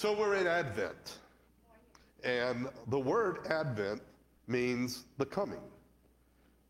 So 0.00 0.14
we're 0.14 0.36
in 0.36 0.46
Advent. 0.46 1.18
And 2.24 2.68
the 2.86 2.98
word 2.98 3.40
Advent 3.50 4.00
means 4.46 5.04
the 5.18 5.26
coming. 5.26 5.60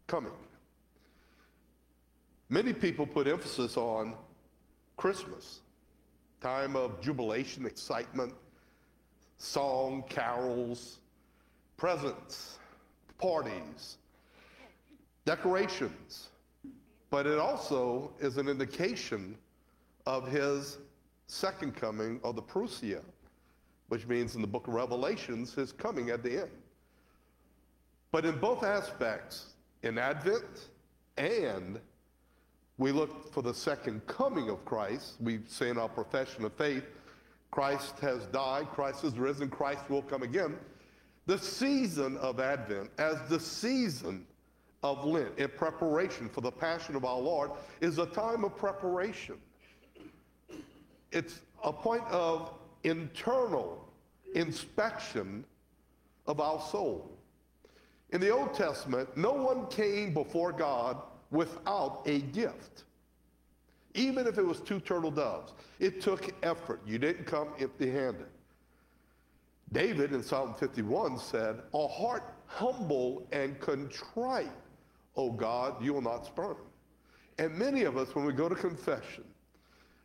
Coming. 0.08 0.32
Many 2.48 2.72
people 2.72 3.06
put 3.06 3.28
emphasis 3.28 3.76
on 3.76 4.14
Christmas, 4.96 5.60
time 6.40 6.74
of 6.74 7.00
jubilation, 7.00 7.66
excitement, 7.66 8.34
song, 9.38 10.02
carols, 10.08 10.98
presents, 11.76 12.58
parties, 13.16 13.98
decorations. 15.24 16.30
But 17.10 17.28
it 17.28 17.38
also 17.38 18.10
is 18.18 18.38
an 18.38 18.48
indication 18.48 19.36
of 20.04 20.26
his 20.26 20.78
second 21.28 21.76
coming 21.76 22.18
of 22.24 22.34
the 22.34 22.42
Parousia, 22.42 23.02
which 23.90 24.06
means 24.06 24.36
in 24.36 24.40
the 24.40 24.46
book 24.46 24.68
of 24.68 24.74
Revelations, 24.74 25.52
his 25.52 25.72
coming 25.72 26.10
at 26.10 26.22
the 26.22 26.42
end. 26.42 26.50
But 28.12 28.24
in 28.24 28.38
both 28.38 28.62
aspects, 28.62 29.54
in 29.82 29.98
Advent 29.98 30.68
and 31.16 31.80
we 32.78 32.92
look 32.92 33.32
for 33.32 33.42
the 33.42 33.52
second 33.52 34.06
coming 34.06 34.48
of 34.48 34.64
Christ, 34.64 35.14
we 35.20 35.40
say 35.48 35.70
in 35.70 35.76
our 35.76 35.88
profession 35.88 36.44
of 36.44 36.52
faith, 36.52 36.84
Christ 37.50 37.98
has 37.98 38.26
died, 38.26 38.68
Christ 38.70 39.02
is 39.02 39.18
risen, 39.18 39.50
Christ 39.50 39.90
will 39.90 40.02
come 40.02 40.22
again. 40.22 40.56
The 41.26 41.36
season 41.36 42.16
of 42.18 42.38
Advent, 42.38 42.90
as 42.98 43.20
the 43.28 43.40
season 43.40 44.24
of 44.84 45.04
Lent, 45.04 45.36
in 45.36 45.48
preparation 45.48 46.28
for 46.28 46.42
the 46.42 46.52
passion 46.52 46.94
of 46.94 47.04
our 47.04 47.18
Lord, 47.18 47.50
is 47.80 47.98
a 47.98 48.06
time 48.06 48.44
of 48.44 48.56
preparation. 48.56 49.34
It's 51.10 51.40
a 51.64 51.72
point 51.72 52.04
of 52.04 52.52
internal 52.84 53.88
inspection 54.34 55.44
of 56.26 56.40
our 56.40 56.60
soul. 56.60 57.10
In 58.10 58.20
the 58.20 58.30
Old 58.30 58.54
Testament, 58.54 59.16
no 59.16 59.32
one 59.32 59.66
came 59.68 60.12
before 60.12 60.52
God 60.52 60.96
without 61.30 62.02
a 62.06 62.20
gift. 62.20 62.84
Even 63.94 64.26
if 64.26 64.38
it 64.38 64.46
was 64.46 64.60
two 64.60 64.80
turtle 64.80 65.10
doves, 65.10 65.52
it 65.78 66.00
took 66.00 66.32
effort. 66.42 66.80
You 66.86 66.98
didn't 66.98 67.24
come 67.24 67.48
empty 67.58 67.90
handed. 67.90 68.26
David 69.72 70.12
in 70.12 70.22
Psalm 70.22 70.54
51 70.54 71.18
said, 71.18 71.62
A 71.74 71.86
heart 71.86 72.34
humble 72.46 73.26
and 73.30 73.58
contrite, 73.60 74.50
O 75.16 75.30
God, 75.30 75.82
you 75.82 75.94
will 75.94 76.02
not 76.02 76.26
spurn. 76.26 76.56
And 77.38 77.56
many 77.56 77.84
of 77.84 77.96
us, 77.96 78.14
when 78.14 78.24
we 78.24 78.32
go 78.32 78.48
to 78.48 78.54
confession, 78.54 79.24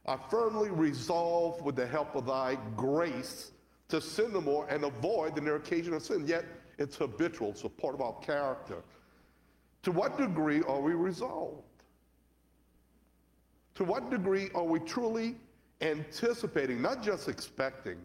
are 0.06 0.20
firmly 0.30 0.70
resolve 0.70 1.62
with 1.62 1.76
the 1.76 1.88
help 1.88 2.16
of 2.16 2.28
thy 2.28 2.58
grace 2.76 3.52
to 3.90 4.00
sin 4.00 4.34
no 4.34 4.42
more 4.42 4.68
and 4.70 4.84
avoid 4.84 5.36
the 5.36 5.42
near 5.42 5.56
occasion 5.56 5.94
of 5.94 6.04
sin. 6.04 6.28
Yet 6.28 6.46
it's 6.78 6.96
habitual, 6.96 7.52
it's 7.52 7.64
a 7.64 7.70
part 7.70 7.96
of 7.96 8.02
our 8.02 8.14
character. 8.20 8.84
To 9.84 9.92
what 9.92 10.18
degree 10.18 10.62
are 10.64 10.82
we 10.82 10.94
resolved? 10.94 11.64
To 13.76 13.84
what 13.84 14.10
degree 14.10 14.50
are 14.56 14.64
we 14.64 14.80
truly 14.80 15.36
anticipating, 15.82 16.82
not 16.82 17.04
just 17.04 17.28
expecting, 17.28 17.98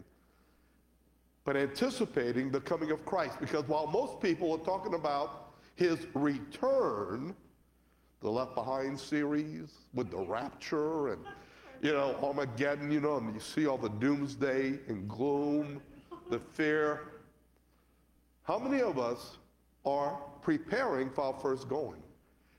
but 1.45 1.57
anticipating 1.57 2.51
the 2.51 2.61
coming 2.61 2.91
of 2.91 3.05
Christ? 3.05 3.39
Because 3.41 3.67
while 3.69 3.87
most 3.87 4.21
people 4.21 4.53
are 4.53 4.59
talking 4.59 4.95
about 4.95 5.53
his 5.77 6.07
return, 6.15 7.35
the 8.21 8.31
Left 8.31 8.55
Behind 8.55 8.99
series 8.99 9.71
with 9.95 10.11
the 10.11 10.19
rapture 10.19 11.09
and 11.09 11.25
you 11.83 11.93
know, 11.93 12.17
Armageddon, 12.23 12.91
you 12.91 13.01
know, 13.01 13.17
and 13.17 13.35
you 13.35 13.41
see 13.41 13.67
all 13.67 13.79
the 13.79 13.89
doomsday 13.89 14.79
and 14.89 15.09
gloom, 15.09 15.81
the 16.29 16.39
fear. 16.39 17.09
How 18.43 18.59
many 18.59 18.83
of 18.83 18.99
us 18.99 19.39
are 19.87 20.19
preparing 20.43 21.11
for 21.11 21.25
our 21.25 21.41
first 21.41 21.69
going? 21.69 22.03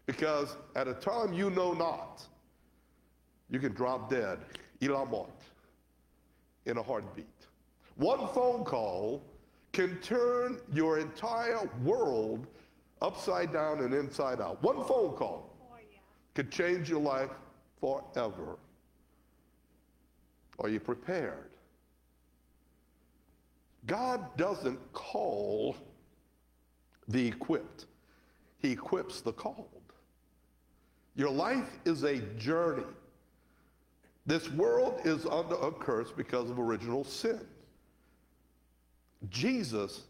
Because 0.07 0.57
at 0.75 0.87
a 0.87 0.93
time 0.93 1.33
you 1.33 1.49
know 1.51 1.73
not, 1.73 2.23
you 3.49 3.59
can 3.59 3.73
drop 3.73 4.09
dead, 4.09 4.39
ilamot, 4.81 5.29
in 6.65 6.77
a 6.77 6.83
heartbeat. 6.83 7.25
One 7.95 8.27
phone 8.29 8.63
call 8.63 9.21
can 9.71 9.97
turn 9.99 10.59
your 10.73 10.99
entire 10.99 11.69
world 11.83 12.47
upside 13.01 13.53
down 13.53 13.79
and 13.79 13.93
inside 13.93 14.41
out. 14.41 14.61
One 14.63 14.77
phone 14.85 15.15
call 15.15 15.55
oh, 15.61 15.77
could 16.33 16.51
change 16.51 16.89
your 16.89 17.01
life 17.01 17.29
forever. 17.79 18.57
Are 20.59 20.69
you 20.69 20.79
prepared? 20.79 21.49
God 23.87 24.37
doesn't 24.37 24.79
call 24.93 25.75
the 27.07 27.27
equipped, 27.27 27.85
He 28.59 28.71
equips 28.71 29.21
the 29.21 29.33
called. 29.33 29.67
Your 31.15 31.31
life 31.31 31.79
is 31.85 32.03
a 32.03 32.19
journey. 32.37 32.85
This 34.25 34.49
world 34.51 35.01
is 35.03 35.25
under 35.25 35.55
a 35.55 35.71
curse 35.71 36.11
because 36.11 36.49
of 36.49 36.59
original 36.59 37.03
sin. 37.03 37.41
Jesus 39.29 40.03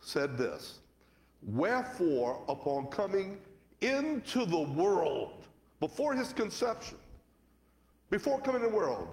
said 0.00 0.36
this 0.38 0.78
Wherefore, 1.42 2.42
upon 2.48 2.86
coming 2.86 3.38
into 3.80 4.46
the 4.46 4.60
world, 4.60 5.44
before 5.80 6.14
his 6.14 6.32
conception, 6.32 6.98
before 8.12 8.38
coming 8.42 8.60
to 8.60 8.68
the 8.68 8.74
world, 8.74 9.08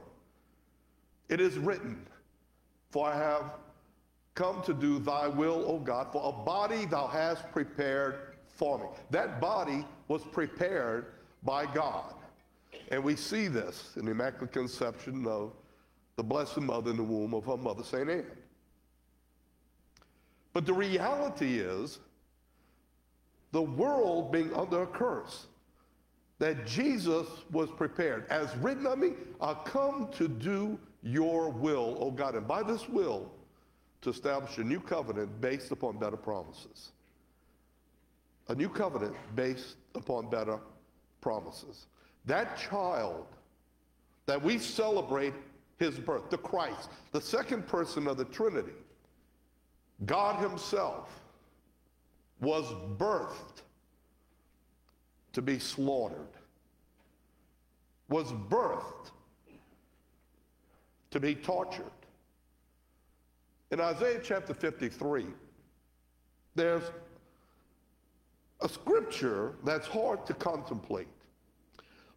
it 1.30 1.40
is 1.40 1.58
written, 1.58 2.06
For 2.92 3.08
I 3.08 3.16
have 3.16 3.54
come 4.36 4.62
to 4.64 4.74
do 4.74 5.00
thy 5.00 5.26
will, 5.26 5.64
O 5.66 5.80
God, 5.80 6.12
for 6.12 6.22
a 6.28 6.44
body 6.44 6.86
thou 6.86 7.08
hast 7.08 7.50
prepared 7.54 8.36
for 8.50 8.78
me. 8.78 8.86
That 9.10 9.40
body 9.40 9.86
was 10.10 10.22
prepared 10.34 11.14
by 11.44 11.66
God. 11.66 12.14
And 12.90 13.02
we 13.02 13.16
see 13.16 13.48
this 13.48 13.94
in 13.96 14.04
the 14.04 14.12
Immaculate 14.12 14.52
Conception 14.52 15.26
of 15.26 15.54
the 16.18 16.24
Blessed 16.24 16.60
Mother 16.60 16.92
in 16.92 16.98
the 16.98 17.04
womb 17.04 17.34
of 17.34 17.46
her 17.46 17.56
mother, 17.56 17.86
St. 17.86 18.10
Anne. 18.10 18.26
But 20.52 20.66
the 20.66 20.74
reality 20.74 21.60
is, 21.60 22.00
the 23.54 23.62
world 23.62 24.30
being 24.34 24.54
under 24.54 24.81
a 24.84 24.88
curse, 24.88 25.48
that 26.39 26.66
Jesus 26.66 27.27
was 27.51 27.69
prepared. 27.69 28.25
As 28.29 28.55
written 28.57 28.88
of 28.88 28.97
me, 28.97 29.11
I 29.41 29.53
come 29.66 30.09
to 30.13 30.27
do 30.27 30.79
your 31.03 31.50
will, 31.50 31.97
O 32.00 32.11
God. 32.11 32.35
And 32.35 32.47
by 32.47 32.63
this 32.63 32.88
will, 32.89 33.29
to 34.01 34.09
establish 34.09 34.57
a 34.57 34.63
new 34.63 34.79
covenant 34.79 35.41
based 35.41 35.72
upon 35.72 35.97
better 35.97 36.17
promises. 36.17 36.91
A 38.47 38.55
new 38.55 38.69
covenant 38.69 39.16
based 39.35 39.75
upon 39.95 40.29
better 40.29 40.59
promises. 41.22 41.88
That 42.25 42.57
child 42.57 43.25
that 44.25 44.41
we 44.41 44.57
celebrate 44.57 45.33
his 45.77 46.00
birth, 46.00 46.29
the 46.29 46.38
Christ, 46.38 46.89
the 47.11 47.21
second 47.21 47.67
person 47.67 48.07
of 48.07 48.17
the 48.17 48.25
Trinity, 48.25 48.71
God 50.06 50.41
himself 50.41 51.21
was 52.39 52.66
birthed 52.97 53.63
to 55.39 55.44
be 55.44 55.57
slaughtered, 55.57 56.35
was 58.09 58.33
birthed 58.50 59.11
to 61.11 61.17
be 61.17 61.33
tortured. 61.33 61.85
In 63.72 63.79
Isaiah 63.79 64.19
chapter 64.22 64.53
53, 64.53 65.27
there's 66.55 66.83
a 68.59 68.67
scripture 68.67 69.53
that's 69.63 69.88
hard 69.88 70.25
to 70.25 70.33
contemplate. 70.33 71.07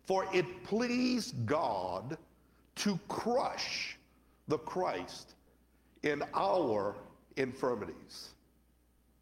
For 0.05 0.27
it 0.35 0.65
pleased 0.65 1.47
God 1.47 2.19
to 2.75 2.99
crush 3.07 3.97
the 4.49 4.59
Christ 4.59 5.37
in 6.03 6.25
our 6.35 6.97
infirmities. 7.37 8.31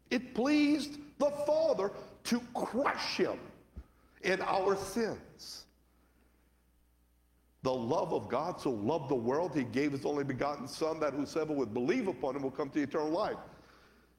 It 0.09 0.33
pleased 0.33 0.97
the 1.19 1.29
Father 1.45 1.91
to 2.23 2.41
crush 2.55 3.17
him 3.17 3.37
in 4.23 4.41
our 4.41 4.75
sins. 4.75 5.65
The 7.63 7.73
love 7.73 8.13
of 8.13 8.27
God 8.27 8.59
so 8.59 8.71
loved 8.71 9.09
the 9.09 9.15
world, 9.15 9.55
he 9.55 9.63
gave 9.63 9.91
his 9.91 10.05
only 10.05 10.23
begotten 10.23 10.67
Son, 10.67 10.99
that 10.99 11.13
whosoever 11.13 11.53
would 11.53 11.73
believe 11.73 12.07
upon 12.07 12.35
him 12.35 12.41
will 12.41 12.51
come 12.51 12.69
to 12.71 12.81
eternal 12.81 13.09
life. 13.09 13.37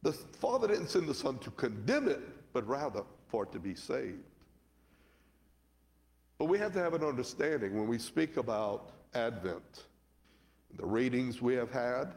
The 0.02 0.12
Father 0.12 0.68
didn't 0.68 0.88
send 0.88 1.08
the 1.08 1.14
Son 1.14 1.38
to 1.38 1.50
condemn 1.52 2.08
it, 2.08 2.20
but 2.52 2.66
rather 2.68 3.02
for 3.28 3.44
it 3.44 3.52
to 3.52 3.58
be 3.58 3.74
saved. 3.74 4.18
But 6.38 6.46
we 6.46 6.58
have 6.58 6.72
to 6.72 6.78
have 6.80 6.94
an 6.94 7.04
understanding 7.04 7.76
when 7.76 7.88
we 7.88 7.98
speak 7.98 8.36
about 8.36 8.90
Advent, 9.14 9.84
the 10.76 10.86
readings 10.86 11.42
we 11.42 11.54
have 11.54 11.70
had, 11.70 12.12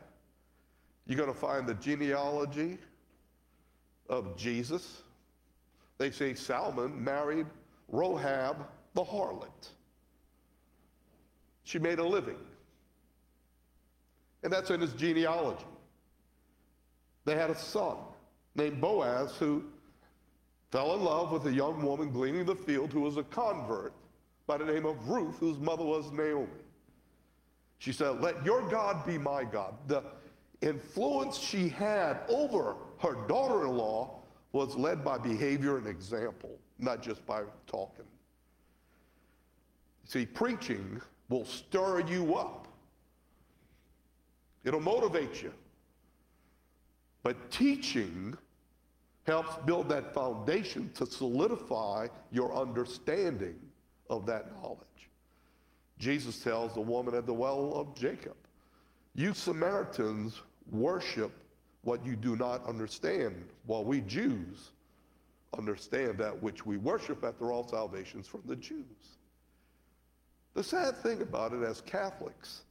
you're 1.06 1.18
going 1.18 1.32
to 1.32 1.40
find 1.40 1.68
the 1.68 1.76
genealogy 1.76 2.78
of 4.10 4.36
Jesus. 4.36 5.02
They 5.98 6.10
say 6.12 6.34
Salmon 6.34 7.04
married 7.04 7.46
Rahab 7.90 8.68
the 8.94 9.04
harlot. 9.04 9.70
She 11.64 11.80
made 11.80 12.00
a 12.00 12.04
living. 12.04 12.38
And 14.44 14.54
that's 14.54 14.70
in 14.70 14.80
his 14.80 14.94
genealogy. 14.94 15.66
They 17.26 17.36
had 17.36 17.50
a 17.50 17.58
son 17.58 17.98
named 18.56 18.80
Boaz 18.80 19.36
who 19.36 19.64
fell 20.72 20.94
in 20.94 21.04
love 21.04 21.32
with 21.32 21.46
a 21.48 21.52
young 21.52 21.82
woman 21.84 22.12
gleaning 22.12 22.46
the 22.46 22.56
field 22.56 22.92
who 22.92 23.02
was 23.02 23.18
a 23.18 23.24
convert 23.24 23.94
by 24.48 24.58
the 24.58 24.66
name 24.66 24.86
of 24.86 25.10
Ruth, 25.10 25.40
whose 25.40 25.58
mother 25.58 25.84
was 25.84 26.12
Naomi. 26.12 26.48
She 27.80 27.92
said, 27.92 28.22
Let 28.22 28.46
your 28.46 28.62
God 28.70 29.06
be 29.06 29.18
my 29.18 29.44
God. 29.44 29.74
The 29.88 30.04
influence 30.62 31.38
she 31.38 31.70
had 31.70 32.20
over 32.30 32.76
her 33.00 33.28
daughter 33.28 33.66
in 33.66 33.76
law 33.76 34.20
was 34.52 34.76
led 34.76 35.04
by 35.04 35.18
behavior 35.18 35.78
and 35.78 35.88
example, 35.88 36.58
not 36.80 37.02
just 37.02 37.26
by 37.26 37.44
talking. 37.68 38.06
See, 40.06 40.26
preaching 40.26 41.02
will 41.30 41.46
stir 41.46 42.02
you 42.02 42.36
up, 42.36 42.68
it'll 44.64 44.80
motivate 44.80 45.42
you. 45.42 45.54
But 47.24 47.50
teaching 47.50 48.38
helps 49.26 49.58
build 49.66 49.90
that 49.90 50.14
foundation 50.14 50.92
to 50.94 51.06
solidify 51.08 52.08
your 52.32 52.56
understanding 52.56 53.60
of 54.10 54.28
that 54.28 54.52
knowledge. 54.54 54.80
Jesus 55.98 56.40
tells 56.44 56.74
the 56.74 56.82
woman 56.82 57.16
at 57.16 57.26
the 57.26 57.34
well 57.34 57.74
of 57.74 57.96
Jacob, 57.96 58.36
You 59.16 59.34
Samaritans 59.34 60.42
worship 60.70 61.32
what 61.84 62.06
you 62.06 62.16
do 62.16 62.36
not 62.36 62.66
understand, 62.68 63.36
while 63.66 63.84
we 63.84 64.02
Jews 64.02 64.72
understand 65.58 66.18
that 66.18 66.42
which 66.42 66.66
we 66.66 66.78
worship. 66.78 67.24
After 67.24 67.52
all, 67.52 67.68
salvation's 67.68 68.28
from 68.28 68.42
the 68.46 68.56
Jews. 68.56 69.18
The 70.54 70.64
sad 70.64 70.96
thing 70.98 71.22
about 71.22 71.54
it 71.54 71.64
as 71.64 71.82
Catholics, 71.82 72.62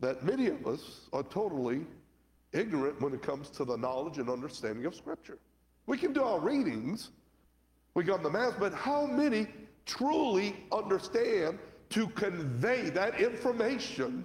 that 0.00 0.24
many 0.24 0.48
of 0.48 0.66
us 0.66 1.08
are 1.12 1.22
totally 1.22 1.86
ignorant 2.52 3.00
when 3.00 3.12
it 3.14 3.22
comes 3.22 3.48
to 3.50 3.64
the 3.64 3.76
knowledge 3.76 4.18
and 4.18 4.28
understanding 4.28 4.84
of 4.84 4.94
Scripture. 4.94 5.38
We 5.86 5.98
can 5.98 6.12
do 6.12 6.22
our 6.22 6.40
readings, 6.40 7.10
we 7.94 8.04
come 8.04 8.22
to 8.22 8.30
Mass, 8.30 8.54
but 8.58 8.72
how 8.72 9.06
many 9.06 9.46
truly 9.86 10.56
understand 10.72 11.58
to 11.90 12.08
convey 12.08 12.90
that 12.90 13.20
information 13.20 14.24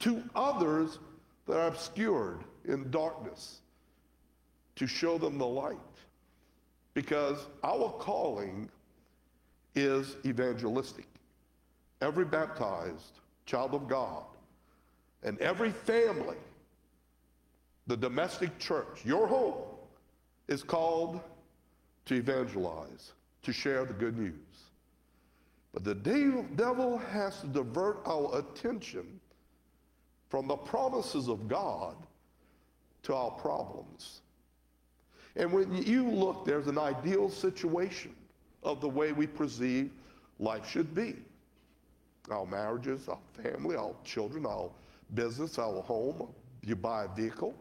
to 0.00 0.22
others 0.36 0.98
that 1.46 1.56
are 1.56 1.66
obscured 1.66 2.44
in 2.66 2.90
darkness, 2.90 3.60
to 4.76 4.86
show 4.86 5.18
them 5.18 5.38
the 5.38 5.46
light? 5.46 5.78
Because 6.98 7.46
our 7.62 7.90
calling 8.00 8.68
is 9.76 10.16
evangelistic. 10.26 11.06
Every 12.00 12.24
baptized 12.24 13.20
child 13.46 13.72
of 13.72 13.86
God 13.86 14.24
and 15.22 15.38
every 15.38 15.70
family 15.70 16.38
the 17.86 17.96
domestic 17.96 18.58
church, 18.58 19.04
your 19.04 19.28
home, 19.28 19.62
is 20.48 20.64
called 20.64 21.20
to 22.06 22.16
evangelize, 22.16 23.12
to 23.44 23.52
share 23.52 23.84
the 23.84 23.94
good 23.94 24.18
news. 24.18 24.72
But 25.72 25.84
the 25.84 25.94
devil 25.94 26.98
has 26.98 27.42
to 27.42 27.46
divert 27.46 28.00
our 28.06 28.40
attention 28.40 29.20
from 30.30 30.48
the 30.48 30.56
promises 30.56 31.28
of 31.28 31.46
God 31.46 31.94
to 33.04 33.14
our 33.14 33.30
problems. 33.30 34.22
And 35.38 35.52
when 35.52 35.82
you 35.84 36.10
look, 36.10 36.44
there's 36.44 36.66
an 36.66 36.78
ideal 36.78 37.30
situation 37.30 38.14
of 38.64 38.80
the 38.80 38.88
way 38.88 39.12
we 39.12 39.26
perceive 39.26 39.90
life 40.40 40.68
should 40.68 40.94
be. 40.94 41.16
Our 42.28 42.44
marriages, 42.44 43.08
our 43.08 43.20
family, 43.42 43.76
our 43.76 43.94
children, 44.04 44.44
our 44.44 44.68
business, 45.14 45.58
our 45.58 45.80
home, 45.82 46.28
you 46.62 46.74
buy 46.76 47.04
a 47.04 47.08
vehicle, 47.08 47.54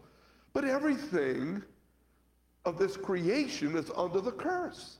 but 0.53 0.65
everything 0.65 1.62
of 2.65 2.77
this 2.77 2.97
creation 2.97 3.77
is 3.77 3.91
under 3.95 4.19
the 4.19 4.31
curse 4.31 4.97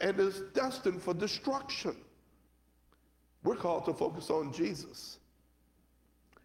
and 0.00 0.18
is 0.18 0.42
destined 0.52 1.00
for 1.00 1.14
destruction. 1.14 1.96
We're 3.44 3.56
called 3.56 3.84
to 3.86 3.94
focus 3.94 4.30
on 4.30 4.52
Jesus 4.52 5.18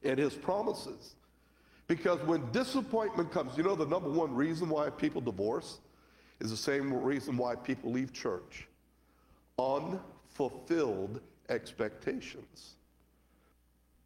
and 0.04 0.20
his 0.20 0.36
promises. 0.36 1.16
Because 1.90 2.22
when 2.22 2.50
disappointment 2.52 3.32
comes, 3.32 3.58
you 3.58 3.64
know 3.64 3.76
the 3.76 3.88
number 3.88 4.12
one 4.12 4.34
reason 4.34 4.70
why 4.70 4.92
people 4.92 5.22
divorce 5.22 5.80
is 6.40 6.52
the 6.52 6.56
same 6.56 6.94
reason 6.94 7.36
why 7.36 7.56
people 7.56 7.92
leave 7.92 8.14
church 8.14 8.68
unfulfilled 9.58 11.20
expectations. 11.50 12.76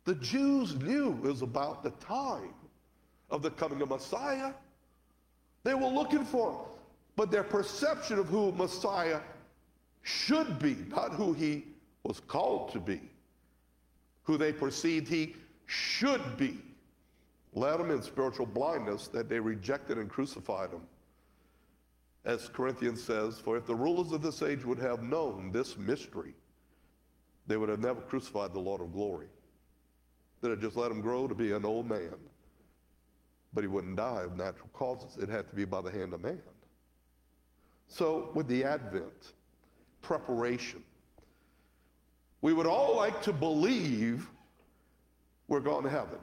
The 0.06 0.16
Jews 0.16 0.76
knew 0.78 1.10
it 1.10 1.28
was 1.28 1.42
about 1.42 1.84
the 1.84 1.92
time 1.92 2.54
of 3.30 3.42
the 3.42 3.52
coming 3.52 3.82
of 3.82 3.90
Messiah. 3.90 4.54
They 5.64 5.74
were 5.74 5.88
looking 5.88 6.24
for 6.24 6.52
him. 6.52 6.60
But 7.18 7.32
their 7.32 7.44
perception 7.44 8.18
of 8.18 8.28
who 8.28 8.54
Messiah 8.54 9.20
should 10.02 10.58
be, 10.58 10.78
not 10.88 11.12
who 11.14 11.34
he 11.34 11.66
was 12.04 12.22
called 12.22 12.72
to 12.72 12.80
be, 12.80 13.02
who 14.24 14.38
they 14.38 14.54
perceived 14.54 15.08
he 15.08 15.36
should 15.68 16.38
be, 16.38 16.58
led 17.54 17.80
them 17.80 17.92
in 17.92 18.02
spiritual 18.02 18.46
blindness 18.46 19.08
that 19.10 19.30
they 19.30 19.40
rejected 19.40 19.98
and 19.98 20.10
crucified 20.10 20.72
him. 20.72 20.82
As 22.26 22.50
Corinthians 22.50 23.04
says, 23.04 23.40
for 23.40 23.58
if 23.58 23.66
the 23.66 23.76
rulers 23.76 24.12
of 24.12 24.22
this 24.22 24.42
age 24.42 24.64
would 24.64 24.80
have 24.80 25.04
known 25.04 25.52
this 25.52 25.78
mystery, 25.78 26.34
they 27.48 27.58
would 27.58 27.70
have 27.70 27.82
never 27.82 28.02
crucified 28.02 28.54
the 28.54 28.60
Lord 28.60 28.82
of 28.82 28.94
glory. 28.94 29.28
They'd 30.42 30.52
have 30.52 30.62
just 30.62 30.78
let 30.78 30.92
him 30.92 31.02
grow 31.02 31.28
to 31.28 31.36
be 31.36 31.52
an 31.52 31.66
old 31.66 31.90
man 31.90 32.16
but 33.54 33.64
he 33.64 33.68
wouldn't 33.68 33.96
die 33.96 34.24
of 34.24 34.36
natural 34.36 34.70
causes. 34.74 35.18
It 35.22 35.30
had 35.30 35.48
to 35.50 35.56
be 35.56 35.66
by 35.66 35.82
the 35.82 35.92
hand 35.92 36.14
of 36.14 36.22
man. 36.22 36.42
So, 37.88 38.32
with 38.34 38.48
the 38.48 38.64
Advent, 38.64 39.34
preparation, 40.02 40.84
we 42.42 42.54
would 42.54 42.66
all 42.66 42.96
like 42.96 43.22
to 43.24 43.34
believe 43.34 44.30
we're 45.48 45.60
going 45.60 45.84
to 45.84 45.90
heaven. 45.90 46.20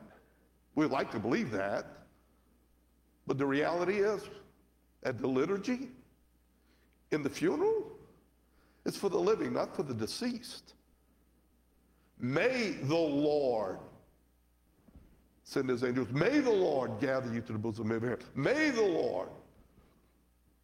We'd 0.74 0.90
like 0.90 1.10
to 1.12 1.18
believe 1.18 1.50
that. 1.52 1.86
But 3.26 3.38
the 3.38 3.46
reality 3.46 3.98
is, 3.98 4.22
at 5.02 5.18
the 5.18 5.26
liturgy, 5.26 5.88
in 7.10 7.22
the 7.22 7.30
funeral, 7.30 7.90
it's 8.84 8.96
for 8.96 9.08
the 9.08 9.18
living, 9.18 9.52
not 9.52 9.74
for 9.74 9.82
the 9.82 9.94
deceased. 9.94 10.74
May 12.18 12.72
the 12.82 12.94
Lord 12.94 13.78
send 15.42 15.68
his 15.68 15.82
angels. 15.84 16.08
May 16.10 16.40
the 16.40 16.50
Lord 16.50 17.00
gather 17.00 17.32
you 17.32 17.40
to 17.40 17.52
the 17.52 17.58
bosom 17.58 17.90
of 17.90 17.96
Abraham. 17.96 18.18
May 18.34 18.70
the 18.70 18.82
Lord 18.82 19.28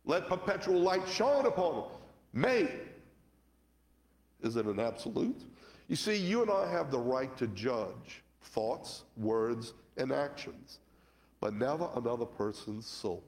let 0.04 0.28
perpetual 0.28 0.80
light 0.80 1.06
shine 1.08 1.46
upon 1.46 1.75
them. 1.75 1.84
May. 2.32 2.70
Is 4.42 4.56
it 4.56 4.66
an 4.66 4.78
absolute? 4.78 5.42
You 5.88 5.96
see, 5.96 6.16
you 6.16 6.42
and 6.42 6.50
I 6.50 6.70
have 6.70 6.90
the 6.90 6.98
right 6.98 7.36
to 7.38 7.46
judge 7.48 8.22
thoughts, 8.42 9.04
words, 9.16 9.72
and 9.96 10.12
actions, 10.12 10.78
but 11.40 11.54
never 11.54 11.88
another 11.96 12.26
person's 12.26 12.86
soul. 12.86 13.24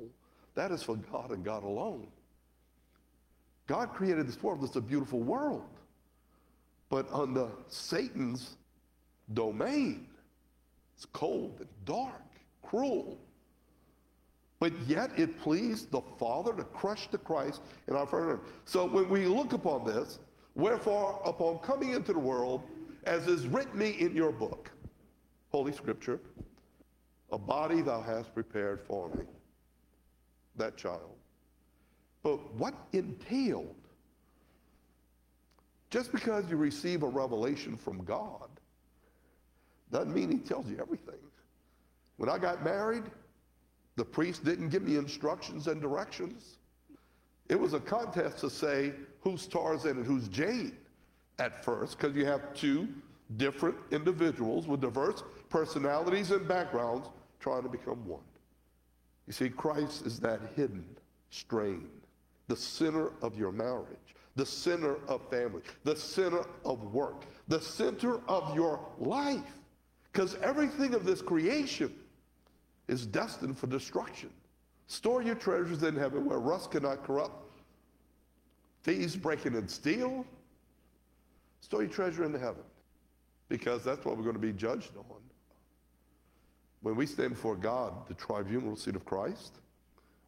That 0.55 0.71
is 0.73 0.83
for 0.83 0.97
God 0.97 1.31
and 1.31 1.45
God 1.45 1.63
alone. 1.63 2.09
God 3.67 3.93
created 3.93 4.27
this 4.27 4.43
world. 4.43 4.65
It's 4.65 4.77
a 4.77 4.81
beautiful 4.81 5.21
world. 5.21 5.69
But 6.89 7.07
under 7.13 7.49
Satan's 7.69 8.57
domain, 9.35 10.07
it's 10.97 11.05
cold 11.05 11.57
and 11.61 11.69
dark, 11.85 12.23
cruel. 12.63 13.19
But 14.59 14.73
yet 14.87 15.11
it 15.17 15.39
pleased 15.39 15.93
the 15.93 16.01
Father 16.19 16.53
to 16.55 16.65
crush 16.65 17.09
the 17.09 17.19
Christ 17.19 17.61
in 17.87 17.95
our 17.95 18.07
first. 18.07 18.43
So 18.65 18.87
when 18.87 19.09
we 19.09 19.27
look 19.27 19.53
upon 19.53 19.85
this, 19.85 20.19
wherefore, 20.57 21.21
upon 21.25 21.59
coming 21.59 21.93
into 21.93 22.13
the 22.13 22.19
world, 22.19 22.63
as 23.05 23.29
is 23.29 23.47
written 23.47 23.79
me 23.79 23.91
in 23.91 24.17
your 24.17 24.33
book, 24.33 24.71
Holy 25.51 25.73
Scripture, 25.73 26.21
a 27.31 27.39
body 27.39 27.83
thou 27.83 28.01
hast 28.01 28.35
prepared 28.35 28.81
for 28.81 29.09
me, 29.11 29.25
that 30.57 30.77
child. 30.77 31.17
But 32.23 32.55
what 32.55 32.75
entailed? 32.93 33.75
Just 35.91 36.13
because 36.13 36.49
you 36.51 36.57
receive 36.57 37.03
a 37.03 37.09
revelation 37.09 37.77
from 37.77 38.05
God 38.05 38.49
doesn't 39.91 40.13
mean 40.13 40.31
he 40.31 40.39
tells 40.39 40.67
you 40.69 40.79
everything. 40.81 41.15
When 42.17 42.29
I 42.29 42.37
got 42.39 42.65
married, 42.65 43.05
the 43.97 44.05
priest 44.05 44.45
didn't 44.45 44.69
give 44.69 44.83
me 44.83 44.97
instructions 44.97 45.67
and 45.67 45.81
directions. 45.81 46.59
It 47.49 47.59
was 47.59 47.73
a 47.73 47.81
contest 47.81 48.39
to 48.39 48.51
say 48.51 48.93
who's 49.21 49.47
Tarzan 49.47 49.97
and 49.99 50.07
who's 50.07 50.29
Jane 50.29 50.77
at 51.39 51.65
first, 51.65 51.97
because 51.97 52.15
you 52.15 52.27
have 52.27 52.53
two 52.53 52.89
different 53.37 53.77
individuals 53.91 54.67
with 54.67 54.81
diverse 54.81 55.23
personalities 55.49 56.31
and 56.31 56.47
backgrounds 56.47 57.09
trying 57.49 57.63
to 57.63 57.69
become 57.69 58.07
one. 58.07 58.21
You 59.27 59.33
see, 59.33 59.49
Christ 59.49 60.05
is 60.05 60.21
that 60.21 60.41
hidden 60.55 60.85
strain, 61.31 61.89
the 62.47 62.57
center 62.57 63.13
of 63.23 63.39
your 63.39 63.53
marriage, 63.53 64.15
the 64.37 64.45
center 64.45 64.97
of 65.09 65.29
family, 65.31 65.63
the 65.85 65.97
center 65.97 66.45
of 66.67 66.93
work, 66.93 67.25
the 67.49 67.61
center 67.61 68.21
of 68.29 68.55
your 68.55 68.81
life. 68.99 69.41
Because 70.13 70.35
everything 70.37 70.95
of 70.95 71.05
this 71.05 71.23
creation 71.23 71.95
is 72.87 73.07
destined 73.07 73.59
for 73.59 73.67
destruction. 73.67 74.31
Store 74.87 75.23
your 75.23 75.35
treasures 75.35 75.83
in 75.83 75.97
heaven 75.97 76.27
where 76.27 76.39
rust 76.39 76.71
cannot 76.71 77.03
corrupt, 77.03 77.51
thieves 78.83 79.17
break 79.17 79.47
in 79.47 79.55
and 79.55 79.71
steal. 79.71 80.25
Store 81.61 81.83
your 81.83 81.91
treasure 81.91 82.25
in 82.25 82.33
heaven 82.33 82.63
because 83.49 83.85
that's 83.85 84.05
what 84.05 84.17
we're 84.17 84.23
going 84.23 84.35
to 84.35 84.41
be 84.41 84.53
judged 84.53 84.97
on. 84.97 85.28
When 86.83 86.95
we 86.95 87.07
stand 87.07 87.31
before 87.31 87.57
God, 87.57 88.07
the 88.07 88.15
tribunal 88.15 88.77
seat 88.77 88.97
of 88.97 89.05
Christ, 89.05 89.59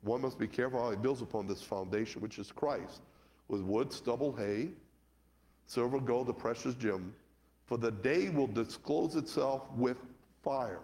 one 0.03 0.23
must 0.23 0.39
be 0.39 0.49
careful 0.49 0.83
how 0.83 0.91
he 0.91 0.97
builds 0.97 1.23
upon 1.23 1.47
this 1.47 1.63
foundation, 1.63 2.21
which 2.21 2.39
is 2.39 2.51
Christ, 2.51 3.03
with 3.49 3.61
wood, 3.61 3.93
stubble, 3.93 4.33
hay, 4.33 4.71
silver, 5.67 6.01
gold, 6.01 6.27
the 6.27 6.33
precious 6.33 6.75
gem. 6.75 7.15
For 7.67 7.79
the 7.79 7.93
day 7.93 8.31
will 8.31 8.49
disclose 8.49 9.15
itself 9.15 9.63
with 9.77 9.99
fire. 10.43 10.81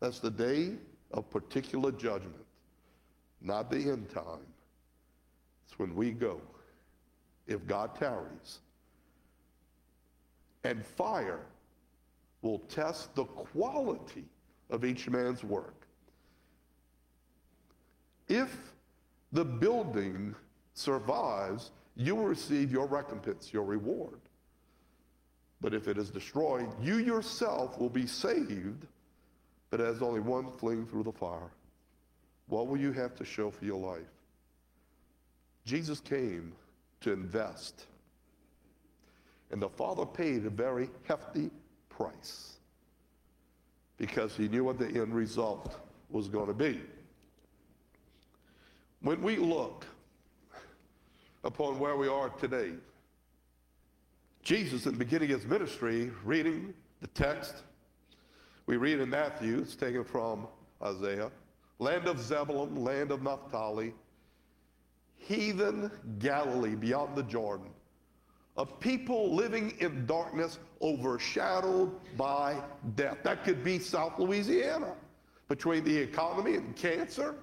That's 0.00 0.18
the 0.18 0.30
day 0.30 0.72
of 1.12 1.30
particular 1.30 1.92
judgment, 1.92 2.44
not 3.40 3.70
the 3.70 3.78
end 3.78 4.10
time. 4.10 4.46
It's 5.66 5.78
when 5.78 5.94
we 5.94 6.10
go, 6.10 6.40
if 7.46 7.66
God 7.66 7.94
tarries. 7.98 8.58
And 10.64 10.84
fire 10.84 11.40
will 12.42 12.58
test 12.58 13.14
the 13.14 13.24
quality 13.24 14.24
of 14.70 14.84
each 14.84 15.08
man's 15.08 15.42
work. 15.44 15.86
If 18.28 18.56
the 19.32 19.44
building 19.44 20.34
survives, 20.74 21.72
you 21.96 22.14
will 22.14 22.26
receive 22.26 22.72
your 22.72 22.86
recompense, 22.86 23.52
your 23.52 23.64
reward. 23.64 24.20
But 25.60 25.74
if 25.74 25.88
it 25.88 25.98
is 25.98 26.10
destroyed, 26.10 26.68
you 26.80 26.96
yourself 26.96 27.78
will 27.78 27.90
be 27.90 28.06
saved, 28.06 28.86
but 29.70 29.80
as 29.80 30.00
only 30.00 30.20
one 30.20 30.50
fleeing 30.58 30.86
through 30.86 31.02
the 31.02 31.12
fire. 31.12 31.50
What 32.46 32.66
will 32.68 32.78
you 32.78 32.92
have 32.92 33.14
to 33.16 33.24
show 33.24 33.50
for 33.50 33.64
your 33.64 33.78
life? 33.78 34.00
Jesus 35.66 36.00
came 36.00 36.52
to 37.00 37.12
invest, 37.12 37.86
and 39.50 39.60
the 39.60 39.68
Father 39.68 40.06
paid 40.06 40.46
a 40.46 40.50
very 40.50 40.88
hefty 41.06 41.50
price 41.88 42.59
because 44.00 44.34
he 44.34 44.48
knew 44.48 44.64
what 44.64 44.78
the 44.78 44.86
end 44.86 45.14
result 45.14 45.78
was 46.08 46.26
going 46.26 46.46
to 46.46 46.54
be. 46.54 46.80
When 49.02 49.20
we 49.20 49.36
look 49.36 49.84
upon 51.44 51.78
where 51.78 51.96
we 51.96 52.08
are 52.08 52.30
today, 52.30 52.72
Jesus, 54.42 54.86
in 54.86 54.96
beginning 54.96 55.28
his 55.28 55.44
ministry, 55.44 56.10
reading 56.24 56.72
the 57.02 57.08
text, 57.08 57.56
we 58.64 58.78
read 58.78 59.00
in 59.00 59.10
Matthew, 59.10 59.58
it's 59.58 59.76
taken 59.76 60.02
from 60.02 60.48
Isaiah, 60.82 61.30
land 61.78 62.08
of 62.08 62.18
Zebulun, 62.18 62.82
land 62.82 63.10
of 63.10 63.22
Naphtali, 63.22 63.92
heathen 65.16 65.90
Galilee 66.18 66.74
beyond 66.74 67.16
the 67.16 67.22
Jordan, 67.24 67.68
of 68.56 68.80
people 68.80 69.34
living 69.34 69.74
in 69.78 70.06
darkness 70.06 70.58
overshadowed 70.82 71.92
by 72.16 72.56
death. 72.96 73.18
That 73.22 73.44
could 73.44 73.62
be 73.62 73.78
South 73.78 74.18
Louisiana. 74.18 74.94
Between 75.48 75.84
the 75.84 75.96
economy 75.96 76.54
and 76.54 76.76
cancer, 76.76 77.34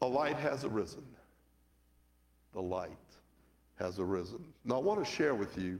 a 0.00 0.06
light 0.06 0.36
has 0.36 0.64
arisen. 0.64 1.04
The 2.52 2.62
light 2.62 2.90
has 3.76 3.98
arisen. 3.98 4.44
Now, 4.64 4.76
I 4.76 4.78
want 4.78 5.04
to 5.04 5.10
share 5.10 5.34
with 5.34 5.58
you 5.58 5.78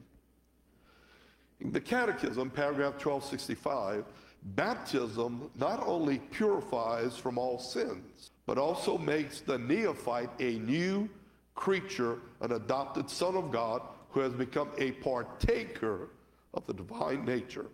in 1.61 1.73
the 1.73 1.81
Catechism, 1.81 2.51
paragraph 2.51 2.95
1265, 2.95 4.05
baptism 4.55 5.51
not 5.59 5.83
only 5.87 6.19
purifies 6.19 7.17
from 7.17 7.39
all 7.39 7.59
sins, 7.59 8.31
but 8.45 8.59
also 8.59 8.99
makes 8.99 9.41
the 9.41 9.59
neophyte 9.59 10.31
a 10.39 10.59
new 10.59 11.09
creature, 11.55 12.19
an 12.43 12.53
adopted 12.53 13.09
son 13.09 13.35
of 13.37 13.51
God 13.51 13.81
who 14.11 14.21
has 14.21 14.33
become 14.33 14.69
a 14.79 14.93
partaker 14.93 16.11
of 16.57 16.67
the 16.67 16.73
divine 16.73 17.25
nature, 17.25 17.67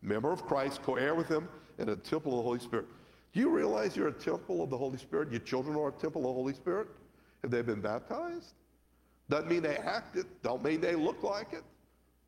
member 0.00 0.32
of 0.32 0.46
Christ, 0.46 0.82
co 0.82 0.94
heir 0.94 1.14
with 1.14 1.28
him, 1.28 1.48
and 1.78 1.90
a 1.90 1.96
temple 1.96 2.32
of 2.32 2.38
the 2.38 2.42
Holy 2.42 2.60
Spirit. 2.60 2.86
Do 3.32 3.40
you 3.40 3.50
realize 3.50 3.96
you're 3.96 4.08
a 4.08 4.12
temple 4.12 4.62
of 4.62 4.70
the 4.70 4.78
Holy 4.78 4.98
Spirit? 4.98 5.30
Your 5.30 5.40
children 5.40 5.76
are 5.76 5.88
a 5.88 5.92
temple 5.92 6.22
of 6.22 6.28
the 6.28 6.32
Holy 6.32 6.54
Spirit? 6.54 6.88
Have 7.42 7.50
they 7.50 7.62
been 7.62 7.80
baptized? 7.80 8.54
Doesn't 9.28 9.50
mean 9.50 9.62
they 9.62 9.76
act 9.76 10.16
it, 10.16 10.26
don't 10.42 10.64
mean 10.64 10.80
they 10.80 10.94
look 10.94 11.22
like 11.22 11.52
it. 11.52 11.62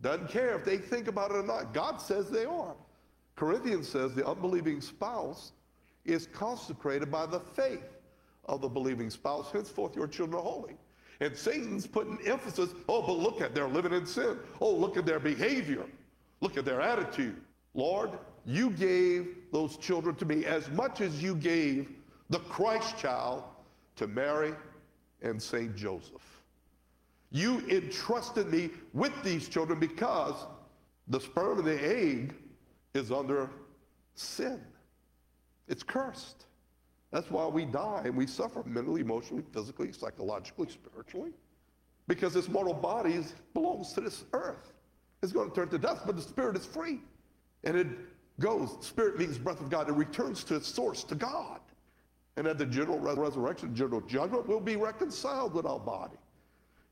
Doesn't 0.02 0.29
care 0.29 0.55
if 0.55 0.64
they 0.64 0.76
think 0.76 1.09
about 1.09 1.31
it 1.31 1.37
or 1.37 1.43
not. 1.43 1.73
God 1.73 2.00
says 2.00 2.31
they 2.31 2.45
are. 2.45 2.75
Corinthians 3.37 3.88
says 3.88 4.14
the 4.14 4.26
unbelieving 4.26 4.81
spouse 4.81 5.52
is 6.05 6.26
consecrated 6.26 7.11
by 7.11 7.26
the 7.26 7.40
faith 7.40 7.99
of 8.47 8.61
the 8.61 8.69
believing 8.69 9.11
spouse. 9.11 9.50
Henceforth, 9.50 9.97
your 9.97 10.07
children 10.07 10.38
are 10.38 10.45
holy. 10.45 10.76
And 11.21 11.37
Satan's 11.37 11.87
putting 11.87 12.19
emphasis, 12.26 12.71
oh, 12.88 13.02
but 13.02 13.19
look 13.19 13.40
at 13.40 13.55
they're 13.55 13.69
living 13.69 13.93
in 13.93 14.07
sin. 14.07 14.38
Oh, 14.61 14.71
look 14.71 14.97
at 14.97 15.05
their 15.05 15.21
behavior. 15.21 15.85
Look 16.40 16.56
at 16.56 16.64
their 16.64 16.80
attitude. 16.80 17.40
Lord, 17.75 18.11
you 18.44 18.70
gave 18.70 19.37
those 19.52 19.76
children 19.76 20.14
to 20.16 20.25
me 20.25 20.44
as 20.44 20.68
much 20.70 21.00
as 21.00 21.23
you 21.23 21.35
gave 21.35 21.92
the 22.30 22.38
Christ 22.40 22.99
child 22.99 23.44
to 23.97 24.06
Mary 24.06 24.54
and 25.23 25.40
St. 25.40 25.76
Joseph. 25.76 26.42
You 27.30 27.61
entrusted 27.68 28.50
me 28.50 28.70
with 28.92 29.12
these 29.23 29.49
children 29.49 29.78
because 29.78 30.35
the 31.09 31.20
sperm 31.20 31.59
and 31.59 31.66
the 31.66 31.85
egg 31.85 32.35
is 32.94 33.12
under 33.12 33.50
sin. 34.14 34.61
It's 35.68 35.82
cursed. 35.82 36.47
That's 37.12 37.30
why 37.30 37.47
we 37.47 37.64
die 37.64 38.02
and 38.04 38.16
we 38.16 38.26
suffer 38.26 38.62
mentally, 38.64 39.00
emotionally, 39.00 39.44
physically, 39.52 39.92
psychologically, 39.92 40.68
spiritually. 40.68 41.32
Because 42.09 42.35
this 42.35 42.49
mortal 42.49 42.75
body 42.75 43.23
belongs 43.54 43.92
to 43.92 44.00
this 44.00 44.25
earth. 44.32 44.73
It's 45.23 45.33
going 45.33 45.50
to 45.50 45.55
turn 45.55 45.69
to 45.69 45.79
dust, 45.79 46.03
but 46.07 46.17
the 46.17 46.23
spirit 46.23 46.57
is 46.57 46.65
free. 46.65 47.00
And 47.65 47.77
it 47.77 47.87
goes, 48.39 48.77
spirit 48.81 49.19
means 49.19 49.39
breath 49.39 49.61
of 49.61 49.69
God. 49.69 49.89
It 49.89 49.93
returns 49.93 50.45
to 50.45 50.57
its 50.57 50.67
source, 50.67 51.05
to 51.05 51.15
God. 51.15 51.61
And 52.37 52.47
at 52.47 52.59
the 52.59 52.67
general 52.67 52.99
resurrection, 52.99 53.75
general 53.75 54.00
judgment, 54.03 54.49
we'll 54.49 54.61
be 54.61 54.77
reconciled 54.77 55.53
with 55.53 55.67
our 55.67 55.79
body. 55.79 56.17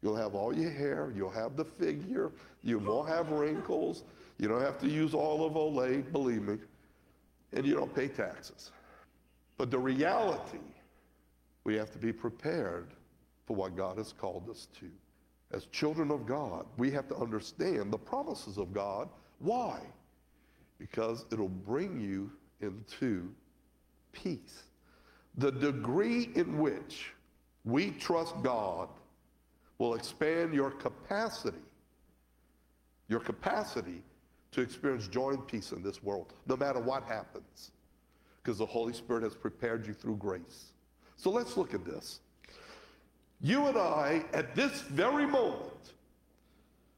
You'll 0.03 0.17
have 0.17 0.35
all 0.35 0.55
your 0.55 0.71
hair, 0.71 1.13
you'll 1.17 1.31
have 1.31 1.57
the 1.57 1.65
figure, 1.65 2.31
you 2.63 2.79
won't 2.79 3.09
have 3.09 3.31
wrinkles, 3.31 4.05
you 4.39 4.47
don't 4.47 4.61
have 4.61 4.79
to 4.81 4.89
use 4.89 5.15
Oil 5.15 5.45
of 5.45 5.55
Olay, 5.55 6.11
believe 6.13 6.43
me, 6.43 6.59
and 7.53 7.67
you 7.67 7.75
don't 7.75 7.93
pay 7.93 8.07
taxes. 8.07 8.71
But 9.57 9.73
the 9.73 9.79
reality, 9.79 10.61
we 11.65 11.75
have 11.75 11.91
to 11.93 11.99
be 11.99 12.13
prepared 12.13 12.89
for 13.47 13.57
what 13.57 13.77
God 13.77 13.99
has 13.99 14.13
called 14.13 14.49
us 14.49 14.69
to. 14.79 14.87
As 15.53 15.67
children 15.67 16.11
of 16.11 16.27
God, 16.27 16.67
we 16.77 16.91
have 16.91 17.09
to 17.09 17.17
understand 17.17 17.93
the 17.93 17.99
promises 17.99 18.59
of 18.59 18.73
God. 18.73 19.09
Why? 19.39 19.81
Because 20.79 21.25
it'll 21.33 21.49
bring 21.49 22.01
you 22.01 22.31
into 22.61 23.33
peace. 24.13 24.65
The 25.37 25.51
degree 25.51 26.31
in 26.35 26.59
which 26.59 27.13
we 27.65 27.91
trust 27.93 28.35
God 28.43 28.89
will 29.79 29.95
expand 29.95 30.53
your 30.53 30.71
capacity, 30.71 31.57
your 33.09 33.21
capacity 33.21 34.03
to 34.51 34.61
experience 34.61 35.09
joy 35.09 35.31
and 35.31 35.47
peace 35.47 35.73
in 35.73 35.83
this 35.83 36.03
world, 36.03 36.33
no 36.47 36.57
matter 36.57 36.81
what 36.81 37.05
happens 37.05 37.71
because 38.49 38.57
the 38.57 38.65
Holy 38.65 38.95
Spirit 38.95 39.23
has 39.23 39.35
prepared 39.35 39.87
you 39.87 39.93
through 39.93 40.17
grace. 40.17 40.73
So 41.17 41.29
let's 41.29 41.59
look 41.59 41.75
at 41.75 41.85
this. 41.85 42.21
You 43.41 43.67
and 43.67 43.79
I, 43.79 44.25
at 44.33 44.55
this 44.55 44.83
very 44.83 45.27
moment, 45.27 45.93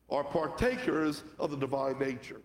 are 0.08 0.24
partakers 0.24 1.22
of 1.38 1.50
the 1.50 1.56
divine 1.56 1.98
nature. 1.98 2.40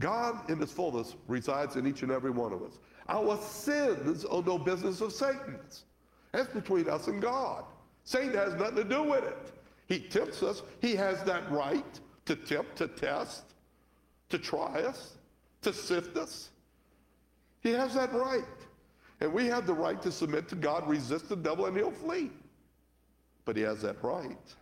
God, 0.00 0.50
in 0.50 0.58
his 0.58 0.72
fullness, 0.72 1.14
resides 1.28 1.76
in 1.76 1.86
each 1.86 2.02
and 2.02 2.10
every 2.10 2.30
one 2.30 2.52
of 2.52 2.62
us. 2.62 2.78
Our 3.08 3.38
sins 3.38 4.24
are 4.24 4.42
no 4.42 4.58
business 4.58 5.00
of 5.00 5.12
Satan's. 5.12 5.84
That's 6.32 6.52
between 6.52 6.88
us 6.88 7.06
and 7.06 7.22
God. 7.22 7.64
Satan 8.02 8.34
has 8.34 8.54
nothing 8.54 8.76
to 8.76 8.84
do 8.84 9.02
with 9.04 9.24
it. 9.24 9.52
He 9.86 10.00
tempts 10.00 10.42
us. 10.42 10.62
He 10.80 10.96
has 10.96 11.22
that 11.24 11.48
right 11.50 12.00
to 12.24 12.34
tempt, 12.34 12.76
to 12.76 12.88
test, 12.88 13.44
to 14.30 14.38
try 14.38 14.80
us, 14.82 15.18
to 15.62 15.72
sift 15.72 16.16
us. 16.16 16.50
He 17.60 17.70
has 17.70 17.94
that 17.94 18.12
right. 18.12 18.44
And 19.20 19.32
we 19.32 19.46
have 19.46 19.66
the 19.66 19.74
right 19.74 20.00
to 20.02 20.10
submit 20.10 20.48
to 20.48 20.56
God, 20.56 20.88
resist 20.88 21.28
the 21.28 21.36
devil, 21.36 21.66
and 21.66 21.76
he'll 21.76 21.90
flee. 21.90 22.30
But 23.44 23.56
he 23.56 23.62
has 23.62 23.82
that 23.82 24.02
right. 24.02 24.54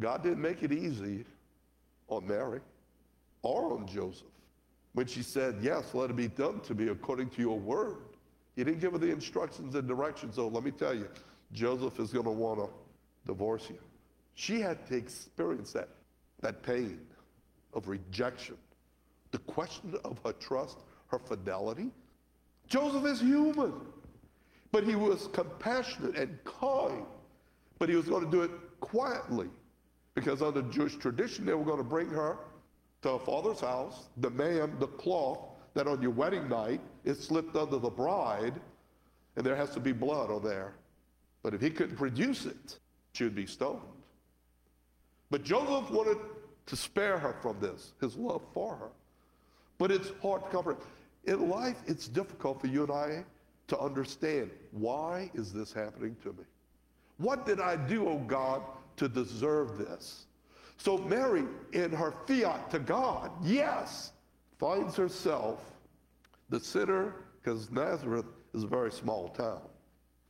God 0.00 0.22
didn't 0.22 0.40
make 0.40 0.62
it 0.62 0.72
easy 0.72 1.24
on 2.08 2.26
Mary 2.26 2.60
or 3.42 3.72
on 3.74 3.86
Joseph. 3.86 4.26
When 4.94 5.06
she 5.06 5.22
said, 5.22 5.56
Yes, 5.60 5.94
let 5.94 6.10
it 6.10 6.16
be 6.16 6.28
done 6.28 6.60
to 6.60 6.74
me 6.74 6.88
according 6.88 7.30
to 7.30 7.40
your 7.40 7.58
word. 7.58 7.98
He 8.56 8.64
didn't 8.64 8.80
give 8.80 8.92
her 8.92 8.98
the 8.98 9.10
instructions 9.10 9.74
and 9.76 9.86
directions. 9.86 10.34
So 10.34 10.48
let 10.48 10.64
me 10.64 10.72
tell 10.72 10.94
you, 10.94 11.08
Joseph 11.52 12.00
is 12.00 12.12
going 12.12 12.24
to 12.24 12.30
want 12.32 12.58
to 12.58 12.68
divorce 13.26 13.68
you. 13.70 13.78
She 14.34 14.60
had 14.60 14.86
to 14.88 14.96
experience 14.96 15.72
that, 15.72 15.88
that 16.40 16.62
pain 16.62 17.00
of 17.74 17.88
rejection, 17.88 18.56
the 19.30 19.38
question 19.38 19.94
of 20.04 20.18
her 20.24 20.32
trust, 20.32 20.78
her 21.08 21.18
fidelity. 21.18 21.90
Joseph 22.68 23.04
is 23.04 23.20
human, 23.20 23.72
but 24.72 24.84
he 24.84 24.94
was 24.94 25.28
compassionate 25.32 26.16
and 26.16 26.38
kind, 26.44 27.06
but 27.78 27.88
he 27.88 27.96
was 27.96 28.06
going 28.06 28.24
to 28.24 28.30
do 28.30 28.42
it 28.42 28.50
quietly 28.80 29.48
because 30.14 30.42
under 30.42 30.62
Jewish 30.62 30.96
tradition, 30.96 31.46
they 31.46 31.54
were 31.54 31.64
going 31.64 31.78
to 31.78 31.84
bring 31.84 32.08
her 32.08 32.38
to 33.02 33.12
her 33.12 33.18
father's 33.18 33.60
house, 33.60 34.08
demand 34.20 34.80
the 34.80 34.86
cloth 34.86 35.38
that 35.74 35.86
on 35.86 36.02
your 36.02 36.10
wedding 36.10 36.48
night 36.48 36.80
is 37.04 37.24
slipped 37.24 37.54
under 37.54 37.78
the 37.78 37.90
bride, 37.90 38.54
and 39.36 39.46
there 39.46 39.54
has 39.54 39.70
to 39.70 39.80
be 39.80 39.92
blood 39.92 40.30
on 40.30 40.42
there. 40.42 40.74
But 41.42 41.54
if 41.54 41.60
he 41.60 41.70
couldn't 41.70 41.96
produce 41.96 42.46
it, 42.46 42.78
she 43.12 43.24
would 43.24 43.36
be 43.36 43.46
stoned. 43.46 43.80
But 45.30 45.44
Joseph 45.44 45.90
wanted 45.90 46.18
to 46.66 46.76
spare 46.76 47.18
her 47.18 47.36
from 47.40 47.60
this, 47.60 47.92
his 48.00 48.16
love 48.16 48.42
for 48.52 48.76
her. 48.76 48.90
But 49.78 49.92
it's 49.92 50.10
hard 50.20 50.42
to 50.44 50.48
comprehend. 50.50 50.84
In 51.24 51.48
life, 51.48 51.76
it's 51.86 52.08
difficult 52.08 52.60
for 52.60 52.66
you 52.66 52.82
and 52.82 52.92
I 52.92 53.24
to 53.68 53.78
understand 53.78 54.50
why 54.72 55.30
is 55.34 55.52
this 55.52 55.72
happening 55.72 56.16
to 56.22 56.30
me? 56.30 56.44
What 57.18 57.44
did 57.44 57.60
I 57.60 57.76
do, 57.76 58.08
oh 58.08 58.18
God, 58.18 58.62
to 58.96 59.08
deserve 59.08 59.76
this? 59.76 60.26
So 60.76 60.96
Mary, 60.96 61.44
in 61.72 61.90
her 61.90 62.14
fiat 62.26 62.70
to 62.70 62.78
God, 62.78 63.30
yes, 63.42 64.12
finds 64.58 64.96
herself 64.96 65.60
the 66.48 66.60
sinner, 66.60 67.14
because 67.42 67.70
Nazareth 67.70 68.26
is 68.54 68.62
a 68.62 68.66
very 68.66 68.92
small 68.92 69.28
town, 69.28 69.60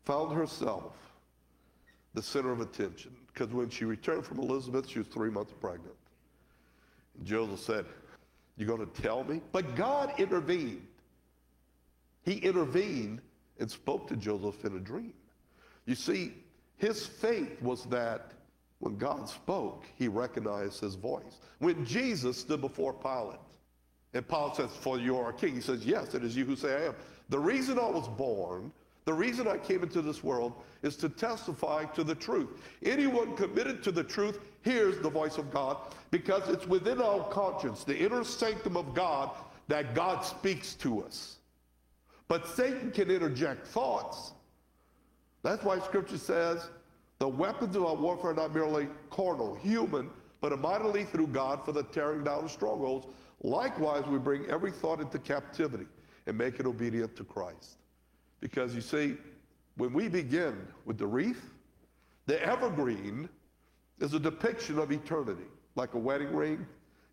found 0.04 0.34
herself 0.34 0.94
the 2.14 2.22
center 2.22 2.50
of 2.50 2.60
attention. 2.60 3.14
Because 3.32 3.52
when 3.52 3.68
she 3.68 3.84
returned 3.84 4.24
from 4.24 4.38
Elizabeth, 4.38 4.88
she 4.88 4.98
was 4.98 5.08
three 5.08 5.30
months 5.30 5.52
pregnant. 5.60 5.94
And 7.16 7.26
Joseph 7.26 7.60
said, 7.60 7.86
You're 8.56 8.68
going 8.68 8.88
to 8.88 9.02
tell 9.02 9.22
me? 9.22 9.42
But 9.52 9.76
God 9.76 10.12
intervened. 10.18 10.86
He 12.24 12.34
intervened 12.38 13.20
and 13.60 13.70
spoke 13.70 14.08
to 14.08 14.16
Joseph 14.16 14.64
in 14.64 14.76
a 14.76 14.80
dream. 14.80 15.12
You 15.86 15.94
see, 15.94 16.32
his 16.78 17.04
faith 17.06 17.60
was 17.60 17.84
that 17.86 18.32
when 18.78 18.96
God 18.96 19.28
spoke, 19.28 19.84
he 19.96 20.08
recognized 20.08 20.80
his 20.80 20.94
voice. 20.94 21.40
When 21.58 21.84
Jesus 21.84 22.38
stood 22.38 22.60
before 22.60 22.92
Pilate, 22.92 23.40
and 24.14 24.26
Pilate 24.26 24.56
says, 24.56 24.70
For 24.80 24.98
you 24.98 25.16
are 25.16 25.30
a 25.30 25.34
king, 25.34 25.54
he 25.54 25.60
says, 25.60 25.84
Yes, 25.84 26.14
it 26.14 26.24
is 26.24 26.36
you 26.36 26.44
who 26.44 26.56
say 26.56 26.74
I 26.74 26.86
am. 26.86 26.94
The 27.28 27.38
reason 27.38 27.78
I 27.78 27.86
was 27.86 28.08
born, 28.08 28.72
the 29.04 29.12
reason 29.12 29.48
I 29.48 29.58
came 29.58 29.82
into 29.82 30.00
this 30.00 30.22
world 30.22 30.52
is 30.82 30.96
to 30.96 31.08
testify 31.08 31.84
to 31.86 32.04
the 32.04 32.14
truth. 32.14 32.48
Anyone 32.84 33.36
committed 33.36 33.82
to 33.82 33.92
the 33.92 34.04
truth 34.04 34.38
hears 34.62 34.98
the 35.00 35.10
voice 35.10 35.38
of 35.38 35.50
God 35.50 35.78
because 36.10 36.48
it's 36.48 36.66
within 36.66 37.02
our 37.02 37.28
conscience, 37.28 37.84
the 37.84 37.98
inner 37.98 38.24
sanctum 38.24 38.76
of 38.76 38.94
God, 38.94 39.30
that 39.66 39.94
God 39.94 40.22
speaks 40.22 40.74
to 40.74 41.02
us. 41.02 41.36
But 42.28 42.46
Satan 42.46 42.90
can 42.90 43.10
interject 43.10 43.66
thoughts. 43.66 44.32
That's 45.42 45.64
why 45.64 45.78
scripture 45.80 46.18
says, 46.18 46.68
the 47.18 47.28
weapons 47.28 47.74
of 47.74 47.84
our 47.84 47.94
warfare 47.94 48.30
are 48.30 48.34
not 48.34 48.54
merely 48.54 48.88
carnal, 49.10 49.54
human, 49.56 50.10
but 50.40 50.52
are 50.52 50.56
mightily 50.56 51.04
through 51.04 51.28
God 51.28 51.64
for 51.64 51.72
the 51.72 51.82
tearing 51.84 52.24
down 52.24 52.44
of 52.44 52.50
strongholds. 52.50 53.06
Likewise, 53.42 54.04
we 54.06 54.18
bring 54.18 54.46
every 54.46 54.70
thought 54.70 55.00
into 55.00 55.18
captivity 55.18 55.86
and 56.26 56.36
make 56.36 56.60
it 56.60 56.66
obedient 56.66 57.16
to 57.16 57.24
Christ. 57.24 57.78
Because 58.40 58.74
you 58.74 58.80
see, 58.80 59.16
when 59.76 59.92
we 59.92 60.08
begin 60.08 60.56
with 60.84 60.98
the 60.98 61.06
wreath, 61.06 61.50
the 62.26 62.40
evergreen 62.44 63.28
is 64.00 64.14
a 64.14 64.20
depiction 64.20 64.78
of 64.78 64.92
eternity, 64.92 65.46
like 65.74 65.94
a 65.94 65.98
wedding 65.98 66.34
ring, 66.34 66.66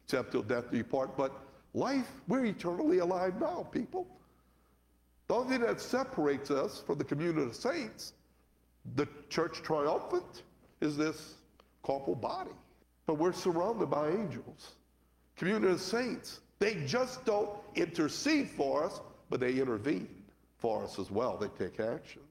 except 0.04 0.32
till 0.32 0.44
death 0.44 0.70
do 0.70 0.78
you 0.78 0.84
part. 0.84 1.16
But 1.18 1.32
life, 1.74 2.12
we're 2.28 2.46
eternally 2.46 3.00
alive 3.00 3.40
now, 3.40 3.68
people. 3.72 4.08
The 5.28 5.34
only 5.34 5.58
thing 5.58 5.66
that 5.66 5.82
separates 5.82 6.52
us 6.52 6.84
from 6.86 6.98
the 6.98 7.04
community 7.04 7.48
of 7.48 7.56
saints 7.56 8.14
the 8.94 9.08
church 9.30 9.62
triumphant 9.64 10.44
is 10.82 10.96
this 10.96 11.36
corporal 11.82 12.16
body. 12.16 12.52
But 13.08 13.16
we're 13.16 13.34
surrounded 13.34 13.90
by 13.90 14.10
angels, 14.10 14.74
community 15.36 15.74
of 15.74 15.82
saints. 15.82 16.42
They 16.60 16.76
just 16.86 17.26
don't 17.26 17.50
intercede 17.76 18.50
for 18.50 18.84
us, 18.84 19.02
but 19.30 19.40
they 19.40 19.54
intervene 19.54 20.08
for 20.58 20.84
us 20.84 21.00
as 21.00 21.12
well. 21.12 21.38
They 21.38 21.48
take 21.48 21.80
action. 21.80 22.22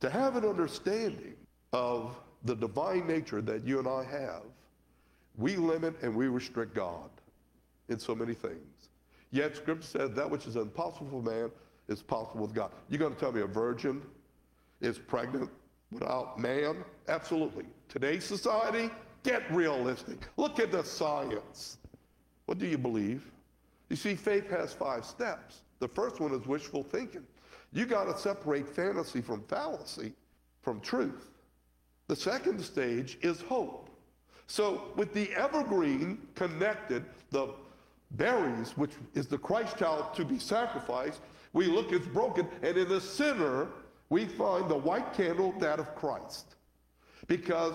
To 0.00 0.10
have 0.10 0.36
an 0.36 0.44
understanding 0.44 1.34
of 1.72 2.16
the 2.44 2.56
divine 2.56 3.06
nature 3.06 3.40
that 3.42 3.64
you 3.64 3.78
and 3.78 3.88
I 3.88 4.04
have, 4.04 4.42
we 5.36 5.56
limit 5.56 5.94
and 6.02 6.14
we 6.14 6.28
restrict 6.28 6.74
God 6.74 7.10
in 7.88 7.98
so 7.98 8.14
many 8.14 8.34
things. 8.34 8.88
Yet 9.30 9.56
Scripture 9.56 9.86
says 9.86 10.10
that 10.12 10.28
which 10.28 10.46
is 10.46 10.56
impossible 10.56 11.08
for 11.10 11.22
man 11.22 11.50
is 11.88 12.02
possible 12.02 12.42
with 12.42 12.54
God. 12.54 12.72
You're 12.88 12.98
going 12.98 13.14
to 13.14 13.20
tell 13.20 13.32
me 13.32 13.40
a 13.40 13.46
virgin 13.46 14.02
is 14.80 14.98
pregnant 14.98 15.50
without 15.90 16.38
man? 16.38 16.84
Absolutely. 17.08 17.64
Today's 17.88 18.24
society, 18.24 18.90
get 19.22 19.42
realistic. 19.52 20.18
Look 20.36 20.58
at 20.58 20.72
the 20.72 20.82
science. 20.82 21.78
What 22.46 22.58
do 22.58 22.66
you 22.66 22.78
believe? 22.78 23.30
You 23.88 23.96
see, 23.96 24.14
faith 24.14 24.48
has 24.50 24.72
five 24.72 25.04
steps. 25.04 25.62
The 25.78 25.88
first 25.88 26.20
one 26.20 26.32
is 26.32 26.46
wishful 26.46 26.82
thinking. 26.82 27.24
You 27.72 27.86
got 27.86 28.04
to 28.04 28.18
separate 28.18 28.68
fantasy 28.68 29.20
from 29.20 29.42
fallacy, 29.44 30.12
from 30.62 30.80
truth. 30.80 31.30
The 32.08 32.16
second 32.16 32.60
stage 32.60 33.18
is 33.22 33.40
hope. 33.40 33.88
So, 34.46 34.92
with 34.96 35.14
the 35.14 35.32
evergreen 35.32 36.18
connected, 36.34 37.04
the 37.30 37.48
berries, 38.12 38.76
which 38.76 38.90
is 39.14 39.26
the 39.26 39.38
Christ 39.38 39.78
child 39.78 40.12
to 40.14 40.24
be 40.24 40.38
sacrificed, 40.38 41.20
we 41.52 41.66
look, 41.66 41.92
it's 41.92 42.06
broken, 42.06 42.48
and 42.62 42.76
in 42.76 42.88
the 42.88 43.00
center, 43.00 43.68
we 44.08 44.26
find 44.26 44.68
the 44.70 44.76
white 44.76 45.12
candle, 45.12 45.54
that 45.58 45.78
of 45.78 45.94
Christ. 45.94 46.56
Because 47.26 47.74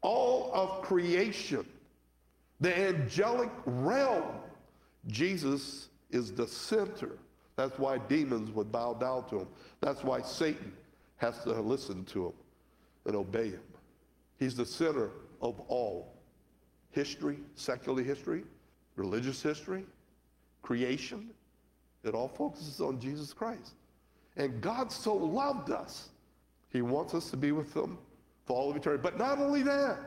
all 0.00 0.50
of 0.52 0.82
creation, 0.82 1.66
the 2.60 2.76
angelic 2.76 3.50
realm, 3.66 4.40
Jesus 5.06 5.88
is 6.10 6.32
the 6.32 6.46
center. 6.46 7.18
That's 7.56 7.78
why 7.78 7.98
demons 7.98 8.50
would 8.52 8.70
bow 8.70 8.94
down 8.94 9.28
to 9.30 9.40
him. 9.40 9.48
That's 9.80 10.04
why 10.04 10.22
Satan 10.22 10.72
has 11.16 11.42
to 11.42 11.52
listen 11.60 12.04
to 12.06 12.26
him 12.26 12.32
and 13.06 13.16
obey 13.16 13.50
him. 13.50 13.62
He's 14.38 14.54
the 14.54 14.66
center 14.66 15.10
of 15.42 15.60
all 15.68 16.14
history, 16.90 17.38
secular 17.56 18.02
history, 18.02 18.44
religious 18.96 19.42
history, 19.42 19.84
creation. 20.62 21.30
It 22.04 22.14
all 22.14 22.28
focuses 22.28 22.80
on 22.80 23.00
Jesus 23.00 23.32
Christ. 23.32 23.74
And 24.36 24.60
God 24.60 24.92
so 24.92 25.14
loved 25.14 25.70
us, 25.70 26.10
He 26.70 26.82
wants 26.82 27.14
us 27.14 27.30
to 27.30 27.36
be 27.36 27.52
with 27.52 27.74
Him 27.74 27.98
for 28.46 28.56
all 28.56 28.70
of 28.70 28.76
eternity. 28.76 29.02
But 29.02 29.18
not 29.18 29.38
only 29.38 29.62
that, 29.62 29.98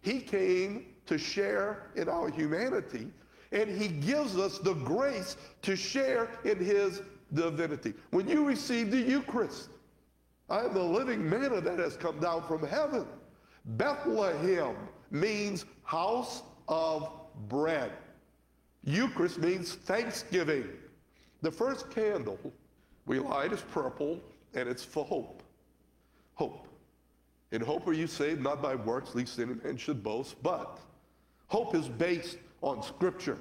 He 0.00 0.20
came 0.20 0.86
to 1.06 1.18
share 1.18 1.90
in 1.96 2.08
our 2.08 2.30
humanity, 2.30 3.08
and 3.52 3.68
He 3.68 3.88
gives 3.88 4.38
us 4.38 4.58
the 4.58 4.74
grace 4.74 5.36
to 5.62 5.76
share 5.76 6.30
in 6.44 6.58
His 6.58 7.02
divinity. 7.32 7.94
When 8.10 8.28
you 8.28 8.44
receive 8.44 8.90
the 8.90 9.00
Eucharist, 9.00 9.70
I 10.48 10.60
am 10.60 10.74
the 10.74 10.82
living 10.82 11.28
manna 11.28 11.60
that 11.60 11.78
has 11.78 11.96
come 11.96 12.20
down 12.20 12.42
from 12.46 12.66
heaven. 12.66 13.06
Bethlehem 13.64 14.76
means 15.10 15.64
house 15.84 16.42
of 16.68 17.10
bread. 17.48 17.92
Eucharist 18.84 19.38
means 19.38 19.74
thanksgiving. 19.74 20.68
The 21.44 21.52
first 21.52 21.90
candle 21.90 22.38
we 23.04 23.18
light 23.18 23.52
is 23.52 23.60
purple, 23.60 24.18
and 24.54 24.66
it's 24.66 24.82
for 24.82 25.04
hope. 25.04 25.42
Hope. 26.36 26.66
In 27.52 27.60
hope 27.60 27.86
are 27.86 27.92
you 27.92 28.06
saved, 28.06 28.40
not 28.40 28.62
by 28.62 28.74
works, 28.74 29.14
least 29.14 29.38
any 29.38 29.52
man 29.62 29.76
should 29.76 30.02
boast, 30.02 30.42
but 30.42 30.80
hope 31.48 31.74
is 31.74 31.86
based 31.86 32.38
on 32.62 32.82
Scripture. 32.82 33.36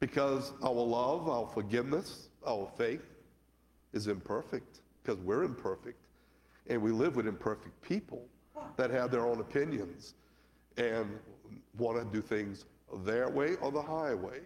Because 0.00 0.52
our 0.64 0.72
love, 0.72 1.28
our 1.28 1.46
forgiveness, 1.46 2.28
our 2.44 2.68
faith 2.76 3.06
is 3.92 4.08
imperfect, 4.08 4.80
because 5.04 5.20
we're 5.20 5.44
imperfect, 5.44 6.04
and 6.66 6.82
we 6.82 6.90
live 6.90 7.14
with 7.14 7.28
imperfect 7.28 7.80
people 7.82 8.26
that 8.76 8.90
have 8.90 9.12
their 9.12 9.24
own 9.24 9.38
opinions 9.38 10.14
and 10.76 11.20
want 11.78 11.98
to 11.98 12.04
do 12.12 12.20
things 12.20 12.64
their 13.04 13.28
way 13.28 13.54
or 13.60 13.70
the 13.70 13.80
highway. 13.80 14.40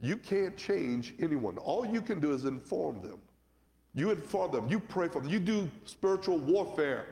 You 0.00 0.16
can't 0.16 0.56
change 0.56 1.14
anyone. 1.20 1.58
All 1.58 1.84
you 1.84 2.00
can 2.00 2.20
do 2.20 2.32
is 2.32 2.44
inform 2.44 3.00
them. 3.02 3.18
You 3.94 4.10
inform 4.10 4.52
them. 4.52 4.68
You 4.68 4.78
pray 4.78 5.08
for 5.08 5.20
them. 5.20 5.28
You 5.28 5.40
do 5.40 5.68
spiritual 5.84 6.38
warfare 6.38 7.06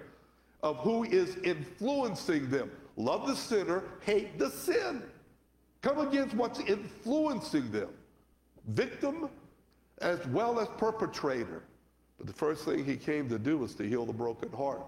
of 0.62 0.78
who 0.78 1.04
is 1.04 1.36
influencing 1.38 2.48
them. 2.48 2.70
Love 2.96 3.26
the 3.26 3.36
sinner, 3.36 3.82
hate 4.00 4.38
the 4.38 4.50
sin. 4.50 5.02
Come 5.82 5.98
against 5.98 6.34
what's 6.34 6.60
influencing 6.60 7.70
them. 7.70 7.88
Victim 8.68 9.28
as 10.00 10.24
well 10.28 10.60
as 10.60 10.68
perpetrator. 10.76 11.62
But 12.18 12.26
the 12.26 12.32
first 12.32 12.64
thing 12.64 12.84
he 12.84 12.96
came 12.96 13.28
to 13.28 13.38
do 13.38 13.58
was 13.58 13.74
to 13.74 13.88
heal 13.88 14.06
the 14.06 14.12
broken 14.12 14.50
heart. 14.52 14.82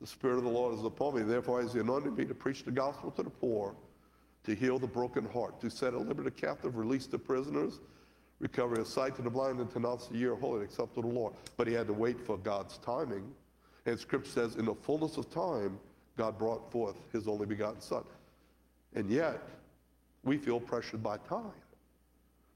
The 0.00 0.06
Spirit 0.06 0.38
of 0.38 0.44
the 0.44 0.50
Lord 0.50 0.74
is 0.74 0.84
upon 0.84 1.16
me. 1.16 1.22
Therefore, 1.22 1.62
he 1.62 1.78
anointed 1.78 2.16
me 2.16 2.24
to 2.24 2.34
preach 2.34 2.64
the 2.64 2.70
gospel 2.70 3.10
to 3.12 3.22
the 3.22 3.30
poor 3.30 3.74
to 4.44 4.54
heal 4.54 4.78
the 4.78 4.86
broken 4.86 5.24
heart, 5.24 5.60
to 5.60 5.70
set 5.70 5.94
at 5.94 6.00
liberty 6.00 6.30
the 6.30 6.30
captive, 6.30 6.76
release 6.76 7.06
the 7.06 7.18
prisoners, 7.18 7.80
recover 8.40 8.78
his 8.78 8.88
sight 8.88 9.14
to 9.16 9.22
the 9.22 9.30
blind, 9.30 9.60
and 9.60 9.70
to 9.70 9.78
announce 9.78 10.06
the 10.06 10.18
year 10.18 10.34
holy 10.34 10.60
and 10.60 10.64
acceptable 10.64 11.02
to 11.02 11.08
the 11.08 11.14
Lord. 11.14 11.34
But 11.56 11.68
he 11.68 11.74
had 11.74 11.86
to 11.86 11.92
wait 11.92 12.20
for 12.20 12.36
God's 12.36 12.78
timing. 12.78 13.32
And 13.86 13.98
scripture 13.98 14.30
says, 14.30 14.56
in 14.56 14.64
the 14.64 14.74
fullness 14.74 15.16
of 15.16 15.30
time, 15.30 15.78
God 16.16 16.38
brought 16.38 16.70
forth 16.70 16.96
his 17.12 17.28
only 17.28 17.46
begotten 17.46 17.80
son. 17.80 18.04
And 18.94 19.10
yet, 19.10 19.40
we 20.24 20.36
feel 20.36 20.60
pressured 20.60 21.02
by 21.02 21.18
time. 21.18 21.52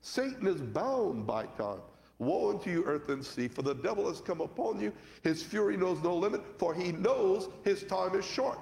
Satan 0.01 0.46
is 0.46 0.61
bound 0.61 1.27
by 1.27 1.46
time. 1.46 1.81
Woe 2.18 2.51
unto 2.51 2.70
you, 2.70 2.85
earth 2.85 3.09
and 3.09 3.25
sea, 3.25 3.49
for 3.49 3.62
the 3.62 3.75
devil 3.75 4.09
has 4.09 4.20
come 4.20 4.40
upon 4.40 4.81
you. 4.81 4.92
His 5.22 5.42
fury 5.42 5.77
knows 5.77 6.03
no 6.03 6.16
limit, 6.16 6.42
for 6.59 6.75
he 6.75 6.92
knows 6.92 7.49
his 7.64 7.83
time 7.85 8.14
is 8.14 8.25
short. 8.25 8.59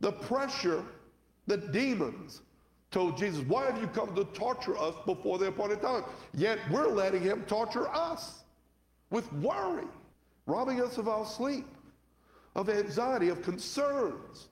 The 0.00 0.12
pressure, 0.12 0.84
the 1.46 1.56
demons 1.56 2.42
told 2.94 3.18
Jesus, 3.18 3.44
Why 3.46 3.66
have 3.66 3.80
you 3.80 3.88
come 3.88 4.14
to 4.14 4.24
torture 4.26 4.78
us 4.78 4.94
before 5.04 5.36
the 5.36 5.46
appointed 5.46 5.82
time? 5.82 6.04
Yet 6.32 6.60
we're 6.70 6.86
letting 6.86 7.22
him 7.22 7.42
torture 7.42 7.88
us 7.88 8.44
with 9.10 9.30
worry, 9.34 9.88
robbing 10.46 10.80
us 10.80 10.96
of 10.96 11.08
our 11.08 11.26
sleep, 11.26 11.66
of 12.54 12.70
anxiety, 12.70 13.28
of 13.28 13.42
concerns. 13.42 14.48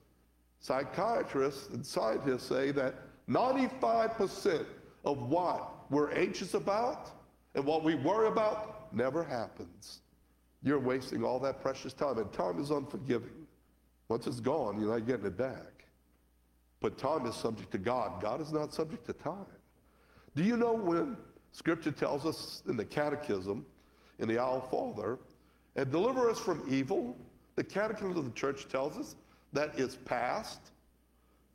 Psychiatrists 0.59 1.69
and 1.69 1.87
scientists 1.87 2.43
say 2.43 2.73
that 2.73 2.97
95% 3.29 4.67
of 5.05 5.23
what 5.23 5.91
we're 5.91 6.11
anxious 6.11 6.55
about 6.55 7.11
and 7.55 7.65
what 7.65 7.85
we 7.85 7.95
worry 7.95 8.27
about 8.27 8.93
never 8.93 9.23
happens. 9.23 10.01
You're 10.65 10.81
wasting 10.81 11.23
all 11.25 11.39
that 11.41 11.61
precious 11.61 11.93
time, 11.93 12.19
and 12.19 12.33
time 12.33 12.61
is 12.61 12.71
unforgiving. 12.71 13.47
Once 14.09 14.27
it's 14.27 14.41
gone, 14.41 14.81
you're 14.81 14.91
not 14.91 15.07
getting 15.07 15.27
it 15.27 15.37
back. 15.37 15.82
But 16.83 16.99
time 16.99 17.25
is 17.27 17.37
subject 17.37 17.71
to 17.71 17.79
God. 17.79 18.21
God 18.21 18.41
is 18.41 18.53
not 18.53 18.75
subject 18.75 19.07
to 19.07 19.13
time. 19.13 19.47
Do 20.35 20.43
you 20.43 20.57
know 20.57 20.73
when 20.73 21.17
Scripture 21.53 21.93
tells 21.93 22.27
us 22.27 22.63
in 22.69 22.77
the 22.77 22.85
Catechism, 22.85 23.65
in 24.19 24.29
the 24.29 24.39
Our 24.39 24.61
Father, 24.71 25.19
and 25.77 25.91
deliver 25.91 26.29
us 26.29 26.41
from 26.41 26.65
evil? 26.69 27.17
The 27.55 27.63
Catechism 27.63 28.17
of 28.17 28.25
the 28.25 28.31
Church 28.33 28.69
tells 28.69 28.97
us 28.99 29.15
that 29.53 29.79
is 29.79 29.97
past, 29.97 30.73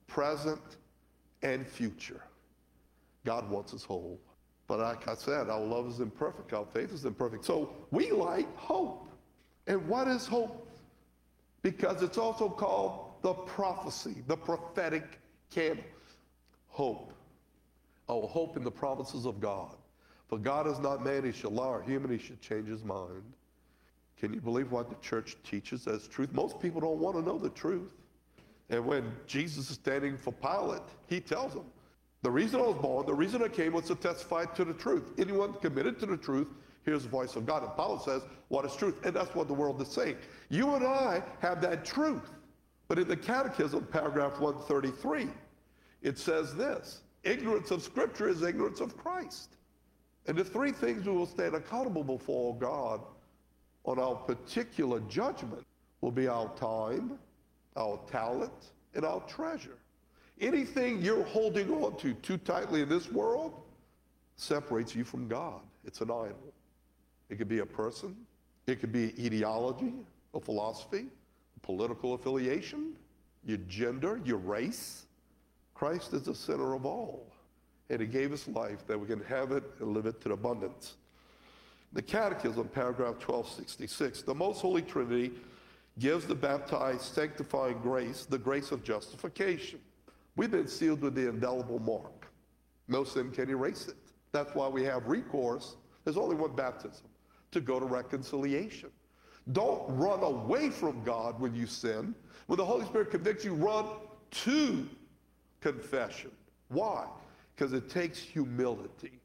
present, 0.08 0.62
and 1.42 1.68
future. 1.68 2.22
God 3.26 3.50
wants 3.50 3.74
us 3.74 3.84
whole. 3.84 4.18
But 4.68 4.80
like 4.80 5.08
I 5.10 5.16
said, 5.16 5.50
our 5.50 5.60
love 5.60 5.88
is 5.88 6.00
imperfect, 6.00 6.54
our 6.54 6.66
faith 6.66 6.94
is 6.94 7.04
imperfect. 7.04 7.44
So 7.44 7.74
we 7.92 8.12
like 8.12 8.56
hope. 8.56 9.10
And 9.66 9.86
what 9.88 10.08
is 10.08 10.26
hope? 10.26 10.70
Because 11.62 12.02
it's 12.02 12.18
also 12.18 12.48
called 12.48 13.07
the 13.22 13.34
prophecy, 13.34 14.24
the 14.28 14.38
prophetic 14.38 15.20
candle. 15.52 15.84
Hope. 16.68 17.14
Our 18.10 18.28
hope 18.28 18.58
in 18.58 18.64
the 18.64 18.72
promises 18.72 19.26
of 19.26 19.40
God. 19.40 19.76
For 20.28 20.38
God 20.38 20.68
is 20.68 20.80
not 20.80 21.04
man, 21.04 21.24
he 21.24 21.32
shall 21.32 21.52
lie, 21.52 21.66
or 21.66 21.82
human, 21.82 22.12
he 22.12 22.18
should 22.18 22.42
change 22.42 22.68
his 22.68 22.84
mind. 22.84 23.24
Can 24.20 24.34
you 24.34 24.42
believe 24.42 24.72
what 24.72 24.90
the 24.90 24.96
church 24.96 25.38
teaches 25.44 25.88
as 25.88 26.08
truth? 26.08 26.34
Most 26.34 26.60
people 26.60 26.82
don't 26.82 27.00
want 27.00 27.16
to 27.16 27.22
know 27.22 27.38
the 27.38 27.50
truth. 27.50 27.94
And 28.70 28.86
when 28.86 29.12
Jesus 29.26 29.70
is 29.70 29.76
standing 29.76 30.18
for 30.18 30.34
Pilate, 30.34 30.82
he 31.08 31.20
tells 31.20 31.54
them, 31.54 31.66
the 32.24 32.32
reason 32.32 32.60
I 32.60 32.64
was 32.64 32.82
born, 32.82 33.06
the 33.06 33.14
reason 33.14 33.44
I 33.44 33.48
came 33.48 33.74
was 33.74 33.86
to 33.86 33.96
testify 33.96 34.46
to 34.46 34.66
the 34.66 34.74
truth. 34.74 35.14
Anyone 35.18 35.54
committed 35.54 36.00
to 36.00 36.06
the 36.06 36.18
truth 36.18 36.48
hears 36.84 37.04
the 37.04 37.10
voice 37.10 37.36
of 37.36 37.46
God. 37.46 37.64
And 37.64 37.76
Pilate 37.76 38.02
says, 38.02 38.22
what 38.48 38.66
is 38.66 38.76
truth? 38.76 39.06
And 39.06 39.16
that's 39.16 39.34
what 39.36 39.48
the 39.48 39.54
world 39.54 39.82
is 39.82 39.88
saying. 39.88 40.18
You 40.50 40.76
and 40.76 40.86
I 40.86 41.22
have 41.40 41.62
that 41.62 41.86
truth. 41.86 42.32
But 42.88 43.00
in 43.00 43.08
the 43.08 43.18
Catechism, 43.18 43.88
paragraph 43.92 44.40
133, 44.40 45.28
it 46.02 46.18
says 46.18 46.56
this 46.56 47.02
ignorance 47.24 47.72
of 47.72 47.84
Scripture 47.84 48.30
is 48.30 48.42
ignorance 48.42 48.80
of 48.80 48.98
Christ. 48.98 49.58
And 50.28 50.38
the 50.38 50.44
three 50.44 50.72
things 50.72 51.06
we 51.06 51.14
will 51.14 51.26
stand 51.26 51.56
accountable 51.56 52.04
before 52.04 52.56
God 52.56 53.02
on 53.86 54.00
our 54.00 54.16
particular 54.16 55.00
judgment 55.02 55.66
will 56.02 56.12
be 56.12 56.28
our 56.28 56.54
time, 56.56 57.18
our 57.76 58.00
talent, 58.10 58.72
and 58.94 59.06
our 59.06 59.22
treasure. 59.22 59.78
Anything 60.40 61.02
you're 61.02 61.24
holding 61.24 61.72
on 61.72 61.98
to 61.98 62.14
too 62.16 62.38
tightly 62.38 62.82
in 62.82 62.90
this 62.90 63.12
world 63.12 63.54
separates 64.36 64.94
you 64.96 65.04
from 65.04 65.28
God. 65.28 65.62
It's 65.86 66.02
an 66.02 66.12
idol. 66.12 66.54
It 67.30 67.38
could 67.38 67.50
be 67.50 67.60
a 67.60 67.66
person, 67.66 68.16
it 68.68 68.80
could 68.80 68.92
be 68.92 69.14
ideology, 69.20 69.94
a 70.34 70.40
philosophy, 70.40 71.08
political 71.68 72.14
affiliation, 72.14 72.94
your 73.46 73.58
gender, 73.68 74.22
your 74.24 74.38
race. 74.38 75.04
Christ 75.76 76.14
is 76.14 76.24
the 76.24 76.34
center 76.34 76.74
of 76.74 76.86
all. 76.86 77.28
And 77.90 78.00
he 78.00 78.08
gave 78.08 78.32
us 78.32 78.48
life 78.48 78.88
that 78.88 78.98
we 78.98 79.06
can 79.06 79.22
have 79.26 79.52
it 79.52 79.64
and 79.80 79.94
live 79.94 80.06
it 80.06 80.22
to 80.22 80.32
abundance. 80.32 80.96
The 81.92 82.02
Catechism, 82.02 82.70
paragraph 82.70 83.16
1266, 83.16 84.22
the 84.22 84.34
Most 84.34 84.62
Holy 84.62 84.82
Trinity 84.82 85.34
gives 86.00 86.26
the 86.26 86.36
baptized 86.36 87.02
sanctifying 87.02 87.80
grace, 87.80 88.26
the 88.26 88.38
grace 88.38 88.72
of 88.72 88.82
justification. 88.82 89.80
We've 90.38 90.52
been 90.52 90.70
sealed 90.70 91.02
with 91.02 91.16
the 91.16 91.28
indelible 91.28 91.80
mark. 91.80 92.28
No 92.88 93.04
sin 93.04 93.30
can 93.32 93.50
erase 93.50 93.90
it. 93.90 93.98
That's 94.32 94.56
why 94.56 94.70
we 94.70 94.86
have 94.86 95.08
recourse. 95.08 95.76
There's 96.06 96.18
only 96.18 96.38
one 96.38 96.56
baptism 96.56 97.08
to 97.52 97.60
go 97.60 97.78
to 97.78 97.86
reconciliation. 97.86 98.90
Don't 99.54 99.84
run 99.96 100.22
away 100.24 100.70
from 100.70 101.04
God 101.04 101.40
when 101.40 101.56
you 101.56 101.68
sin. 101.68 102.14
When 102.48 102.58
the 102.58 102.66
Holy 102.66 102.86
Spirit 102.86 103.12
convicts 103.12 103.46
you, 103.46 103.54
run 103.54 103.86
to 104.32 104.88
confession. 105.62 106.32
Why? 106.70 107.06
Because 107.56 107.74
it 107.74 107.90
takes 107.90 108.20
humility 108.20 109.20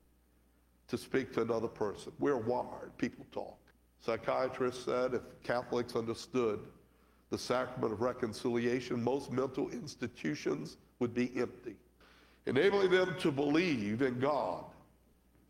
to 0.89 0.99
speak 0.99 1.33
to 1.35 1.43
another 1.43 1.69
person. 1.69 2.13
We're 2.19 2.37
wired, 2.37 2.97
people 2.99 3.27
talk. 3.33 3.57
Psychiatrists 4.01 4.85
said 4.85 5.15
if 5.15 5.23
Catholics 5.43 5.97
understood 5.97 6.61
the 7.31 7.39
sacrament 7.39 7.93
of 7.93 8.01
reconciliation, 8.01 9.03
most 9.03 9.33
mental 9.33 9.71
institutions 9.71 10.77
would 10.99 11.15
be 11.15 11.33
empty, 11.37 11.77
enabling 12.47 12.91
them 12.91 13.17
to 13.21 13.33
believe 13.33 14.03
in 14.03 14.19
God, 14.19 14.65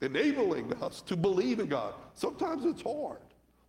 enabling 0.00 0.72
us 0.82 1.00
to 1.02 1.16
believe 1.16 1.60
in 1.60 1.66
God. 1.66 1.94
Sometimes 2.14 2.64
it's 2.64 2.82
hard. 2.82 3.18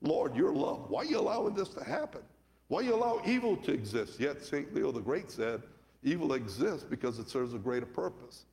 Lord, 0.04 0.36
your 0.36 0.54
love. 0.54 0.89
Why 0.89 1.02
are 1.02 1.06
you 1.06 1.20
allowing 1.20 1.56
this 1.56 1.70
to 1.70 1.84
happen? 1.84 2.22
Why 2.68 2.82
do 2.82 2.89
you 2.89 2.96
allow 2.96 3.22
evil 3.26 3.58
to 3.58 3.72
exist? 3.72 4.20
Yet 4.20 4.44
St. 4.44 4.74
Leo 4.76 4.92
the 4.92 5.02
Great 5.02 5.32
said, 5.32 5.63
evil 6.04 6.34
exists 6.34 6.86
because 6.88 7.20
it 7.20 7.30
serves 7.30 7.54
a 7.54 7.58
greater 7.58 7.86
purpose. 7.86 8.46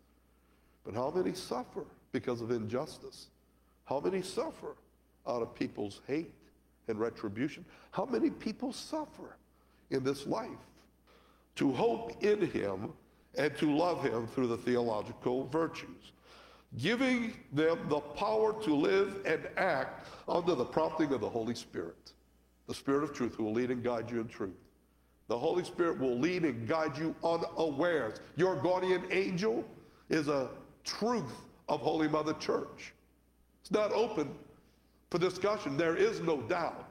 But 0.85 0.95
how 0.95 1.11
many 1.11 1.35
suffer 1.35 1.85
because 2.13 2.41
of 2.41 2.51
injustice? 2.51 3.27
How 3.85 4.01
many 4.01 4.23
suffer 4.23 4.77
out 5.27 5.43
of 5.43 5.55
people's 5.55 6.01
hate 6.07 6.33
and 6.89 6.99
retribution? 6.99 7.65
How 7.91 8.05
many 8.05 8.31
people 8.31 8.73
suffer 8.73 9.37
in 9.91 10.05
this 10.05 10.27
life? 10.27 10.49
To 11.57 11.73
hope 11.73 12.23
in 12.23 12.41
him 12.41 12.93
and 13.37 13.57
to 13.59 13.75
love 13.77 14.03
him 14.05 14.27
through 14.29 14.47
the 14.47 14.57
theological 14.57 15.47
virtues, 15.49 16.13
giving 16.79 17.33
them 17.53 17.79
the 17.89 18.01
power 18.01 18.61
to 18.63 18.75
live 18.75 19.21
and 19.25 19.49
act 19.57 20.07
under 20.29 20.55
the 20.55 20.65
prompting 20.65 21.13
of 21.13 21.21
the 21.21 21.29
Holy 21.29 21.55
Spirit, 21.55 22.13
the 22.69 22.75
Spirit 22.75 23.03
of 23.03 23.13
truth 23.13 23.35
who 23.35 23.45
will 23.45 23.53
lead 23.53 23.71
and 23.71 23.83
guide 23.83 24.11
you 24.11 24.21
in 24.21 24.29
truth. 24.29 24.55
The 25.29 25.39
Holy 25.39 25.65
Spirit 25.65 25.99
will 25.99 26.19
lead 26.19 26.45
and 26.45 26.67
guide 26.67 26.97
you 26.99 27.15
unawares. 27.25 28.21
Your 28.37 28.57
guardian 28.57 29.05
angel 29.11 29.65
is 30.09 30.29
a 30.29 30.51
truth 30.85 31.33
of 31.69 31.81
Holy 31.81 32.09
Mother 32.09 32.35
Church. 32.35 32.93
It's 33.61 33.71
not 33.71 33.93
open 33.93 34.29
for 35.11 35.19
discussion. 35.19 35.77
There 35.77 35.97
is 35.97 36.21
no 36.21 36.41
doubt. 36.43 36.89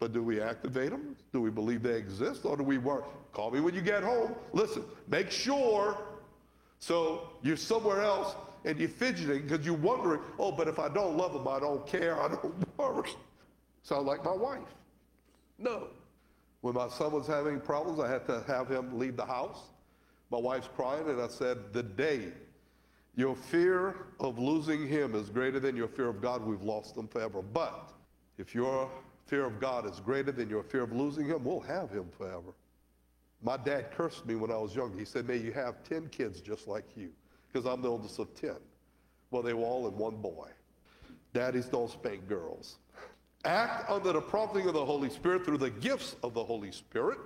But 0.00 0.12
do 0.12 0.22
we 0.22 0.40
activate 0.40 0.90
them? 0.90 1.14
Do 1.32 1.40
we 1.40 1.50
believe 1.50 1.82
they 1.82 1.94
exist? 1.96 2.44
Or 2.44 2.56
do 2.56 2.62
we 2.62 2.78
work? 2.78 3.04
Call 3.32 3.50
me 3.50 3.60
when 3.60 3.74
you 3.74 3.82
get 3.82 4.02
home. 4.02 4.34
Listen, 4.52 4.82
make 5.08 5.30
sure. 5.30 5.96
So 6.78 7.28
you're 7.42 7.56
somewhere 7.56 8.02
else 8.02 8.34
and 8.64 8.78
you're 8.78 8.88
fidgeting 8.88 9.42
because 9.42 9.64
you're 9.64 9.74
wondering, 9.74 10.20
oh, 10.38 10.52
but 10.52 10.68
if 10.68 10.78
I 10.78 10.88
don't 10.88 11.16
love 11.16 11.32
them, 11.32 11.48
I 11.48 11.58
don't 11.58 11.86
care, 11.86 12.20
I 12.20 12.28
don't 12.28 12.54
worry. 12.78 13.10
Sound 13.82 14.06
like 14.06 14.24
my 14.24 14.34
wife. 14.34 14.60
No. 15.58 15.88
When 16.60 16.74
my 16.74 16.88
son 16.88 17.12
was 17.12 17.26
having 17.26 17.60
problems, 17.60 18.00
I 18.00 18.08
had 18.08 18.26
to 18.26 18.44
have 18.46 18.70
him 18.70 18.98
leave 18.98 19.16
the 19.16 19.24
house. 19.24 19.70
My 20.30 20.38
wife's 20.38 20.68
crying, 20.76 21.08
and 21.08 21.20
I 21.20 21.28
said, 21.28 21.72
the 21.72 21.82
day 21.82 22.32
your 23.16 23.34
fear 23.34 24.06
of 24.20 24.38
losing 24.38 24.86
him 24.86 25.14
is 25.14 25.28
greater 25.30 25.58
than 25.58 25.76
your 25.76 25.88
fear 25.88 26.08
of 26.08 26.20
God, 26.20 26.44
we've 26.44 26.62
lost 26.62 26.94
them 26.94 27.08
forever. 27.08 27.42
But 27.42 27.92
if 28.38 28.54
your 28.54 28.90
fear 29.26 29.44
of 29.44 29.60
God 29.60 29.90
is 29.90 30.00
greater 30.00 30.32
than 30.32 30.48
your 30.48 30.62
fear 30.62 30.82
of 30.82 30.92
losing 30.92 31.26
him, 31.26 31.44
we'll 31.44 31.60
have 31.60 31.90
him 31.90 32.08
forever. 32.16 32.52
My 33.42 33.56
dad 33.56 33.90
cursed 33.92 34.26
me 34.26 34.34
when 34.34 34.50
I 34.50 34.56
was 34.56 34.74
young. 34.74 34.96
He 34.98 35.04
said, 35.04 35.26
May 35.26 35.38
you 35.38 35.52
have 35.52 35.82
10 35.84 36.08
kids 36.08 36.40
just 36.40 36.68
like 36.68 36.84
you, 36.96 37.10
because 37.52 37.66
I'm 37.66 37.82
the 37.82 37.88
oldest 37.88 38.18
of 38.18 38.34
10. 38.34 38.54
Well, 39.30 39.42
they 39.42 39.54
were 39.54 39.64
all 39.64 39.86
in 39.88 39.96
one 39.96 40.16
boy. 40.16 40.48
Daddies 41.32 41.66
don't 41.66 41.90
spank 41.90 42.28
girls. 42.28 42.78
Act 43.44 43.88
under 43.90 44.12
the 44.12 44.20
prompting 44.20 44.66
of 44.66 44.74
the 44.74 44.84
Holy 44.84 45.08
Spirit 45.08 45.44
through 45.44 45.58
the 45.58 45.70
gifts 45.70 46.16
of 46.22 46.34
the 46.34 46.44
Holy 46.44 46.72
Spirit 46.72 47.18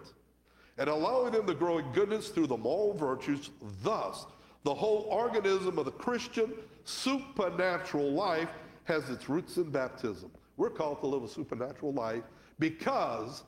and 0.78 0.88
allowing 0.88 1.32
them 1.32 1.46
to 1.46 1.54
grow 1.54 1.78
in 1.78 1.90
goodness 1.92 2.28
through 2.28 2.46
the 2.46 2.56
moral 2.56 2.94
virtues. 2.94 3.50
Thus, 3.82 4.26
The 4.64 4.74
whole 4.74 5.06
organism 5.10 5.78
of 5.78 5.84
the 5.84 5.92
Christian 5.92 6.54
supernatural 6.84 8.10
life 8.12 8.48
has 8.84 9.08
its 9.10 9.28
roots 9.28 9.58
in 9.58 9.70
baptism. 9.70 10.30
We're 10.56 10.70
called 10.70 11.00
to 11.00 11.06
live 11.06 11.22
a 11.22 11.28
supernatural 11.28 11.92
life 11.92 12.22
because 12.58 13.44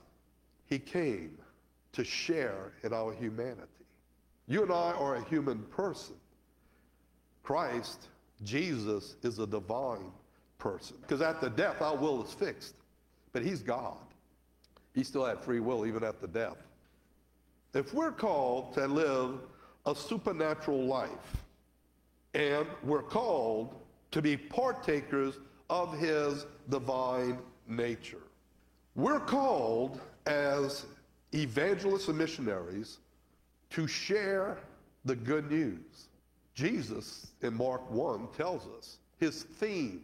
he 0.67 0.79
came 0.79 1.39
to 1.93 2.05
share 2.05 2.73
in 2.83 2.93
our 2.93 3.13
humanity. 3.15 3.63
You 4.47 4.63
and 4.63 4.73
I 4.73 4.93
are 4.93 5.17
a 5.17 5.25
human 5.25 5.63
person. 5.65 6.17
Christ, 7.47 8.09
Jesus, 8.43 9.15
is 9.23 9.39
a 9.39 9.47
divine 9.47 10.11
person. 10.59 10.97
Because 11.01 11.23
at 11.23 11.41
the 11.41 11.49
death, 11.49 11.81
our 11.81 11.97
will 11.97 12.25
is 12.25 12.33
fixed. 12.33 12.75
But 13.33 13.43
he's 13.43 13.63
God. 13.63 13.99
He 14.95 15.05
still 15.05 15.25
had 15.25 15.39
free 15.39 15.61
will 15.61 15.87
even 15.87 16.03
after 16.03 16.27
death. 16.27 16.57
If 17.73 17.95
we're 17.95 18.11
called 18.11 18.75
to 18.75 18.89
live 18.89 19.39
a 19.85 19.95
supernatural 19.95 20.87
life, 20.87 21.45
and 22.35 22.67
we're 22.83 23.03
called 23.03 23.77
to 24.11 24.21
be 24.21 24.37
partakers 24.37 25.39
of 25.71 25.97
his 25.97 26.47
divine 26.69 27.39
nature, 27.69 28.25
we're 28.97 29.21
called 29.21 30.01
as 30.27 30.85
evangelists 31.33 32.09
and 32.09 32.19
missionaries 32.19 32.99
to 33.71 33.87
share 33.87 34.59
the 35.05 35.15
good 35.15 35.49
news. 35.49 36.06
Jesus 36.57 37.33
in 37.43 37.55
Mark 37.55 37.89
1 37.91 38.29
tells 38.35 38.67
us 38.79 38.97
his 39.21 39.43
theme 39.43 40.01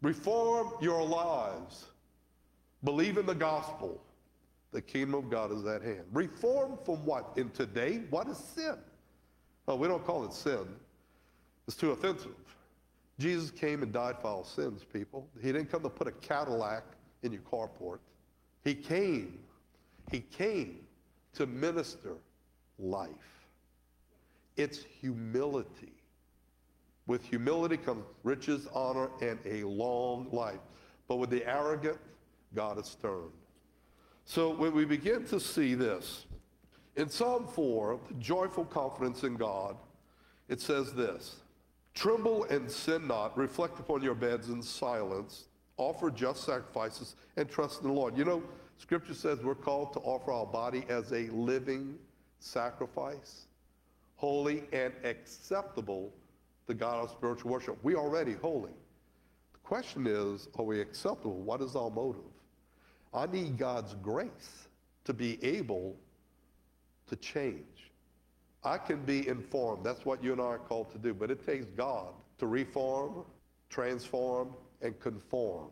reform 0.00 0.72
your 0.80 1.04
lives, 1.04 1.84
believe 2.82 3.18
in 3.18 3.26
the 3.26 3.34
gospel. 3.34 4.00
The 4.72 4.80
kingdom 4.82 5.14
of 5.14 5.30
God 5.30 5.52
is 5.52 5.64
at 5.66 5.82
hand. 5.82 6.04
Reform 6.12 6.78
from 6.84 7.04
what? 7.04 7.32
In 7.36 7.50
today, 7.50 8.02
what 8.10 8.28
is 8.28 8.36
sin? 8.36 8.76
Well, 9.66 9.78
we 9.78 9.88
don't 9.88 10.04
call 10.04 10.24
it 10.24 10.32
sin. 10.32 10.66
It's 11.66 11.76
too 11.76 11.90
offensive. 11.90 12.34
Jesus 13.18 13.50
came 13.50 13.82
and 13.82 13.92
died 13.92 14.16
for 14.20 14.28
our 14.28 14.44
sins, 14.44 14.84
people. 14.90 15.26
He 15.40 15.52
didn't 15.52 15.70
come 15.70 15.82
to 15.82 15.88
put 15.90 16.06
a 16.06 16.12
Cadillac 16.12 16.84
in 17.22 17.32
your 17.32 17.42
carport. 17.42 17.98
He 18.64 18.74
came, 18.74 19.38
he 20.10 20.20
came 20.20 20.80
to 21.34 21.46
minister 21.46 22.14
life. 22.78 23.37
It's 24.58 24.84
humility. 25.00 25.92
With 27.06 27.24
humility 27.24 27.78
comes 27.78 28.04
riches, 28.22 28.68
honor, 28.74 29.08
and 29.22 29.38
a 29.46 29.62
long 29.62 30.28
life. 30.30 30.60
But 31.06 31.16
with 31.16 31.30
the 31.30 31.48
arrogant, 31.48 31.96
God 32.54 32.78
is 32.78 32.86
stern. 32.86 33.30
So 34.26 34.50
when 34.50 34.74
we 34.74 34.84
begin 34.84 35.24
to 35.28 35.40
see 35.40 35.74
this, 35.74 36.26
in 36.96 37.08
Psalm 37.08 37.46
4, 37.46 37.98
joyful 38.18 38.66
confidence 38.66 39.22
in 39.22 39.36
God, 39.36 39.76
it 40.48 40.60
says 40.60 40.92
this 40.92 41.36
Tremble 41.94 42.44
and 42.44 42.70
sin 42.70 43.06
not, 43.06 43.38
reflect 43.38 43.78
upon 43.78 44.02
your 44.02 44.14
beds 44.14 44.50
in 44.50 44.62
silence, 44.62 45.46
offer 45.76 46.10
just 46.10 46.44
sacrifices, 46.44 47.16
and 47.36 47.48
trust 47.48 47.82
in 47.82 47.88
the 47.88 47.92
Lord. 47.92 48.18
You 48.18 48.24
know, 48.24 48.42
Scripture 48.76 49.14
says 49.14 49.40
we're 49.42 49.54
called 49.54 49.92
to 49.94 50.00
offer 50.00 50.32
our 50.32 50.46
body 50.46 50.84
as 50.88 51.12
a 51.12 51.28
living 51.28 51.96
sacrifice, 52.38 53.47
holy 54.18 54.64
and 54.72 54.92
acceptable 55.04 56.12
to 56.66 56.74
God 56.74 57.04
of 57.04 57.10
spiritual 57.10 57.52
worship. 57.52 57.78
We 57.84 57.94
already 57.94 58.34
holy. 58.34 58.72
The 59.52 59.58
question 59.62 60.06
is, 60.06 60.48
are 60.58 60.64
we 60.64 60.80
acceptable? 60.80 61.40
What 61.40 61.62
is 61.62 61.76
our 61.76 61.88
motive? 61.88 62.20
I 63.14 63.26
need 63.26 63.56
God's 63.56 63.94
grace 64.02 64.68
to 65.04 65.14
be 65.14 65.42
able 65.42 65.96
to 67.06 67.16
change. 67.16 67.92
I 68.64 68.76
can 68.76 69.02
be 69.04 69.28
informed. 69.28 69.84
That's 69.84 70.04
what 70.04 70.22
you 70.22 70.32
and 70.32 70.40
I 70.40 70.44
are 70.44 70.58
called 70.58 70.90
to 70.90 70.98
do. 70.98 71.14
But 71.14 71.30
it 71.30 71.46
takes 71.46 71.66
God 71.66 72.08
to 72.38 72.48
reform, 72.48 73.24
transform, 73.70 74.52
and 74.82 74.98
conform. 74.98 75.68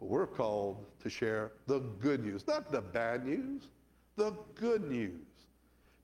But 0.00 0.08
we're 0.08 0.26
called 0.26 0.86
to 1.02 1.10
share 1.10 1.52
the 1.66 1.80
good 2.00 2.24
news, 2.24 2.46
not 2.48 2.72
the 2.72 2.80
bad 2.80 3.26
news, 3.26 3.68
the 4.16 4.32
good 4.54 4.90
news. 4.90 5.20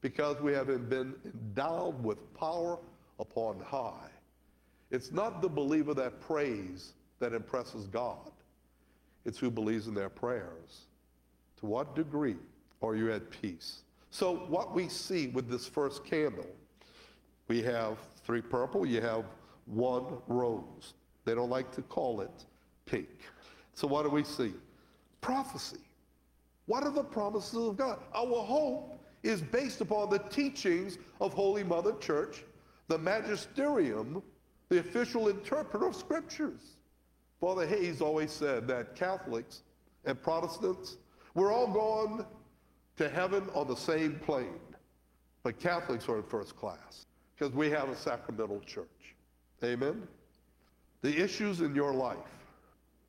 Because 0.00 0.40
we 0.40 0.52
have 0.52 0.66
been 0.88 1.14
endowed 1.24 2.02
with 2.04 2.18
power 2.34 2.78
upon 3.18 3.60
high. 3.60 4.10
It's 4.90 5.12
not 5.12 5.42
the 5.42 5.48
believer 5.48 5.92
that 5.94 6.20
prays 6.20 6.92
that 7.18 7.32
impresses 7.32 7.86
God. 7.86 8.30
It's 9.24 9.38
who 9.38 9.50
believes 9.50 9.88
in 9.88 9.94
their 9.94 10.08
prayers. 10.08 10.86
To 11.58 11.66
what 11.66 11.96
degree 11.96 12.36
are 12.82 12.94
you 12.94 13.12
at 13.12 13.28
peace? 13.30 13.82
So 14.10 14.36
what 14.48 14.74
we 14.74 14.88
see 14.88 15.28
with 15.28 15.50
this 15.50 15.66
first 15.66 16.04
candle, 16.04 16.46
we 17.48 17.62
have 17.62 17.98
three 18.24 18.40
purple, 18.40 18.86
you 18.86 19.00
have 19.00 19.24
one 19.66 20.04
rose. 20.28 20.94
They 21.24 21.34
don't 21.34 21.50
like 21.50 21.70
to 21.72 21.82
call 21.82 22.20
it 22.20 22.44
pink. 22.86 23.08
So 23.74 23.86
what 23.86 24.04
do 24.04 24.10
we 24.10 24.24
see? 24.24 24.54
Prophecy. 25.20 25.78
What 26.66 26.84
are 26.84 26.92
the 26.92 27.04
promises 27.04 27.54
of 27.58 27.76
God? 27.76 27.98
Our 28.14 28.44
hope 28.44 28.97
is 29.22 29.42
based 29.42 29.80
upon 29.80 30.10
the 30.10 30.18
teachings 30.18 30.98
of 31.20 31.32
Holy 31.32 31.64
Mother 31.64 31.92
Church, 32.00 32.44
the 32.88 32.98
magisterium, 32.98 34.22
the 34.68 34.78
official 34.78 35.28
interpreter 35.28 35.86
of 35.86 35.96
scriptures. 35.96 36.76
Father 37.40 37.66
Hayes 37.66 38.00
always 38.00 38.32
said 38.32 38.66
that 38.68 38.94
Catholics 38.94 39.62
and 40.04 40.20
Protestants, 40.20 40.96
we're 41.34 41.52
all 41.52 41.68
going 41.68 42.24
to 42.96 43.08
heaven 43.08 43.48
on 43.54 43.68
the 43.68 43.76
same 43.76 44.18
plane, 44.18 44.60
but 45.42 45.58
Catholics 45.60 46.08
are 46.08 46.18
in 46.18 46.24
first 46.24 46.56
class 46.56 47.06
because 47.36 47.54
we 47.54 47.70
have 47.70 47.88
a 47.88 47.96
sacramental 47.96 48.60
church. 48.60 49.14
Amen? 49.62 50.06
The 51.02 51.16
issues 51.16 51.60
in 51.60 51.74
your 51.74 51.94
life, 51.94 52.16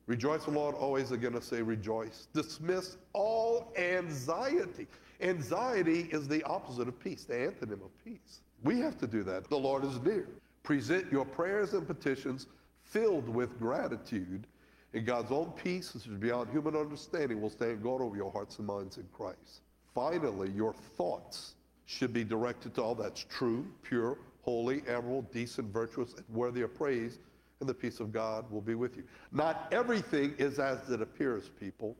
rejoice 0.06 0.44
the 0.44 0.52
Lord, 0.52 0.76
always 0.76 1.10
again 1.10 1.34
I 1.36 1.40
say 1.40 1.62
rejoice. 1.62 2.28
Dismiss 2.32 2.96
all 3.12 3.72
anxiety. 3.76 4.86
Anxiety 5.22 6.08
is 6.12 6.26
the 6.26 6.42
opposite 6.44 6.88
of 6.88 6.98
peace, 6.98 7.24
the 7.24 7.34
antonym 7.34 7.84
of 7.84 8.04
peace. 8.04 8.40
We 8.62 8.80
have 8.80 8.98
to 8.98 9.06
do 9.06 9.22
that. 9.24 9.48
The 9.48 9.56
Lord 9.56 9.84
is 9.84 10.00
near. 10.00 10.28
Present 10.62 11.10
your 11.12 11.24
prayers 11.24 11.74
and 11.74 11.86
petitions 11.86 12.46
filled 12.82 13.28
with 13.28 13.58
gratitude, 13.58 14.46
and 14.92 15.06
God's 15.06 15.30
own 15.30 15.52
peace, 15.52 15.94
which 15.94 16.06
is 16.06 16.12
beyond 16.12 16.50
human 16.50 16.74
understanding, 16.74 17.40
will 17.40 17.50
stand 17.50 17.82
guard 17.82 18.02
over 18.02 18.16
your 18.16 18.32
hearts 18.32 18.58
and 18.58 18.66
minds 18.66 18.96
in 18.96 19.06
Christ. 19.12 19.62
Finally, 19.94 20.50
your 20.50 20.72
thoughts 20.72 21.54
should 21.86 22.12
be 22.12 22.24
directed 22.24 22.74
to 22.74 22.82
all 22.82 22.94
that's 22.94 23.24
true, 23.28 23.66
pure, 23.82 24.18
holy, 24.42 24.78
admirable, 24.80 25.22
decent, 25.32 25.72
virtuous, 25.72 26.14
and 26.14 26.24
worthy 26.30 26.62
of 26.62 26.74
praise, 26.74 27.18
and 27.60 27.68
the 27.68 27.74
peace 27.74 28.00
of 28.00 28.12
God 28.12 28.50
will 28.50 28.60
be 28.60 28.74
with 28.74 28.96
you. 28.96 29.04
Not 29.32 29.68
everything 29.70 30.34
is 30.38 30.58
as 30.58 30.88
it 30.90 31.02
appears, 31.02 31.50
people. 31.60 31.96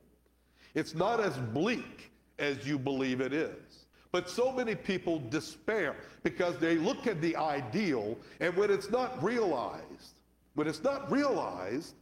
It's 0.73 0.95
not 0.95 1.19
as 1.19 1.37
bleak 1.37 2.10
as 2.41 2.67
you 2.67 2.77
believe 2.77 3.21
it 3.21 3.31
is. 3.31 3.85
But 4.11 4.29
so 4.29 4.51
many 4.51 4.75
people 4.75 5.19
despair 5.29 5.95
because 6.23 6.57
they 6.57 6.75
look 6.75 7.07
at 7.07 7.21
the 7.21 7.35
ideal, 7.37 8.17
and 8.41 8.55
when 8.57 8.69
it's 8.69 8.89
not 8.89 9.23
realized, 9.23 10.19
when 10.55 10.67
it's 10.67 10.83
not 10.83 11.09
realized, 11.09 11.95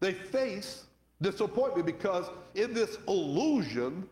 they 0.00 0.14
face 0.14 0.84
disappointment 1.20 1.84
because 1.86 2.30
in 2.54 2.72
this 2.72 2.96
illusion, 3.08 4.08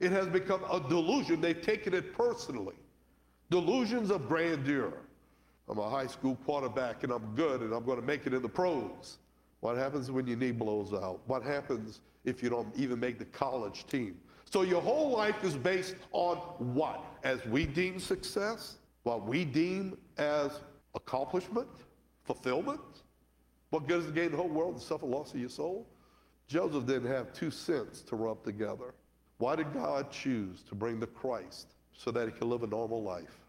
it 0.00 0.10
has 0.10 0.26
become 0.26 0.62
a 0.64 0.80
delusion. 0.88 1.40
They've 1.40 1.60
taken 1.60 1.94
it 1.94 2.16
personally. 2.16 2.74
Delusions 3.50 4.10
of 4.10 4.28
grandeur. 4.28 4.94
I'm 5.68 5.78
a 5.78 5.88
high 5.88 6.08
school 6.08 6.36
quarterback 6.44 7.04
and 7.04 7.12
I'm 7.12 7.34
good 7.36 7.60
and 7.60 7.72
I'm 7.72 7.84
going 7.84 8.00
to 8.00 8.06
make 8.06 8.26
it 8.26 8.34
in 8.34 8.42
the 8.42 8.48
pros. 8.48 9.18
What 9.60 9.76
happens 9.76 10.10
when 10.10 10.26
your 10.26 10.36
knee 10.36 10.50
blows 10.50 10.92
out? 10.92 11.20
What 11.26 11.44
happens 11.44 12.00
if 12.24 12.42
you 12.42 12.50
don't 12.50 12.74
even 12.76 12.98
make 12.98 13.20
the 13.20 13.24
college 13.26 13.86
team? 13.86 14.18
So 14.52 14.60
your 14.60 14.82
whole 14.82 15.08
life 15.08 15.42
is 15.44 15.56
based 15.56 15.94
on 16.12 16.36
what? 16.74 17.02
As 17.24 17.42
we 17.46 17.64
deem 17.64 17.98
success? 17.98 18.76
What 19.02 19.26
we 19.26 19.46
deem 19.46 19.96
as 20.18 20.60
accomplishment? 20.94 21.68
Fulfillment? 22.24 22.80
What 23.70 23.88
good 23.88 24.00
is 24.00 24.06
to 24.08 24.12
gain 24.12 24.30
the 24.30 24.36
whole 24.36 24.50
world 24.50 24.74
and 24.74 24.82
suffer 24.82 25.06
loss 25.06 25.32
of 25.32 25.40
your 25.40 25.48
soul? 25.48 25.88
Joseph 26.48 26.84
didn't 26.84 27.10
have 27.10 27.32
two 27.32 27.50
cents 27.50 28.02
to 28.02 28.14
rub 28.14 28.44
together. 28.44 28.92
Why 29.38 29.56
did 29.56 29.72
God 29.72 30.10
choose 30.10 30.62
to 30.68 30.74
bring 30.74 31.00
the 31.00 31.06
Christ 31.06 31.68
so 31.94 32.10
that 32.10 32.26
he 32.26 32.32
could 32.32 32.46
live 32.46 32.62
a 32.62 32.66
normal 32.66 33.02
life? 33.02 33.40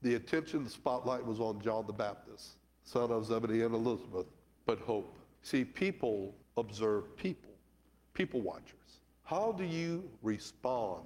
The 0.00 0.14
attention, 0.14 0.64
the 0.64 0.70
spotlight 0.70 1.24
was 1.24 1.38
on 1.38 1.60
John 1.60 1.86
the 1.86 1.92
Baptist, 1.92 2.56
son 2.82 3.10
of 3.10 3.26
Zebedee 3.26 3.60
and 3.60 3.74
Elizabeth, 3.74 4.26
but 4.64 4.78
hope. 4.78 5.18
See, 5.42 5.66
people 5.66 6.34
observe 6.56 7.14
people, 7.14 7.50
people 8.14 8.40
watchers. 8.40 8.83
How 9.24 9.52
do 9.52 9.64
you 9.64 10.04
respond 10.22 11.04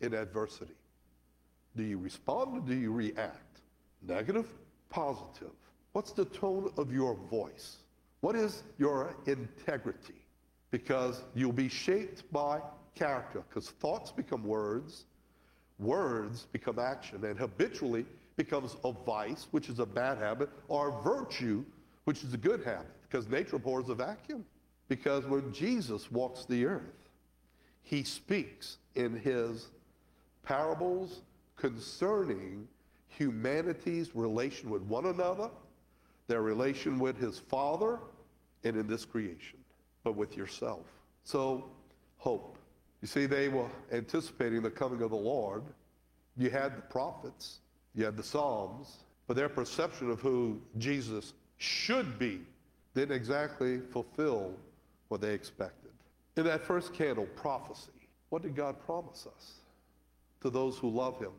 in 0.00 0.14
adversity? 0.14 0.72
Do 1.76 1.82
you 1.82 1.98
respond 1.98 2.56
or 2.56 2.60
do 2.60 2.74
you 2.74 2.90
react? 2.92 3.60
Negative, 4.06 4.46
positive. 4.88 5.52
What's 5.92 6.12
the 6.12 6.24
tone 6.24 6.72
of 6.78 6.92
your 6.92 7.14
voice? 7.30 7.76
What 8.20 8.36
is 8.36 8.62
your 8.78 9.14
integrity? 9.26 10.24
Because 10.70 11.22
you'll 11.34 11.52
be 11.52 11.68
shaped 11.68 12.30
by 12.32 12.60
character, 12.94 13.42
because 13.48 13.70
thoughts 13.70 14.10
become 14.10 14.44
words, 14.44 15.04
words 15.78 16.46
become 16.52 16.78
action, 16.78 17.24
and 17.24 17.38
habitually 17.38 18.06
becomes 18.36 18.76
a 18.84 18.92
vice, 18.92 19.46
which 19.50 19.68
is 19.68 19.78
a 19.78 19.86
bad 19.86 20.18
habit, 20.18 20.48
or 20.68 20.88
a 20.88 21.02
virtue, 21.02 21.64
which 22.04 22.24
is 22.24 22.32
a 22.32 22.38
good 22.38 22.64
habit, 22.64 22.90
because 23.02 23.28
nature 23.28 23.56
abhors 23.56 23.88
a 23.88 23.94
vacuum. 23.94 24.44
Because 24.88 25.26
when 25.26 25.52
Jesus 25.52 26.10
walks 26.10 26.44
the 26.44 26.64
earth, 26.64 27.07
he 27.82 28.02
speaks 28.02 28.78
in 28.94 29.16
his 29.16 29.68
parables 30.42 31.22
concerning 31.56 32.66
humanity's 33.08 34.14
relation 34.14 34.70
with 34.70 34.82
one 34.82 35.06
another, 35.06 35.50
their 36.26 36.42
relation 36.42 36.98
with 36.98 37.18
his 37.18 37.38
Father, 37.38 37.98
and 38.64 38.76
in 38.76 38.86
this 38.86 39.04
creation, 39.04 39.58
but 40.04 40.16
with 40.16 40.36
yourself. 40.36 40.84
So, 41.24 41.64
hope. 42.18 42.58
You 43.00 43.08
see, 43.08 43.26
they 43.26 43.48
were 43.48 43.68
anticipating 43.92 44.62
the 44.62 44.70
coming 44.70 45.02
of 45.02 45.10
the 45.10 45.16
Lord. 45.16 45.62
You 46.36 46.50
had 46.50 46.76
the 46.76 46.82
prophets, 46.82 47.60
you 47.94 48.04
had 48.04 48.16
the 48.16 48.22
Psalms, 48.22 48.98
but 49.26 49.36
their 49.36 49.48
perception 49.48 50.10
of 50.10 50.20
who 50.20 50.60
Jesus 50.78 51.32
should 51.58 52.18
be 52.18 52.40
didn't 52.94 53.14
exactly 53.14 53.78
fulfill 53.78 54.54
what 55.08 55.20
they 55.20 55.34
expected. 55.34 55.77
In 56.38 56.44
that 56.44 56.62
first 56.62 56.94
candle, 56.94 57.26
prophecy, 57.34 57.90
what 58.28 58.42
did 58.42 58.54
God 58.54 58.76
promise 58.86 59.26
us? 59.26 59.54
To 60.42 60.50
those 60.50 60.78
who 60.78 60.88
love 60.88 61.18
him. 61.18 61.32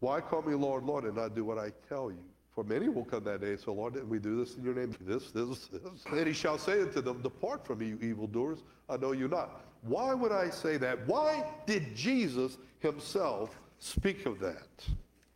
Why 0.00 0.22
call 0.22 0.40
me 0.40 0.54
Lord, 0.54 0.82
Lord, 0.82 1.04
and 1.04 1.14
not 1.16 1.34
do 1.34 1.44
what 1.44 1.58
I 1.58 1.72
tell 1.90 2.10
you? 2.10 2.24
For 2.54 2.64
many 2.64 2.88
will 2.88 3.04
come 3.04 3.22
that 3.24 3.42
day 3.42 3.54
say, 3.56 3.70
Lord, 3.70 3.92
didn't 3.92 4.08
we 4.08 4.18
do 4.18 4.42
this 4.42 4.56
in 4.56 4.64
your 4.64 4.72
name? 4.72 4.96
This, 5.02 5.30
this, 5.30 5.66
this. 5.66 5.82
And 6.10 6.26
he 6.26 6.32
shall 6.32 6.56
say 6.56 6.80
unto 6.80 7.02
them, 7.02 7.20
Depart 7.20 7.66
from 7.66 7.80
me, 7.80 7.88
you 7.88 7.98
evildoers. 8.00 8.60
I 8.88 8.96
know 8.96 9.12
you 9.12 9.28
not. 9.28 9.60
Why 9.82 10.14
would 10.14 10.32
I 10.32 10.48
say 10.48 10.78
that? 10.78 11.06
Why 11.06 11.44
did 11.66 11.94
Jesus 11.94 12.56
himself 12.78 13.60
speak 13.78 14.24
of 14.24 14.40
that? 14.40 14.88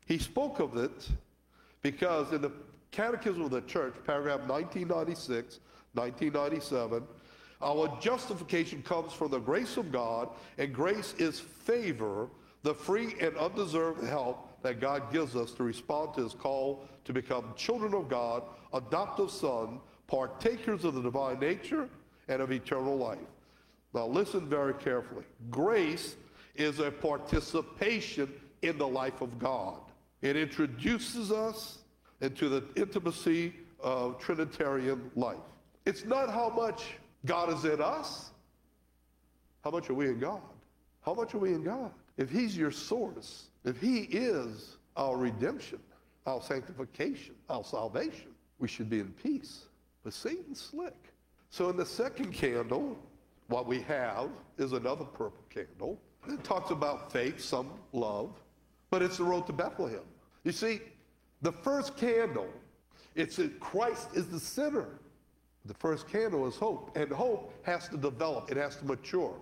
He 0.06 0.16
spoke 0.16 0.60
of 0.60 0.78
it 0.78 1.10
because 1.82 2.32
in 2.32 2.40
the 2.40 2.52
Catechism 2.90 3.42
of 3.42 3.50
the 3.50 3.60
Church, 3.62 3.94
paragraph 4.06 4.40
1996, 4.48 5.60
1997, 5.92 7.06
our 7.62 7.98
justification 8.00 8.82
comes 8.82 9.12
from 9.12 9.30
the 9.30 9.38
grace 9.38 9.76
of 9.76 9.92
God, 9.92 10.30
and 10.58 10.72
grace 10.72 11.14
is 11.18 11.40
favor, 11.40 12.28
the 12.62 12.74
free 12.74 13.14
and 13.20 13.36
undeserved 13.36 14.04
help 14.04 14.48
that 14.62 14.80
God 14.80 15.12
gives 15.12 15.36
us 15.36 15.52
to 15.52 15.62
respond 15.62 16.14
to 16.14 16.22
his 16.22 16.34
call 16.34 16.84
to 17.04 17.12
become 17.12 17.54
children 17.56 17.94
of 17.94 18.08
God, 18.08 18.42
adoptive 18.72 19.30
son, 19.30 19.80
partakers 20.06 20.84
of 20.84 20.94
the 20.94 21.02
divine 21.02 21.38
nature 21.38 21.88
and 22.28 22.42
of 22.42 22.52
eternal 22.52 22.96
life. 22.96 23.18
Now 23.94 24.06
listen 24.06 24.48
very 24.48 24.74
carefully. 24.74 25.24
Grace 25.50 26.16
is 26.54 26.78
a 26.78 26.90
participation 26.90 28.32
in 28.62 28.78
the 28.78 28.86
life 28.86 29.20
of 29.20 29.38
God. 29.38 29.78
It 30.22 30.36
introduces 30.36 31.32
us 31.32 31.78
into 32.20 32.48
the 32.48 32.64
intimacy 32.76 33.54
of 33.80 34.18
Trinitarian 34.18 35.10
life. 35.16 35.38
It's 35.86 36.04
not 36.04 36.30
how 36.30 36.50
much 36.50 36.84
God 37.24 37.52
is 37.52 37.64
in 37.64 37.80
us. 37.80 38.30
How 39.62 39.70
much 39.70 39.90
are 39.90 39.94
we 39.94 40.06
in 40.06 40.18
God? 40.18 40.40
How 41.02 41.14
much 41.14 41.34
are 41.34 41.38
we 41.38 41.52
in 41.52 41.62
God? 41.62 41.92
If 42.16 42.30
He's 42.30 42.56
your 42.56 42.70
source, 42.70 43.44
if 43.64 43.80
He 43.80 44.00
is 44.00 44.76
our 44.96 45.16
redemption, 45.16 45.78
our 46.26 46.40
sanctification, 46.40 47.34
our 47.48 47.64
salvation, 47.64 48.28
we 48.58 48.68
should 48.68 48.90
be 48.90 49.00
in 49.00 49.12
peace. 49.22 49.66
But 50.04 50.12
Satan's 50.12 50.60
slick. 50.60 51.12
So 51.50 51.68
in 51.68 51.76
the 51.76 51.86
second 51.86 52.32
candle, 52.32 52.96
what 53.48 53.66
we 53.66 53.80
have 53.82 54.30
is 54.58 54.72
another 54.72 55.04
purple 55.04 55.44
candle. 55.50 55.98
It 56.28 56.44
talks 56.44 56.70
about 56.70 57.12
faith, 57.12 57.40
some 57.40 57.70
love, 57.92 58.30
but 58.90 59.02
it's 59.02 59.16
the 59.16 59.24
road 59.24 59.46
to 59.46 59.52
Bethlehem. 59.52 60.04
You 60.44 60.52
see, 60.52 60.80
the 61.42 61.52
first 61.52 61.96
candle, 61.96 62.48
it's 63.14 63.36
that 63.36 63.58
Christ 63.58 64.08
is 64.14 64.26
the 64.28 64.38
center. 64.40 65.00
The 65.66 65.74
first 65.74 66.08
candle 66.08 66.46
is 66.46 66.56
hope, 66.56 66.96
and 66.96 67.10
hope 67.10 67.52
has 67.62 67.88
to 67.88 67.96
develop, 67.96 68.50
it 68.50 68.56
has 68.56 68.76
to 68.76 68.84
mature. 68.86 69.34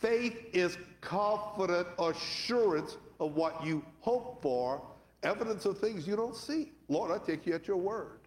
Faith 0.00 0.36
is 0.52 0.78
confident 1.00 1.88
assurance 1.98 2.98
of 3.18 3.34
what 3.34 3.64
you 3.64 3.84
hope 4.00 4.40
for, 4.42 4.82
evidence 5.22 5.64
of 5.64 5.78
things 5.78 6.06
you 6.06 6.16
don't 6.16 6.36
see. 6.36 6.72
Lord, 6.88 7.10
I 7.10 7.24
take 7.24 7.46
you 7.46 7.54
at 7.54 7.66
your 7.66 7.78
word. 7.78 8.18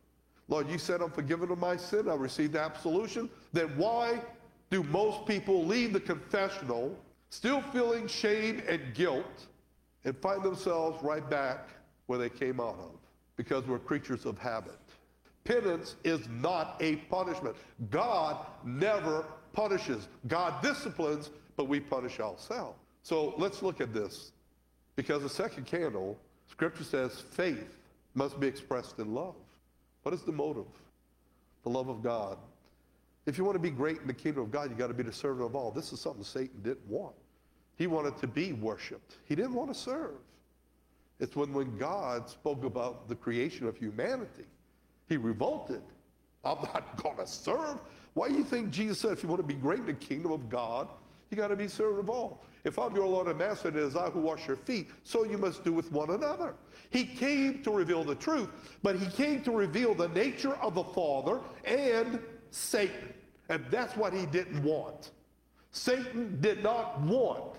Lord, 0.47 0.69
you 0.69 0.77
said 0.77 1.01
I'm 1.01 1.11
forgiven 1.11 1.49
of 1.51 1.59
my 1.59 1.77
sin, 1.77 2.09
I 2.09 2.15
received 2.15 2.55
absolution. 2.55 3.29
Then 3.53 3.69
why 3.77 4.19
do 4.69 4.83
most 4.83 5.25
people 5.25 5.65
leave 5.65 5.93
the 5.93 5.99
confessional 5.99 6.97
still 7.29 7.61
feeling 7.61 8.07
shame 8.07 8.61
and 8.67 8.93
guilt 8.93 9.45
and 10.03 10.17
find 10.17 10.43
themselves 10.43 11.01
right 11.03 11.27
back 11.29 11.69
where 12.07 12.19
they 12.19 12.29
came 12.29 12.59
out 12.59 12.77
of? 12.79 12.91
Because 13.37 13.65
we're 13.65 13.79
creatures 13.79 14.25
of 14.25 14.37
habit. 14.37 14.80
Penance 15.51 15.97
is 16.05 16.29
not 16.29 16.77
a 16.79 16.95
punishment. 16.95 17.57
God 17.89 18.45
never 18.63 19.25
punishes. 19.51 20.07
God 20.29 20.61
disciplines, 20.61 21.29
but 21.57 21.67
we 21.67 21.81
punish 21.81 22.21
ourselves. 22.21 22.79
So 23.03 23.33
let's 23.37 23.61
look 23.61 23.81
at 23.81 23.93
this. 23.93 24.31
Because 24.95 25.23
the 25.23 25.29
second 25.29 25.65
candle, 25.65 26.17
scripture 26.49 26.85
says 26.85 27.19
faith 27.31 27.77
must 28.13 28.39
be 28.39 28.47
expressed 28.47 28.99
in 28.99 29.13
love. 29.13 29.35
What 30.03 30.13
is 30.13 30.21
the 30.21 30.31
motive? 30.31 30.71
The 31.63 31.69
love 31.69 31.89
of 31.89 32.01
God. 32.01 32.37
If 33.25 33.37
you 33.37 33.43
want 33.43 33.55
to 33.55 33.59
be 33.59 33.71
great 33.71 33.99
in 33.99 34.07
the 34.07 34.13
kingdom 34.13 34.43
of 34.43 34.51
God, 34.51 34.69
you 34.69 34.77
got 34.77 34.87
to 34.87 34.93
be 34.93 35.03
the 35.03 35.11
servant 35.11 35.45
of 35.45 35.53
all. 35.53 35.69
This 35.69 35.91
is 35.91 35.99
something 35.99 36.23
Satan 36.23 36.61
didn't 36.63 36.87
want. 36.87 37.15
He 37.75 37.87
wanted 37.87 38.15
to 38.19 38.27
be 38.27 38.53
worshiped. 38.53 39.17
He 39.25 39.35
didn't 39.35 39.53
want 39.53 39.73
to 39.73 39.77
serve. 39.77 40.15
It's 41.19 41.35
when, 41.35 41.51
when 41.51 41.77
God 41.77 42.29
spoke 42.29 42.63
about 42.63 43.09
the 43.09 43.15
creation 43.15 43.67
of 43.67 43.75
humanity, 43.75 44.45
he 45.07 45.17
revolted. 45.17 45.81
I'm 46.43 46.57
not 46.61 46.97
going 47.03 47.17
to 47.17 47.27
serve. 47.27 47.79
Why 48.13 48.29
do 48.29 48.35
you 48.35 48.43
think 48.43 48.71
Jesus 48.71 48.99
said 48.99 49.11
if 49.11 49.23
you 49.23 49.29
want 49.29 49.41
to 49.41 49.47
be 49.47 49.53
great 49.53 49.79
in 49.79 49.85
the 49.85 49.93
kingdom 49.93 50.31
of 50.31 50.49
God, 50.49 50.87
you 51.29 51.37
got 51.37 51.47
to 51.47 51.55
be 51.55 51.67
servant 51.67 51.99
of 51.99 52.09
all? 52.09 52.43
If 52.63 52.77
I'm 52.77 52.95
your 52.95 53.07
Lord 53.07 53.27
and 53.27 53.39
Master, 53.39 53.69
it 53.69 53.75
is 53.75 53.95
I 53.95 54.09
who 54.09 54.19
wash 54.19 54.47
your 54.47 54.57
feet, 54.57 54.89
so 55.03 55.23
you 55.23 55.37
must 55.37 55.63
do 55.63 55.73
with 55.73 55.91
one 55.91 56.11
another. 56.11 56.53
He 56.89 57.05
came 57.05 57.63
to 57.63 57.71
reveal 57.71 58.03
the 58.03 58.15
truth, 58.15 58.49
but 58.83 58.97
he 58.97 59.07
came 59.07 59.41
to 59.43 59.51
reveal 59.51 59.95
the 59.95 60.09
nature 60.09 60.53
of 60.55 60.75
the 60.75 60.83
Father 60.83 61.39
and 61.65 62.19
Satan. 62.51 63.13
And 63.49 63.65
that's 63.71 63.95
what 63.95 64.13
he 64.13 64.25
didn't 64.27 64.61
want. 64.61 65.11
Satan 65.71 66.37
did 66.41 66.61
not 66.63 67.01
want 67.01 67.55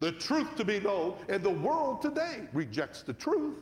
the 0.00 0.12
truth 0.12 0.54
to 0.56 0.64
be 0.64 0.80
known, 0.80 1.14
and 1.28 1.42
the 1.42 1.50
world 1.50 2.02
today 2.02 2.40
rejects 2.52 3.02
the 3.02 3.12
truth. 3.12 3.56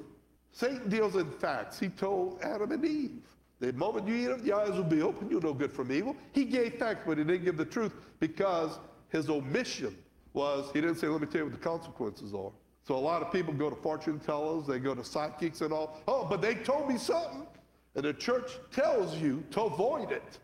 Satan 0.53 0.89
deals 0.89 1.17
in 1.17 1.31
facts. 1.31 1.79
He 1.79 1.89
told 1.89 2.41
Adam 2.43 2.73
and 2.73 2.85
Eve, 2.85 3.23
the 3.61 3.73
moment 3.75 4.09
you 4.09 4.15
eat 4.15 4.31
of 4.31 4.43
the 4.43 4.53
eyes 4.53 4.71
will 4.71 4.83
be 4.83 5.03
open, 5.03 5.31
You'll 5.31 5.43
know 5.43 5.53
good 5.53 5.73
from 5.73 5.93
evil. 5.93 6.17
He 6.33 6.45
gave 6.45 6.75
facts, 6.75 7.03
but 7.07 7.19
he 7.19 7.25
didn't 7.25 7.45
give 7.45 7.57
the 7.57 7.65
truth 7.65 7.93
because 8.19 8.79
his 9.11 9.29
omission 9.29 9.97
was, 10.33 10.71
he 10.73 10.81
didn't 10.81 10.97
say, 10.97 11.09
let 11.09 11.21
me 11.21 11.27
tell 11.27 11.41
you 11.41 11.45
what 11.47 11.53
the 11.53 11.59
consequences 11.59 12.33
are. 12.35 12.53
So 12.83 12.97
a 12.97 12.97
lot 12.97 13.23
of 13.23 13.33
people 13.33 13.53
go 13.53 13.69
to 13.69 13.77
fortune 13.77 14.19
tellers, 14.19 14.67
they 14.67 14.79
go 14.79 14.95
to 14.95 15.05
psychics 15.05 15.61
and 15.61 15.73
all. 15.73 16.01
Oh, 16.09 16.27
but 16.29 16.41
they 16.41 16.55
told 16.55 16.89
me 16.89 16.97
something. 16.97 17.47
And 17.95 18.05
the 18.05 18.15
church 18.15 18.53
tells 18.73 19.17
you 19.17 19.45
to 19.51 19.63
avoid 19.63 20.13
it. 20.13 20.39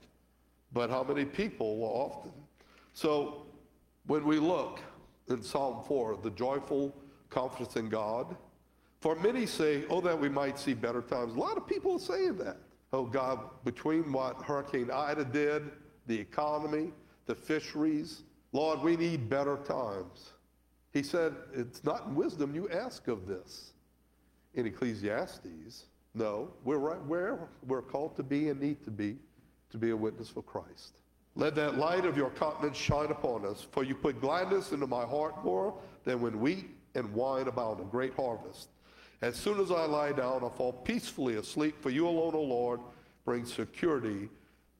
But 0.72 0.90
how 0.90 1.02
many 1.02 1.24
people 1.24 1.78
will 1.78 1.88
often? 1.88 2.32
So 2.92 3.46
when 4.06 4.24
we 4.26 4.38
look 4.38 4.80
in 5.28 5.42
Psalm 5.42 5.84
4, 5.86 6.18
the 6.22 6.30
joyful 6.30 6.94
confidence 7.30 7.76
in 7.76 7.88
God, 7.88 8.36
for 9.00 9.14
many 9.16 9.46
say, 9.46 9.84
oh, 9.90 10.00
that 10.00 10.18
we 10.18 10.28
might 10.28 10.58
see 10.58 10.74
better 10.74 11.02
times. 11.02 11.34
A 11.34 11.38
lot 11.38 11.56
of 11.56 11.66
people 11.66 11.92
are 11.92 11.98
saying 11.98 12.38
that. 12.38 12.56
Oh, 12.92 13.04
God, 13.04 13.40
between 13.64 14.10
what 14.12 14.42
Hurricane 14.42 14.90
Ida 14.90 15.24
did, 15.24 15.70
the 16.06 16.18
economy, 16.18 16.92
the 17.26 17.34
fisheries, 17.34 18.22
Lord, 18.52 18.80
we 18.80 18.96
need 18.96 19.28
better 19.28 19.56
times. 19.58 20.30
He 20.92 21.02
said, 21.02 21.34
it's 21.52 21.84
not 21.84 22.06
in 22.06 22.14
wisdom 22.14 22.54
you 22.54 22.68
ask 22.70 23.08
of 23.08 23.26
this. 23.26 23.72
In 24.54 24.66
Ecclesiastes, 24.66 25.84
no, 26.14 26.50
we're 26.64 26.78
right 26.78 27.04
where 27.04 27.48
we're 27.66 27.82
called 27.82 28.16
to 28.16 28.22
be 28.22 28.48
and 28.48 28.58
need 28.58 28.82
to 28.84 28.90
be 28.90 29.16
to 29.68 29.76
be 29.76 29.90
a 29.90 29.96
witness 29.96 30.30
for 30.30 30.42
Christ. 30.42 31.00
Let 31.34 31.54
that 31.56 31.76
light 31.76 32.06
of 32.06 32.16
your 32.16 32.30
countenance 32.30 32.78
shine 32.78 33.10
upon 33.10 33.44
us, 33.44 33.66
for 33.70 33.84
you 33.84 33.94
put 33.94 34.22
gladness 34.22 34.72
into 34.72 34.86
my 34.86 35.04
heart 35.04 35.44
more 35.44 35.74
than 36.04 36.22
when 36.22 36.40
wheat 36.40 36.70
and 36.94 37.12
wine 37.12 37.48
abound, 37.48 37.80
a 37.80 37.84
great 37.84 38.14
harvest. 38.14 38.68
As 39.22 39.36
soon 39.36 39.60
as 39.60 39.70
I 39.70 39.86
lie 39.86 40.12
down, 40.12 40.44
I 40.44 40.48
fall 40.48 40.72
peacefully 40.72 41.36
asleep, 41.36 41.80
for 41.80 41.90
you 41.90 42.06
alone, 42.06 42.34
O 42.34 42.42
Lord, 42.42 42.80
bring 43.24 43.44
security 43.44 44.28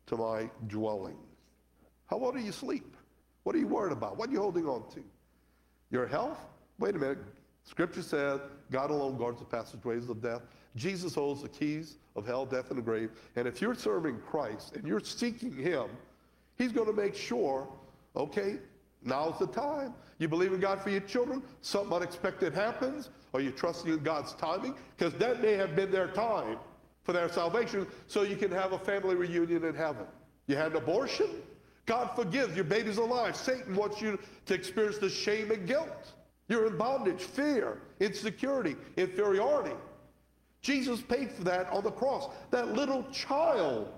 to 0.06 0.16
my 0.16 0.50
dwelling. 0.66 1.16
How 2.06 2.18
well 2.18 2.32
do 2.32 2.38
you 2.38 2.52
sleep? 2.52 2.96
What 3.44 3.56
are 3.56 3.58
you 3.58 3.66
worried 3.66 3.92
about? 3.92 4.16
What 4.16 4.28
are 4.28 4.32
you 4.32 4.40
holding 4.40 4.66
on 4.66 4.88
to? 4.90 5.02
Your 5.90 6.06
health? 6.06 6.38
Wait 6.78 6.94
a 6.94 6.98
minute. 6.98 7.18
Scripture 7.64 8.02
says 8.02 8.40
God 8.70 8.90
alone 8.90 9.16
guards 9.16 9.40
the 9.40 9.44
passageways 9.44 10.08
of 10.08 10.22
death. 10.22 10.42
Jesus 10.76 11.14
holds 11.14 11.42
the 11.42 11.48
keys 11.48 11.96
of 12.14 12.26
hell, 12.26 12.44
death, 12.46 12.68
and 12.68 12.78
the 12.78 12.82
grave. 12.82 13.10
And 13.34 13.48
if 13.48 13.60
you're 13.60 13.74
serving 13.74 14.20
Christ 14.20 14.76
and 14.76 14.86
you're 14.86 15.00
seeking 15.00 15.52
him, 15.56 15.86
he's 16.58 16.72
going 16.72 16.86
to 16.86 16.92
make 16.92 17.14
sure, 17.14 17.66
okay, 18.14 18.58
now's 19.02 19.38
the 19.38 19.46
time. 19.46 19.94
You 20.18 20.28
believe 20.28 20.52
in 20.52 20.60
God 20.60 20.80
for 20.80 20.90
your 20.90 21.00
children, 21.00 21.42
something 21.60 21.92
unexpected 21.92 22.54
happens, 22.54 23.10
Are 23.34 23.40
you 23.40 23.50
trusting 23.50 23.92
in 23.92 24.02
God's 24.02 24.32
timing? 24.34 24.74
Because 24.96 25.14
that 25.14 25.42
may 25.42 25.52
have 25.52 25.76
been 25.76 25.90
their 25.90 26.08
time 26.08 26.58
for 27.02 27.12
their 27.12 27.28
salvation 27.28 27.86
so 28.06 28.22
you 28.22 28.36
can 28.36 28.50
have 28.50 28.72
a 28.72 28.78
family 28.78 29.14
reunion 29.14 29.64
in 29.64 29.74
heaven. 29.74 30.06
You 30.46 30.56
had 30.56 30.72
an 30.72 30.76
abortion? 30.78 31.28
God 31.86 32.10
forgives. 32.16 32.54
Your 32.54 32.64
baby's 32.64 32.98
alive. 32.98 33.36
Satan 33.36 33.74
wants 33.76 34.00
you 34.00 34.18
to 34.46 34.54
experience 34.54 34.98
the 34.98 35.08
shame 35.08 35.50
and 35.52 35.66
guilt. 35.66 36.12
You're 36.48 36.66
in 36.66 36.76
bondage, 36.76 37.22
fear, 37.22 37.80
insecurity, 38.00 38.76
inferiority. 38.96 39.76
Jesus 40.60 41.00
paid 41.00 41.30
for 41.30 41.44
that 41.44 41.70
on 41.70 41.84
the 41.84 41.90
cross. 41.90 42.28
That 42.50 42.74
little 42.74 43.04
child 43.12 43.92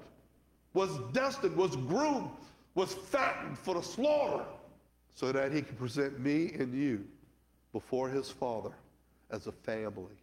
was 0.74 0.90
destined, 1.12 1.56
was 1.56 1.76
groomed, 1.76 2.30
was 2.74 2.92
fattened 2.92 3.58
for 3.58 3.74
the 3.74 3.82
slaughter 3.82 4.44
so 5.14 5.32
that 5.32 5.52
he 5.52 5.62
could 5.62 5.78
present 5.78 6.20
me 6.20 6.52
and 6.58 6.74
you 6.74 7.04
before 7.72 8.08
his 8.08 8.30
Father 8.30 8.70
as 9.30 9.46
a 9.46 9.52
family. 9.52 10.16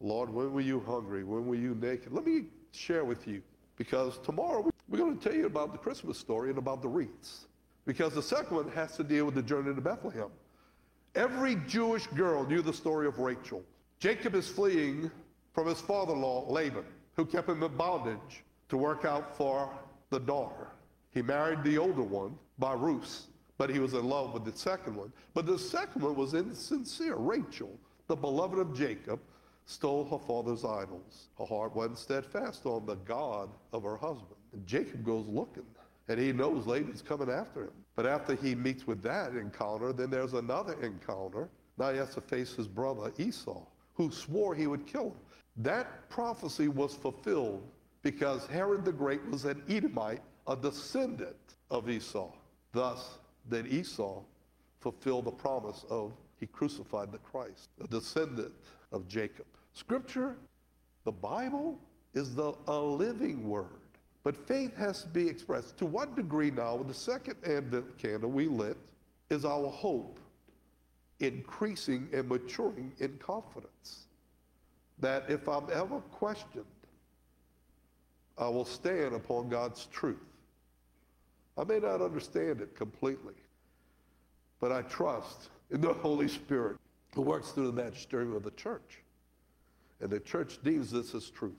Lord, 0.00 0.30
when 0.30 0.52
were 0.52 0.60
you 0.60 0.80
hungry? 0.80 1.24
When 1.24 1.46
were 1.46 1.54
you 1.54 1.74
naked? 1.74 2.12
Let 2.12 2.26
me 2.26 2.44
share 2.72 3.04
with 3.04 3.26
you 3.26 3.42
because 3.76 4.18
tomorrow 4.18 4.70
we're 4.88 4.98
going 4.98 5.16
to 5.16 5.22
tell 5.22 5.36
you 5.36 5.46
about 5.46 5.72
the 5.72 5.78
Christmas 5.78 6.18
story 6.18 6.50
and 6.50 6.58
about 6.58 6.82
the 6.82 6.88
wreaths. 6.88 7.46
Because 7.86 8.14
the 8.14 8.22
second 8.22 8.56
one 8.56 8.70
has 8.72 8.96
to 8.96 9.04
deal 9.04 9.24
with 9.24 9.34
the 9.34 9.42
journey 9.42 9.74
to 9.74 9.80
Bethlehem. 9.80 10.28
Every 11.14 11.56
Jewish 11.66 12.06
girl 12.08 12.46
knew 12.46 12.62
the 12.62 12.72
story 12.72 13.06
of 13.06 13.18
Rachel. 13.18 13.62
Jacob 13.98 14.34
is 14.34 14.48
fleeing 14.48 15.10
from 15.52 15.66
his 15.66 15.80
father-in-law, 15.80 16.50
Laban, 16.50 16.84
who 17.16 17.26
kept 17.26 17.48
him 17.48 17.62
in 17.62 17.76
bondage 17.76 18.44
to 18.68 18.76
work 18.76 19.04
out 19.04 19.36
for 19.36 19.70
the 20.10 20.20
daughter. 20.20 20.68
He 21.12 21.22
married 21.22 21.64
the 21.64 21.78
older 21.78 22.02
one 22.02 22.38
by 22.58 22.74
Ruth, 22.74 23.26
but 23.58 23.70
he 23.70 23.80
was 23.80 23.94
in 23.94 24.08
love 24.08 24.32
with 24.32 24.44
the 24.44 24.56
second 24.56 24.94
one. 24.96 25.12
But 25.34 25.46
the 25.46 25.58
second 25.58 26.02
one 26.02 26.14
was 26.14 26.34
insincere. 26.34 27.16
Rachel, 27.16 27.76
the 28.10 28.16
beloved 28.16 28.58
of 28.58 28.74
Jacob, 28.74 29.20
stole 29.66 30.04
her 30.04 30.18
father's 30.18 30.64
idols. 30.64 31.28
Her 31.38 31.44
heart 31.44 31.76
wasn't 31.76 31.96
steadfast 31.96 32.66
on 32.66 32.84
the 32.84 32.96
God 32.96 33.48
of 33.72 33.84
her 33.84 33.96
husband. 33.96 34.34
And 34.52 34.66
Jacob 34.66 35.04
goes 35.04 35.26
looking, 35.28 35.64
and 36.08 36.18
he 36.18 36.32
knows 36.32 36.66
Laban's 36.66 37.02
coming 37.02 37.30
after 37.30 37.62
him. 37.62 37.70
But 37.94 38.06
after 38.06 38.34
he 38.34 38.56
meets 38.56 38.84
with 38.84 39.00
that 39.02 39.36
encounter, 39.36 39.92
then 39.92 40.10
there's 40.10 40.32
another 40.32 40.74
encounter. 40.82 41.48
Now 41.78 41.92
he 41.92 41.98
has 41.98 42.12
to 42.14 42.20
face 42.20 42.52
his 42.52 42.66
brother 42.66 43.12
Esau, 43.16 43.62
who 43.94 44.10
swore 44.10 44.56
he 44.56 44.66
would 44.66 44.88
kill 44.88 45.10
him. 45.10 45.20
That 45.58 46.10
prophecy 46.10 46.66
was 46.66 46.96
fulfilled 46.96 47.62
because 48.02 48.44
Herod 48.48 48.84
the 48.84 48.92
Great 48.92 49.24
was 49.30 49.44
an 49.44 49.62
Edomite, 49.68 50.22
a 50.48 50.56
descendant 50.56 51.36
of 51.70 51.88
Esau. 51.88 52.32
Thus, 52.72 53.18
did 53.48 53.68
Esau 53.68 54.24
fulfill 54.80 55.22
the 55.22 55.30
promise 55.30 55.84
of 55.88 56.12
he 56.40 56.46
crucified 56.46 57.12
the 57.12 57.18
Christ, 57.18 57.68
a 57.84 57.86
descendant 57.86 58.52
of 58.90 59.06
Jacob. 59.06 59.44
Scripture, 59.74 60.36
the 61.04 61.12
Bible, 61.12 61.78
is 62.14 62.34
the 62.34 62.54
a 62.66 62.78
living 62.78 63.48
word. 63.48 63.66
But 64.24 64.36
faith 64.36 64.74
has 64.76 65.02
to 65.02 65.08
be 65.08 65.28
expressed. 65.28 65.76
To 65.78 65.86
what 65.86 66.16
degree 66.16 66.50
now, 66.50 66.76
with 66.76 66.88
the 66.88 66.94
second 66.94 67.36
Advent 67.46 67.96
candle 67.98 68.30
we 68.30 68.46
lit, 68.46 68.76
is 69.28 69.44
our 69.44 69.68
hope 69.68 70.18
increasing 71.20 72.08
and 72.12 72.28
maturing 72.28 72.92
in 72.98 73.16
confidence? 73.18 74.06
That 74.98 75.24
if 75.28 75.48
I'm 75.48 75.66
ever 75.72 76.00
questioned, 76.10 76.64
I 78.36 78.48
will 78.48 78.64
stand 78.64 79.14
upon 79.14 79.50
God's 79.50 79.86
truth. 79.86 80.18
I 81.56 81.64
may 81.64 81.78
not 81.78 82.00
understand 82.00 82.60
it 82.60 82.74
completely, 82.74 83.34
but 84.60 84.72
I 84.72 84.82
trust 84.82 85.50
the 85.70 85.92
Holy 85.92 86.28
Spirit 86.28 86.76
who 87.14 87.22
works 87.22 87.50
through 87.50 87.66
the 87.66 87.82
magisterium 87.82 88.34
of 88.34 88.42
the 88.42 88.50
church. 88.52 89.02
And 90.00 90.10
the 90.10 90.20
church 90.20 90.58
deems 90.62 90.90
this 90.90 91.14
as 91.14 91.30
truth. 91.30 91.52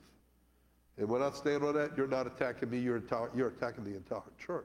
And 0.98 1.08
when 1.08 1.22
I 1.22 1.30
stand 1.30 1.64
on 1.64 1.74
that, 1.74 1.96
you're 1.96 2.06
not 2.06 2.26
attacking 2.26 2.70
me, 2.70 2.78
you're, 2.78 3.02
you're 3.34 3.48
attacking 3.48 3.84
the 3.84 3.96
entire 3.96 4.20
church. 4.38 4.64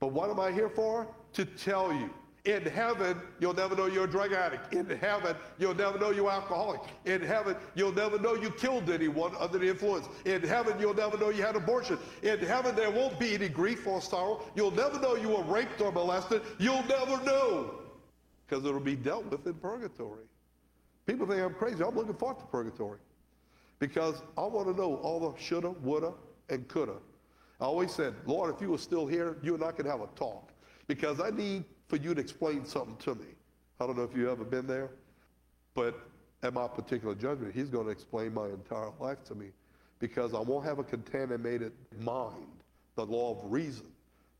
But 0.00 0.12
what 0.12 0.30
am 0.30 0.40
I 0.40 0.50
here 0.50 0.68
for? 0.68 1.06
To 1.34 1.44
tell 1.44 1.92
you. 1.92 2.10
In 2.44 2.62
heaven, 2.62 3.20
you'll 3.38 3.54
never 3.54 3.76
know 3.76 3.86
you're 3.86 4.06
a 4.06 4.10
drug 4.10 4.32
addict. 4.32 4.74
In 4.74 4.90
heaven, 4.98 5.36
you'll 5.60 5.76
never 5.76 5.96
know 5.96 6.10
you're 6.10 6.28
alcoholic. 6.28 6.80
In 7.04 7.22
heaven, 7.22 7.54
you'll 7.76 7.92
never 7.92 8.18
know 8.18 8.34
you 8.34 8.50
killed 8.50 8.90
anyone 8.90 9.32
under 9.38 9.58
the 9.58 9.68
influence. 9.68 10.08
In 10.24 10.42
heaven, 10.42 10.74
you'll 10.80 10.94
never 10.94 11.16
know 11.16 11.28
you 11.28 11.44
had 11.44 11.54
abortion. 11.54 11.98
In 12.22 12.40
heaven, 12.40 12.74
there 12.74 12.90
won't 12.90 13.20
be 13.20 13.34
any 13.34 13.48
grief 13.48 13.86
or 13.86 14.02
sorrow. 14.02 14.42
You'll 14.56 14.72
never 14.72 14.98
know 14.98 15.14
you 15.14 15.28
were 15.28 15.44
raped 15.44 15.80
or 15.80 15.92
molested. 15.92 16.42
You'll 16.58 16.82
never 16.88 17.22
know 17.24 17.81
because 18.46 18.64
it'll 18.64 18.80
be 18.80 18.96
dealt 18.96 19.26
with 19.26 19.46
in 19.46 19.54
purgatory. 19.54 20.24
People 21.06 21.26
think 21.26 21.42
I'm 21.42 21.54
crazy. 21.54 21.82
I'm 21.82 21.94
looking 21.94 22.14
forward 22.14 22.38
to 22.38 22.46
purgatory 22.46 22.98
because 23.78 24.22
I 24.38 24.42
want 24.42 24.68
to 24.68 24.74
know 24.74 24.96
all 24.96 25.18
the 25.18 25.40
shoulda, 25.40 25.70
woulda, 25.70 26.12
and 26.48 26.66
coulda. 26.68 26.96
I 27.60 27.64
always 27.64 27.92
said, 27.92 28.14
Lord, 28.26 28.54
if 28.54 28.60
you 28.60 28.70
were 28.70 28.78
still 28.78 29.06
here, 29.06 29.36
you 29.42 29.54
and 29.54 29.64
I 29.64 29.72
could 29.72 29.86
have 29.86 30.00
a 30.00 30.08
talk 30.14 30.50
because 30.86 31.20
I 31.20 31.30
need 31.30 31.64
for 31.88 31.96
you 31.96 32.14
to 32.14 32.20
explain 32.20 32.64
something 32.64 32.96
to 32.98 33.14
me. 33.14 33.26
I 33.80 33.86
don't 33.86 33.96
know 33.96 34.04
if 34.04 34.16
you've 34.16 34.28
ever 34.28 34.44
been 34.44 34.66
there, 34.66 34.90
but 35.74 35.98
at 36.42 36.54
my 36.54 36.68
particular 36.68 37.14
judgment, 37.14 37.54
he's 37.54 37.68
going 37.68 37.86
to 37.86 37.90
explain 37.90 38.34
my 38.34 38.46
entire 38.46 38.90
life 39.00 39.24
to 39.24 39.34
me 39.34 39.48
because 39.98 40.34
I 40.34 40.40
won't 40.40 40.64
have 40.64 40.78
a 40.78 40.84
contaminated 40.84 41.72
mind, 42.00 42.46
the 42.96 43.06
law 43.06 43.32
of 43.32 43.52
reason, 43.52 43.86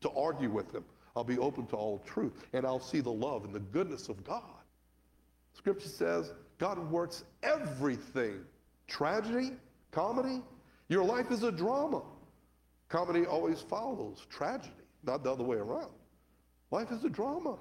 to 0.01 0.09
argue 0.11 0.49
with 0.49 0.73
him. 0.73 0.83
I'll 1.15 1.23
be 1.23 1.37
open 1.37 1.67
to 1.67 1.75
all 1.75 1.99
truth, 1.99 2.33
and 2.53 2.65
I'll 2.65 2.79
see 2.79 2.99
the 2.99 3.11
love 3.11 3.45
and 3.45 3.53
the 3.53 3.59
goodness 3.59 4.09
of 4.09 4.23
God. 4.23 4.41
Scripture 5.53 5.89
says 5.89 6.31
God 6.57 6.79
works 6.91 7.23
everything 7.43 8.43
tragedy, 8.87 9.51
comedy. 9.91 10.41
Your 10.89 11.03
life 11.03 11.31
is 11.31 11.43
a 11.43 11.51
drama. 11.51 12.01
Comedy 12.89 13.25
always 13.25 13.61
follows 13.61 14.25
tragedy, 14.29 14.73
not 15.03 15.23
the 15.23 15.31
other 15.31 15.43
way 15.43 15.57
around. 15.57 15.91
Life 16.71 16.91
is 16.91 17.03
a 17.03 17.09
drama. 17.09 17.57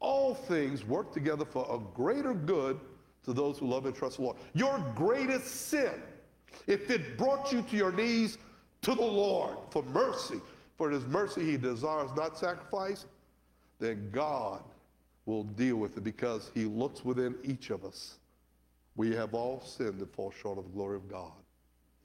All 0.00 0.34
things 0.34 0.84
work 0.84 1.12
together 1.12 1.44
for 1.44 1.66
a 1.70 1.78
greater 1.94 2.32
good 2.32 2.80
to 3.24 3.32
those 3.32 3.58
who 3.58 3.66
love 3.66 3.86
and 3.86 3.94
trust 3.94 4.16
the 4.16 4.22
Lord. 4.22 4.36
Your 4.54 4.78
greatest 4.94 5.68
sin, 5.68 5.92
if 6.66 6.90
it 6.90 7.18
brought 7.18 7.52
you 7.52 7.62
to 7.62 7.76
your 7.76 7.92
knees 7.92 8.38
to 8.82 8.94
the 8.94 9.02
Lord 9.02 9.56
for 9.70 9.82
mercy, 9.82 10.40
for 10.80 10.88
his 10.88 11.04
mercy 11.08 11.44
he 11.44 11.58
desires 11.58 12.08
not 12.16 12.38
sacrifice, 12.38 13.04
then 13.80 14.08
God 14.12 14.62
will 15.26 15.44
deal 15.44 15.76
with 15.76 15.98
it 15.98 16.04
because 16.04 16.50
he 16.54 16.64
looks 16.64 17.04
within 17.04 17.34
each 17.44 17.68
of 17.68 17.84
us. 17.84 18.16
We 18.96 19.14
have 19.14 19.34
all 19.34 19.60
sinned 19.60 20.00
and 20.00 20.10
fall 20.10 20.30
short 20.30 20.56
of 20.56 20.64
the 20.64 20.70
glory 20.70 20.96
of 20.96 21.06
God. 21.06 21.32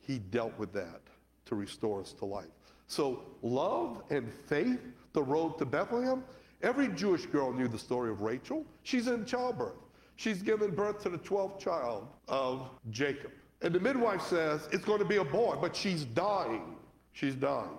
He 0.01 0.19
dealt 0.19 0.59
with 0.59 0.73
that 0.73 0.99
to 1.45 1.55
restore 1.55 2.01
us 2.01 2.11
to 2.19 2.25
life. 2.25 2.49
So 2.87 3.23
love 3.41 4.03
and 4.09 4.29
faith, 4.29 4.81
the 5.13 5.23
road 5.23 5.57
to 5.59 5.65
Bethlehem, 5.65 6.25
every 6.61 6.89
Jewish 6.89 7.27
girl 7.27 7.53
knew 7.53 7.69
the 7.69 7.79
story 7.79 8.11
of 8.11 8.19
Rachel. 8.19 8.65
She's 8.83 9.07
in 9.07 9.23
childbirth. 9.23 9.77
She's 10.17 10.41
given 10.41 10.75
birth 10.75 11.01
to 11.03 11.09
the 11.09 11.19
12th 11.19 11.59
child 11.59 12.09
of 12.27 12.69
Jacob. 12.91 13.31
And 13.61 13.73
the 13.73 13.79
midwife 13.79 14.23
says 14.23 14.67
it's 14.73 14.83
going 14.83 14.99
to 14.99 15.05
be 15.05 15.15
a 15.15 15.23
boy, 15.23 15.55
but 15.61 15.73
she's 15.73 16.03
dying. 16.03 16.75
She's 17.13 17.35
dying. 17.35 17.69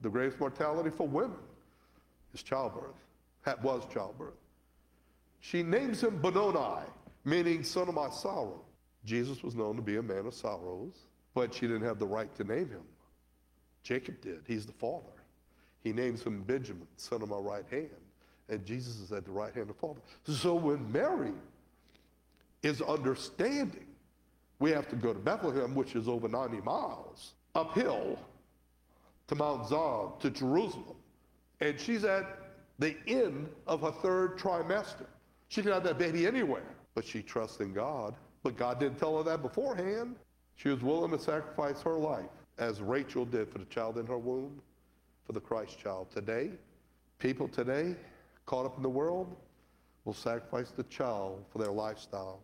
The 0.00 0.10
greatest 0.10 0.38
mortality 0.38 0.90
for 0.90 1.06
women 1.06 1.38
is 2.34 2.42
childbirth. 2.42 2.94
That 3.44 3.62
was 3.62 3.82
childbirth. 3.92 4.34
She 5.40 5.62
names 5.62 6.02
him 6.02 6.20
Benoni, 6.20 6.84
meaning 7.24 7.62
son 7.62 7.88
of 7.88 7.94
my 7.94 8.10
sorrow. 8.10 8.60
Jesus 9.04 9.42
was 9.42 9.54
known 9.54 9.76
to 9.76 9.82
be 9.82 9.96
a 9.96 10.02
man 10.02 10.26
of 10.26 10.34
sorrows, 10.34 11.06
but 11.34 11.54
she 11.54 11.66
didn't 11.66 11.84
have 11.84 11.98
the 11.98 12.06
right 12.06 12.34
to 12.34 12.44
name 12.44 12.68
him. 12.68 12.82
Jacob 13.82 14.20
did. 14.20 14.40
He's 14.46 14.66
the 14.66 14.72
father. 14.72 15.12
He 15.84 15.92
names 15.92 16.22
him 16.22 16.42
Benjamin, 16.42 16.88
son 16.96 17.22
of 17.22 17.28
my 17.28 17.36
right 17.36 17.64
hand. 17.70 17.90
And 18.48 18.64
Jesus 18.64 18.98
is 18.98 19.12
at 19.12 19.24
the 19.24 19.30
right 19.30 19.54
hand 19.54 19.70
of 19.70 19.76
the 19.76 19.86
Father. 19.86 20.00
So 20.24 20.54
when 20.54 20.90
Mary 20.90 21.32
is 22.62 22.80
understanding, 22.82 23.86
we 24.58 24.70
have 24.70 24.88
to 24.88 24.96
go 24.96 25.12
to 25.12 25.18
Bethlehem, 25.18 25.74
which 25.74 25.94
is 25.94 26.08
over 26.08 26.28
90 26.28 26.60
miles 26.62 27.34
uphill 27.54 28.18
to 29.28 29.34
Mount 29.34 29.68
Zion, 29.68 30.10
to 30.20 30.30
Jerusalem. 30.30 30.96
And 31.60 31.78
she's 31.80 32.04
at 32.04 32.26
the 32.78 32.96
end 33.06 33.48
of 33.66 33.82
her 33.82 33.90
third 33.90 34.38
trimester. 34.38 35.06
She 35.48 35.62
can 35.62 35.72
have 35.72 35.84
that 35.84 35.98
baby 35.98 36.26
anywhere, 36.26 36.74
but 36.94 37.04
she 37.04 37.22
trusts 37.22 37.60
in 37.60 37.72
God. 37.72 38.14
But 38.42 38.56
God 38.56 38.78
didn't 38.78 38.98
tell 38.98 39.16
her 39.16 39.24
that 39.24 39.42
beforehand. 39.42 40.16
She 40.56 40.68
was 40.68 40.82
willing 40.82 41.10
to 41.10 41.18
sacrifice 41.18 41.82
her 41.82 41.94
life, 41.94 42.30
as 42.58 42.80
Rachel 42.80 43.24
did 43.24 43.50
for 43.50 43.58
the 43.58 43.64
child 43.66 43.98
in 43.98 44.06
her 44.06 44.18
womb, 44.18 44.60
for 45.24 45.32
the 45.32 45.40
Christ 45.40 45.78
child. 45.78 46.10
Today, 46.10 46.50
people 47.18 47.48
today, 47.48 47.94
caught 48.46 48.66
up 48.66 48.76
in 48.76 48.82
the 48.82 48.88
world, 48.88 49.34
will 50.04 50.14
sacrifice 50.14 50.70
the 50.70 50.84
child 50.84 51.44
for 51.50 51.58
their 51.58 51.72
lifestyle, 51.72 52.40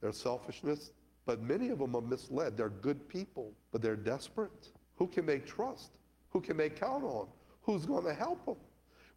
their 0.00 0.12
selfishness. 0.12 0.90
But 1.24 1.40
many 1.40 1.70
of 1.70 1.78
them 1.78 1.94
are 1.94 2.02
misled. 2.02 2.56
They're 2.56 2.68
good 2.68 3.08
people, 3.08 3.52
but 3.72 3.80
they're 3.80 3.96
desperate. 3.96 4.68
Who 4.96 5.06
can 5.06 5.26
they 5.26 5.38
trust? 5.40 5.90
Who 6.30 6.40
can 6.40 6.56
they 6.56 6.70
count 6.70 7.04
on? 7.04 7.26
Who's 7.62 7.86
going 7.86 8.04
to 8.04 8.14
help 8.14 8.44
them? 8.44 8.56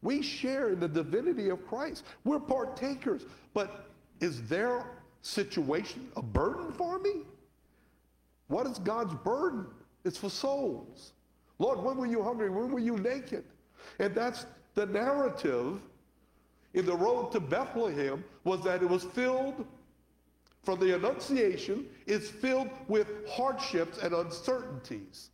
We 0.02 0.22
share 0.22 0.70
in 0.70 0.80
the 0.80 0.88
divinity 0.88 1.50
of 1.50 1.66
Christ. 1.68 2.04
We're 2.24 2.40
partakers. 2.40 3.26
But 3.54 3.90
is 4.20 4.48
their 4.48 4.86
situation 5.22 6.10
a 6.16 6.22
burden 6.22 6.72
for 6.72 7.00
me? 7.00 7.24
What 8.48 8.68
is 8.68 8.80
God's 8.80 9.14
burden? 9.16 9.66
It's 10.06 10.18
for 10.18 10.30
souls. 10.30 11.14
Lord, 11.60 11.80
when 11.84 11.98
were 11.98 12.06
you 12.06 12.24
hungry? 12.24 12.50
When 12.50 12.72
were 12.72 12.80
you 12.80 12.98
naked? 12.98 13.44
And 14.00 14.14
that's 14.14 14.46
the 14.76 14.86
narrative 14.86 15.80
in 16.74 16.86
the 16.86 16.96
road 16.96 17.32
to 17.32 17.40
Bethlehem 17.40 18.24
was 18.44 18.64
that 18.64 18.84
it 18.84 18.90
was 18.90 19.04
filled 19.04 19.66
from 20.64 20.80
the 20.80 20.96
Annunciation 20.96 21.88
is 22.06 22.30
filled 22.30 22.70
with 22.90 23.08
hardships 23.30 24.00
and 24.00 24.14
uncertainties. 24.14 25.30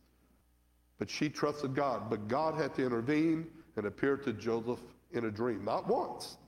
But 0.98 1.10
she 1.10 1.28
trusted 1.28 1.74
God. 1.74 2.08
But 2.08 2.28
God 2.28 2.54
had 2.54 2.74
to 2.74 2.84
intervene 2.84 3.46
and 3.76 3.86
appear 3.86 4.16
to 4.18 4.32
Joseph 4.32 4.80
in 5.12 5.26
a 5.26 5.30
dream, 5.30 5.64
not 5.64 5.88
once, 5.88 6.38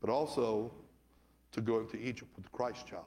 but 0.00 0.10
also 0.10 0.72
to 1.52 1.60
go 1.60 1.80
into 1.80 1.96
Egypt 1.96 2.30
with 2.36 2.44
the 2.44 2.50
Christ 2.50 2.86
child. 2.86 3.04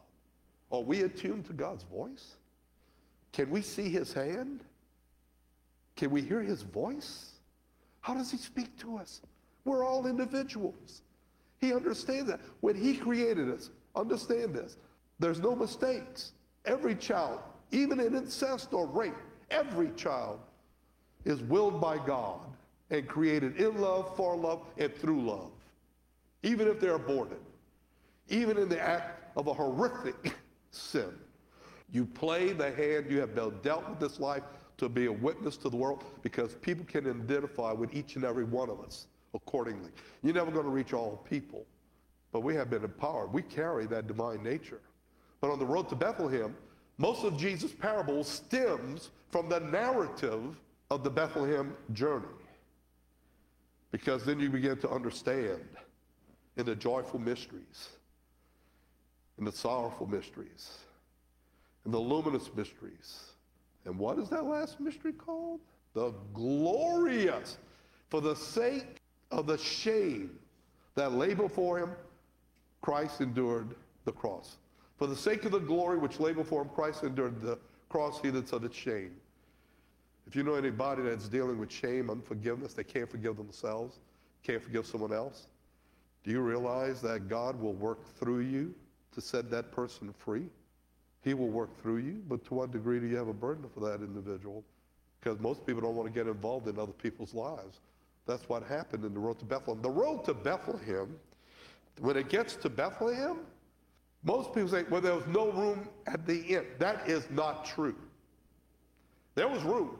Are 0.72 0.82
we 0.82 1.02
attuned 1.02 1.46
to 1.46 1.54
God's 1.54 1.84
voice? 1.84 2.36
Can 3.32 3.50
we 3.50 3.62
see 3.62 3.90
his 3.90 4.14
hand? 4.14 4.64
Can 5.96 6.12
we 6.12 6.22
hear 6.22 6.42
his 6.42 6.64
voice? 6.64 7.34
How 8.02 8.14
does 8.14 8.32
he 8.32 8.38
speak 8.38 8.78
to 8.80 8.98
us? 8.98 9.22
We're 9.66 9.86
all 9.86 10.08
individuals. 10.08 11.04
He 11.60 11.74
understands 11.74 12.30
that. 12.30 12.42
When 12.60 12.76
he 12.76 12.98
created 12.98 13.50
us, 13.50 13.70
understand 13.96 14.54
this. 14.54 14.78
There's 15.20 15.40
no 15.40 15.56
mistakes. 15.56 16.34
Every 16.66 16.96
child, 16.96 17.40
even 17.72 18.00
in 18.00 18.16
incest 18.16 18.74
or 18.74 18.88
rape, 18.88 19.14
every 19.52 19.92
child 19.96 20.40
is 21.26 21.42
willed 21.42 21.80
by 21.80 21.98
God 21.98 22.40
and 22.90 23.08
created 23.08 23.58
in 23.58 23.80
love, 23.80 24.16
for 24.16 24.36
love, 24.36 24.62
and 24.78 24.94
through 24.94 25.22
love. 25.22 25.52
Even 26.44 26.68
if 26.68 26.80
they're 26.80 26.96
aborted, 26.96 27.40
even 28.30 28.58
in 28.58 28.70
the 28.70 28.80
act 28.80 29.38
of 29.38 29.48
a 29.48 29.54
horrific 29.54 30.36
sin. 30.72 31.14
You 31.92 32.06
play 32.06 32.54
the 32.54 32.72
hand 32.72 33.06
you 33.10 33.20
have 33.20 33.36
dealt 33.36 33.90
with 33.90 34.00
this 34.00 34.20
life 34.20 34.44
to 34.78 34.90
be 34.90 35.06
a 35.06 35.12
witness 35.12 35.58
to 35.58 35.70
the 35.70 35.78
world 35.78 36.04
because 36.24 36.56
people 36.56 36.86
can 36.86 37.08
identify 37.10 37.72
with 37.72 37.94
each 37.94 38.16
and 38.16 38.26
every 38.26 38.44
one 38.44 38.70
of 38.70 38.82
us 38.82 39.08
accordingly. 39.34 39.92
You're 40.24 40.34
never 40.34 40.52
going 40.52 40.66
to 40.66 40.72
reach 40.72 40.94
all 40.94 41.24
people, 41.30 41.66
but 42.32 42.42
we 42.42 42.56
have 42.56 42.70
been 42.70 42.84
empowered. 42.84 43.32
We 43.32 43.44
carry 43.44 43.86
that 43.88 44.08
divine 44.08 44.44
nature. 44.44 44.82
But 45.42 45.52
on 45.52 45.60
the 45.60 45.66
road 45.66 45.90
to 45.90 45.96
Bethlehem, 45.96 46.56
most 46.98 47.24
of 47.24 47.38
Jesus' 47.38 47.72
parables 47.72 48.28
stems 48.28 49.10
from 49.30 49.50
the 49.50 49.60
narrative 49.60 50.60
of 50.94 51.04
the 51.04 51.10
Bethlehem 51.10 51.76
journey. 51.94 52.28
Because 53.92 54.24
then 54.24 54.40
you 54.40 54.50
begin 54.50 54.78
to 54.78 54.90
understand 54.90 55.66
in 56.56 56.66
the 56.66 56.76
joyful 56.76 57.20
mysteries, 57.20 57.90
in 59.40 59.46
the 59.46 59.52
sorrowful 59.52 60.06
mysteries, 60.06 60.78
in 61.86 61.92
the 61.92 62.00
luminous 62.00 62.50
mysteries. 62.56 63.32
And 63.86 63.98
what 63.98 64.20
is 64.20 64.30
that 64.30 64.46
last 64.46 64.80
mystery 64.80 65.14
called? 65.14 65.62
The 65.94 66.14
glorious. 66.34 67.58
For 68.10 68.22
the 68.22 68.36
sake 68.36 69.02
of 69.32 69.48
the 69.48 69.58
shame 69.58 70.38
that 70.94 71.14
lay 71.14 71.34
before 71.34 71.80
him, 71.80 71.90
Christ 72.82 73.22
endured 73.22 73.76
the 74.06 74.12
cross. 74.12 74.58
For 74.98 75.08
the 75.08 75.16
sake 75.16 75.46
of 75.46 75.52
the 75.52 75.60
glory 75.60 75.98
which 75.98 76.20
lay 76.20 76.34
before 76.34 76.62
him, 76.62 76.70
Christ 76.70 77.04
endured 77.04 77.42
the 77.42 77.58
cross, 77.90 78.22
he 78.22 78.30
that 78.30 78.48
said 78.48 78.64
its 78.64 78.78
shame. 78.78 79.16
If 80.28 80.36
you 80.36 80.44
know 80.44 80.56
anybody 80.56 81.04
that's 81.04 81.28
dealing 81.28 81.60
with 81.60 81.72
shame, 81.72 82.10
unforgiveness, 82.10 82.74
they 82.74 82.84
can't 82.84 83.10
forgive 83.10 83.38
themselves, 83.38 84.00
can't 84.44 84.62
forgive 84.62 84.86
someone 84.86 85.14
else, 85.14 85.48
do 86.24 86.32
you 86.32 86.40
realize 86.40 87.02
that 87.02 87.28
God 87.28 87.60
will 87.60 87.74
work 87.74 88.06
through 88.18 88.40
you 88.40 88.74
to 89.14 89.22
set 89.22 89.52
that 89.52 89.72
person 89.72 90.14
free? 90.18 90.46
He 91.22 91.34
will 91.34 91.50
work 91.50 91.70
through 91.82 91.98
you, 91.98 92.22
but 92.28 92.44
to 92.46 92.54
what 92.54 92.72
degree 92.72 93.00
do 93.00 93.08
you 93.08 93.16
have 93.18 93.28
a 93.28 93.34
burden 93.34 93.66
for 93.74 93.80
that 93.82 94.02
individual? 94.02 94.64
Because 95.20 95.40
most 95.40 95.66
people 95.66 95.82
don't 95.82 95.96
want 95.96 96.08
to 96.08 96.14
get 96.14 96.28
involved 96.28 96.68
in 96.68 96.80
other 96.80 96.92
people's 96.92 97.34
lives. 97.34 97.80
That's 98.26 98.48
what 98.48 98.64
happened 98.64 99.04
in 99.06 99.14
the 99.14 99.20
road 99.20 99.40
to 99.40 99.46
Bethlehem. 99.46 99.82
The 99.82 99.90
road 99.90 100.24
to 100.26 100.34
Bethlehem, 100.34 101.16
when 102.00 102.18
it 102.18 102.30
gets 102.30 102.56
to 102.58 102.70
Bethlehem, 102.70 103.40
most 104.24 104.54
people 104.54 104.70
say, 104.70 104.84
well, 104.90 105.02
there 105.02 105.16
was 105.16 105.28
no 105.28 105.52
room 105.52 105.90
at 106.08 106.26
the 106.26 106.42
inn. 106.42 106.66
That 106.80 107.08
is 107.10 107.30
not 107.30 107.66
true. 107.66 107.96
There 109.36 109.50
was 109.50 109.64
room 109.64 109.98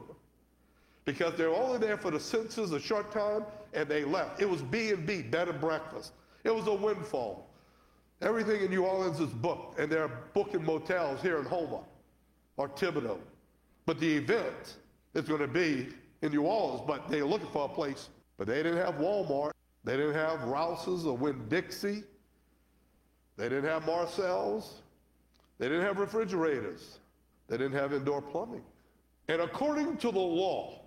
because 1.04 1.34
they 1.34 1.46
were 1.46 1.54
only 1.54 1.78
there 1.78 1.96
for 1.96 2.10
the 2.10 2.20
census 2.20 2.70
a 2.72 2.80
short 2.80 3.12
time 3.12 3.44
and 3.72 3.88
they 3.88 4.04
left. 4.04 4.40
It 4.40 4.48
was 4.48 4.62
B&B, 4.62 5.22
bed 5.22 5.48
and 5.48 5.60
breakfast. 5.60 6.12
It 6.44 6.54
was 6.54 6.66
a 6.66 6.74
windfall. 6.74 7.50
Everything 8.22 8.62
in 8.62 8.70
New 8.70 8.84
Orleans 8.84 9.20
is 9.20 9.28
booked, 9.28 9.78
and 9.78 9.90
they're 9.90 10.08
booking 10.32 10.64
motels 10.64 11.20
here 11.20 11.38
in 11.38 11.44
Houma 11.44 11.80
or 12.56 12.68
Thibodaux. 12.68 13.18
But 13.86 13.98
the 14.00 14.16
event 14.16 14.76
is 15.14 15.24
going 15.28 15.40
to 15.40 15.48
be 15.48 15.88
in 16.22 16.32
New 16.32 16.42
Orleans, 16.42 16.82
but 16.86 17.08
they're 17.08 17.24
looking 17.24 17.50
for 17.50 17.66
a 17.66 17.68
place. 17.68 18.08
But 18.38 18.46
they 18.46 18.62
didn't 18.62 18.78
have 18.78 18.94
Walmart. 18.94 19.52
They 19.84 19.96
didn't 19.96 20.14
have 20.14 20.42
Rouse's 20.44 21.04
or 21.04 21.16
Winn-Dixie. 21.16 22.04
They 23.36 23.48
didn't 23.48 23.64
have 23.64 23.84
Marcel's. 23.84 24.76
They 25.58 25.68
didn't 25.68 25.82
have 25.82 25.98
refrigerators. 25.98 26.98
They 27.48 27.58
didn't 27.58 27.74
have 27.74 27.92
indoor 27.92 28.22
plumbing. 28.22 28.64
And 29.28 29.42
according 29.42 29.98
to 29.98 30.10
the 30.10 30.18
law 30.18 30.83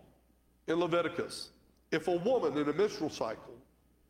in 0.67 0.79
Leviticus, 0.79 1.49
if 1.91 2.07
a 2.07 2.15
woman 2.15 2.57
in 2.57 2.67
a 2.69 2.73
menstrual 2.73 3.09
cycle 3.09 3.55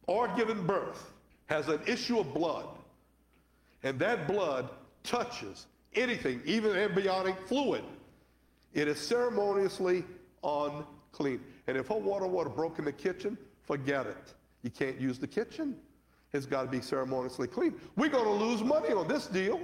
or 0.07 0.27
given 0.35 0.65
birth 0.65 1.13
has 1.47 1.67
an 1.67 1.79
issue 1.87 2.19
of 2.19 2.33
blood, 2.33 2.67
and 3.83 3.99
that 3.99 4.27
blood 4.27 4.69
touches 5.03 5.67
anything, 5.95 6.41
even 6.45 6.75
embryonic 6.75 7.35
fluid, 7.47 7.83
it 8.73 8.87
is 8.87 8.99
ceremoniously 8.99 10.03
unclean. 10.43 11.41
And 11.67 11.77
if 11.77 11.87
her 11.87 11.95
water 11.95 12.27
water 12.27 12.49
broke 12.49 12.79
in 12.79 12.85
the 12.85 12.91
kitchen, 12.91 13.37
forget 13.63 14.05
it. 14.07 14.33
You 14.63 14.69
can't 14.69 14.99
use 14.99 15.19
the 15.19 15.27
kitchen 15.27 15.75
It's 16.33 16.45
got 16.45 16.63
to 16.63 16.67
be 16.67 16.81
ceremoniously 16.81 17.47
clean. 17.47 17.73
We're 17.95 18.09
going 18.09 18.25
to 18.25 18.45
lose 18.45 18.61
money 18.63 18.91
on 18.91 19.07
this 19.07 19.27
deal. 19.27 19.59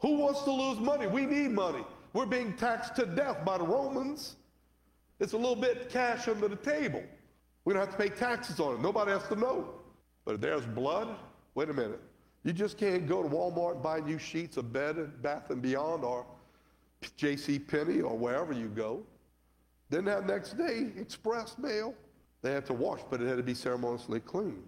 Who 0.00 0.16
wants 0.16 0.42
to 0.42 0.50
lose 0.50 0.78
money? 0.78 1.06
We 1.06 1.26
need 1.26 1.52
money. 1.52 1.84
We're 2.12 2.26
being 2.26 2.54
taxed 2.54 2.96
to 2.96 3.06
death 3.06 3.44
by 3.44 3.58
the 3.58 3.64
Romans. 3.64 4.36
It's 5.20 5.34
a 5.34 5.36
little 5.36 5.56
bit 5.56 5.90
cash 5.90 6.26
under 6.28 6.48
the 6.48 6.56
table. 6.56 7.02
We 7.64 7.74
don't 7.74 7.80
have 7.80 7.90
to 7.90 7.96
pay 7.96 8.08
taxes 8.08 8.58
on 8.58 8.74
it. 8.74 8.80
Nobody 8.80 9.12
has 9.12 9.28
to 9.28 9.36
know. 9.36 9.74
But 10.24 10.36
if 10.36 10.40
there's 10.40 10.64
blood, 10.64 11.14
wait 11.54 11.68
a 11.68 11.74
minute. 11.74 12.00
You 12.42 12.54
just 12.54 12.78
can't 12.78 13.06
go 13.06 13.22
to 13.22 13.28
Walmart 13.28 13.74
and 13.74 13.82
buy 13.82 14.00
new 14.00 14.18
sheets 14.18 14.56
of 14.56 14.72
bed 14.72 14.96
and 14.96 15.22
bath 15.22 15.50
and 15.50 15.60
beyond 15.60 16.04
or 16.04 16.24
J.C. 17.16 17.58
Penney 17.58 18.00
or 18.00 18.16
wherever 18.16 18.52
you 18.52 18.68
go. 18.68 19.02
Then 19.90 20.06
that 20.06 20.26
next 20.26 20.56
day, 20.56 20.88
express 20.96 21.58
mail, 21.58 21.94
they 22.42 22.52
had 22.52 22.64
to 22.66 22.72
wash, 22.72 23.00
but 23.10 23.20
it 23.20 23.28
had 23.28 23.36
to 23.36 23.42
be 23.42 23.54
ceremoniously 23.54 24.20
clean. 24.20 24.62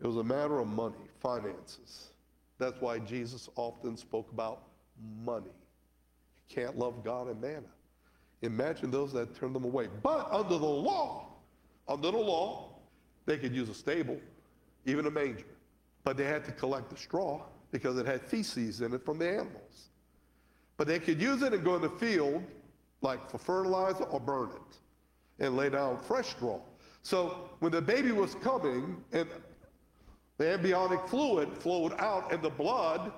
It 0.00 0.06
was 0.06 0.16
a 0.16 0.24
matter 0.24 0.58
of 0.58 0.68
money, 0.68 0.96
finances. 1.20 2.08
That's 2.58 2.78
why 2.80 2.98
Jesus 2.98 3.48
often 3.56 3.96
spoke 3.96 4.30
about 4.32 4.62
money. 5.24 5.46
You 5.46 6.56
can't 6.62 6.78
love 6.78 7.04
God 7.04 7.28
and 7.28 7.40
mammon. 7.40 7.70
Imagine 8.42 8.90
those 8.90 9.12
that 9.12 9.34
turned 9.34 9.54
them 9.54 9.64
away. 9.64 9.88
But 10.02 10.28
under 10.30 10.58
the 10.58 10.66
law, 10.66 11.26
under 11.88 12.10
the 12.10 12.18
law, 12.18 12.74
they 13.26 13.36
could 13.36 13.54
use 13.54 13.68
a 13.68 13.74
stable, 13.74 14.18
even 14.86 15.06
a 15.06 15.10
manger. 15.10 15.44
But 16.04 16.16
they 16.16 16.24
had 16.24 16.44
to 16.44 16.52
collect 16.52 16.90
the 16.90 16.96
straw 16.96 17.42
because 17.72 17.98
it 17.98 18.06
had 18.06 18.22
feces 18.22 18.80
in 18.80 18.94
it 18.94 19.04
from 19.04 19.18
the 19.18 19.28
animals. 19.28 19.90
But 20.76 20.86
they 20.86 20.98
could 20.98 21.20
use 21.20 21.42
it 21.42 21.52
and 21.52 21.64
go 21.64 21.74
in 21.74 21.82
the 21.82 21.90
field, 21.90 22.42
like 23.02 23.28
for 23.28 23.38
fertilizer, 23.38 24.04
or 24.04 24.20
burn 24.20 24.50
it 24.50 24.78
and 25.40 25.56
lay 25.56 25.68
down 25.68 25.98
fresh 25.98 26.28
straw. 26.28 26.60
So 27.02 27.50
when 27.60 27.72
the 27.72 27.82
baby 27.82 28.12
was 28.12 28.34
coming, 28.36 29.02
and 29.12 29.28
the 30.38 30.52
embryonic 30.52 31.06
fluid 31.08 31.52
flowed 31.52 31.94
out 31.98 32.32
and 32.32 32.42
the 32.42 32.50
blood, 32.50 33.12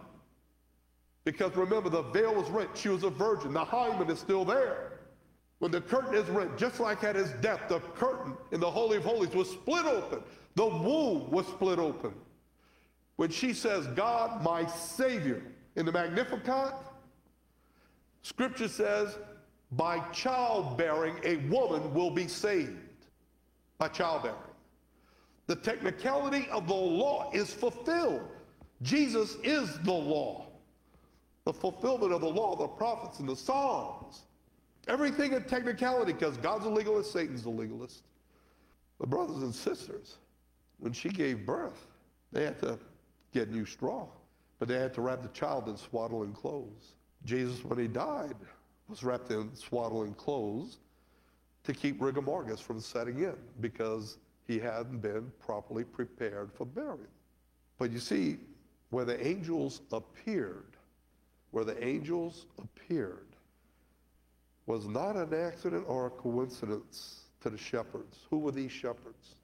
because 1.25 1.55
remember, 1.55 1.91
the 1.91 2.03
veil 2.03 2.35
was 2.35 2.49
rent. 2.51 2.71
She 2.75 2.89
was 2.89 3.05
a 3.05 3.11
virgin. 3.11 3.53
The 3.53 3.64
hymen 3.64 4.09
is 4.11 4.18
still 4.18 4.45
there. 4.45 4.89
When 5.61 5.71
the 5.71 5.83
curtain 5.83 6.15
is 6.15 6.29
rent, 6.31 6.57
just 6.57 6.81
like 6.81 7.05
at 7.05 7.15
his 7.15 7.31
death, 7.43 7.61
the 7.69 7.81
curtain 7.95 8.35
in 8.51 8.61
the 8.61 8.71
Holy 8.71 8.97
of 8.97 9.05
Holies 9.05 9.35
was 9.35 9.49
split 9.51 9.85
open. 9.85 10.23
The 10.57 10.67
womb 10.67 11.31
was 11.31 11.47
split 11.47 11.79
open. 11.79 12.15
When 13.17 13.31
she 13.31 13.53
says, 13.53 13.87
God, 13.89 14.43
my 14.43 14.67
Savior, 14.67 15.43
in 15.77 15.85
the 15.85 15.93
Magnificat, 15.93 16.73
Scripture 18.23 18.69
says, 18.69 19.19
by 19.73 20.01
childbearing, 20.13 21.17
a 21.25 21.37
woman 21.49 21.93
will 21.93 22.11
be 22.11 22.27
saved. 22.27 22.73
By 23.77 23.89
childbearing. 23.89 24.37
The 25.47 25.57
technicality 25.57 26.49
of 26.51 26.69
the 26.69 26.75
law 26.75 27.31
is 27.35 27.53
fulfilled. 27.53 28.23
Jesus 28.81 29.37
is 29.43 29.79
the 29.81 29.93
law. 29.93 30.47
The 31.45 31.53
fulfillment 31.53 32.15
of 32.15 32.23
the 32.23 32.29
law, 32.29 32.57
the 32.57 32.67
prophets, 32.67 33.19
and 33.19 33.29
the 33.29 33.37
Psalms. 33.37 34.23
Everything 34.89 35.33
in 35.33 35.45
technicality, 35.45 36.12
because 36.12 36.37
God's 36.39 36.66
a 36.66 36.70
legalist, 36.70 37.12
Satan's 37.12 37.45
a 37.45 37.51
legalist. 37.51 38.03
But 38.99 39.11
brothers 39.11 39.43
and 39.43 39.55
sisters, 39.55 40.16
when 40.78 40.93
she 40.93 41.09
gave 41.09 41.47
birth, 41.47 41.87
they 42.33 42.45
had 42.45 42.59
to 42.61 42.78
get 43.33 43.51
new 43.51 43.64
straw. 43.64 44.07
But 44.59 44.68
they 44.68 44.78
had 44.78 44.93
to 44.95 45.01
wrap 45.01 45.22
the 45.22 45.28
child 45.28 45.68
in 45.68 45.76
swaddling 45.76 46.33
clothes. 46.33 46.95
Jesus, 47.24 47.64
when 47.64 47.78
he 47.78 47.89
died, 47.89 48.37
was 48.89 49.03
wrapped 49.03 49.31
in 49.31 49.55
swaddling 49.55 50.14
clothes 50.14 50.78
to 51.64 51.72
keep 51.72 52.01
rigor 52.01 52.22
mortis 52.22 52.61
from 52.61 52.81
setting 52.81 53.22
in 53.22 53.37
because 53.61 54.18
he 54.47 54.59
hadn't 54.59 54.99
been 54.99 55.31
properly 55.39 55.85
prepared 55.85 56.51
for 56.53 56.64
burial. 56.64 56.99
But 57.78 57.91
you 57.93 57.99
see, 57.99 58.39
where 58.91 59.05
the 59.05 59.24
angels 59.26 59.81
appeared, 59.93 60.76
where 61.53 61.64
the 61.64 61.83
angels 61.83 62.47
appeared, 62.59 63.30
was 64.71 64.87
not 64.87 65.16
an 65.16 65.35
accident 65.35 65.85
or 65.89 66.07
a 66.07 66.11
coincidence 66.11 67.23
to 67.41 67.51
the 67.51 67.59
shepherds. 67.59 68.18
Who 68.31 68.39
were 68.39 68.53
these 68.53 68.71
shepherds? 68.71 69.35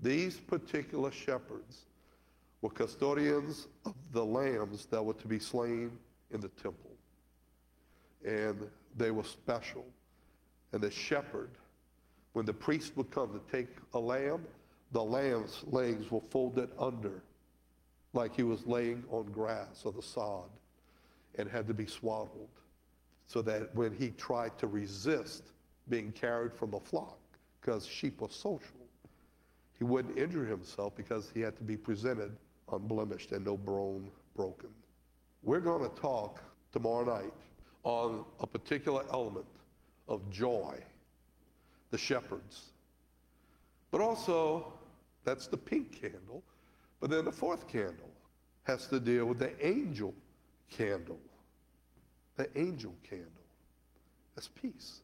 These 0.00 0.38
particular 0.38 1.10
shepherds 1.10 1.82
were 2.62 2.70
custodians 2.70 3.68
of 3.84 3.94
the 4.12 4.24
lambs 4.24 4.86
that 4.86 5.04
were 5.04 5.12
to 5.12 5.28
be 5.28 5.38
slain 5.38 5.90
in 6.30 6.40
the 6.40 6.48
temple. 6.48 6.90
And 8.24 8.66
they 8.96 9.10
were 9.10 9.24
special. 9.24 9.84
And 10.72 10.80
the 10.80 10.90
shepherd, 10.90 11.50
when 12.32 12.46
the 12.46 12.54
priest 12.54 12.96
would 12.96 13.10
come 13.10 13.38
to 13.38 13.52
take 13.54 13.68
a 13.92 13.98
lamb, 13.98 14.46
the 14.92 15.04
lamb's 15.04 15.62
legs 15.66 16.10
were 16.10 16.22
folded 16.30 16.70
under 16.78 17.22
like 18.14 18.34
he 18.34 18.42
was 18.42 18.66
laying 18.66 19.04
on 19.10 19.26
grass 19.32 19.82
or 19.84 19.92
the 19.92 20.02
sod 20.02 20.48
and 21.36 21.46
had 21.46 21.68
to 21.68 21.74
be 21.74 21.84
swaddled 21.84 22.59
so 23.30 23.40
that 23.40 23.72
when 23.76 23.94
he 23.94 24.10
tried 24.10 24.58
to 24.58 24.66
resist 24.66 25.52
being 25.88 26.10
carried 26.10 26.52
from 26.52 26.72
the 26.72 26.80
flock, 26.80 27.16
because 27.60 27.86
sheep 27.86 28.20
were 28.20 28.28
social, 28.28 28.88
he 29.78 29.84
wouldn't 29.84 30.18
injure 30.18 30.44
himself 30.44 30.96
because 30.96 31.30
he 31.32 31.40
had 31.40 31.56
to 31.56 31.62
be 31.62 31.76
presented 31.76 32.32
unblemished 32.72 33.30
and 33.30 33.44
no 33.44 33.56
bone 33.56 34.10
broken. 34.34 34.70
We're 35.44 35.60
going 35.60 35.88
to 35.88 35.94
talk 36.00 36.42
tomorrow 36.72 37.04
night 37.04 37.32
on 37.84 38.24
a 38.40 38.48
particular 38.48 39.04
element 39.12 39.46
of 40.08 40.28
joy, 40.28 40.74
the 41.92 41.98
shepherds. 41.98 42.72
But 43.92 44.00
also, 44.00 44.72
that's 45.24 45.46
the 45.46 45.56
pink 45.56 46.00
candle. 46.00 46.42
But 46.98 47.10
then 47.10 47.26
the 47.26 47.32
fourth 47.32 47.68
candle 47.68 48.10
has 48.64 48.88
to 48.88 48.98
deal 48.98 49.26
with 49.26 49.38
the 49.38 49.52
angel 49.64 50.14
candle. 50.68 51.20
The 52.36 52.48
angel 52.58 52.94
candle. 53.08 53.26
That's 54.34 54.48
peace. 54.48 55.00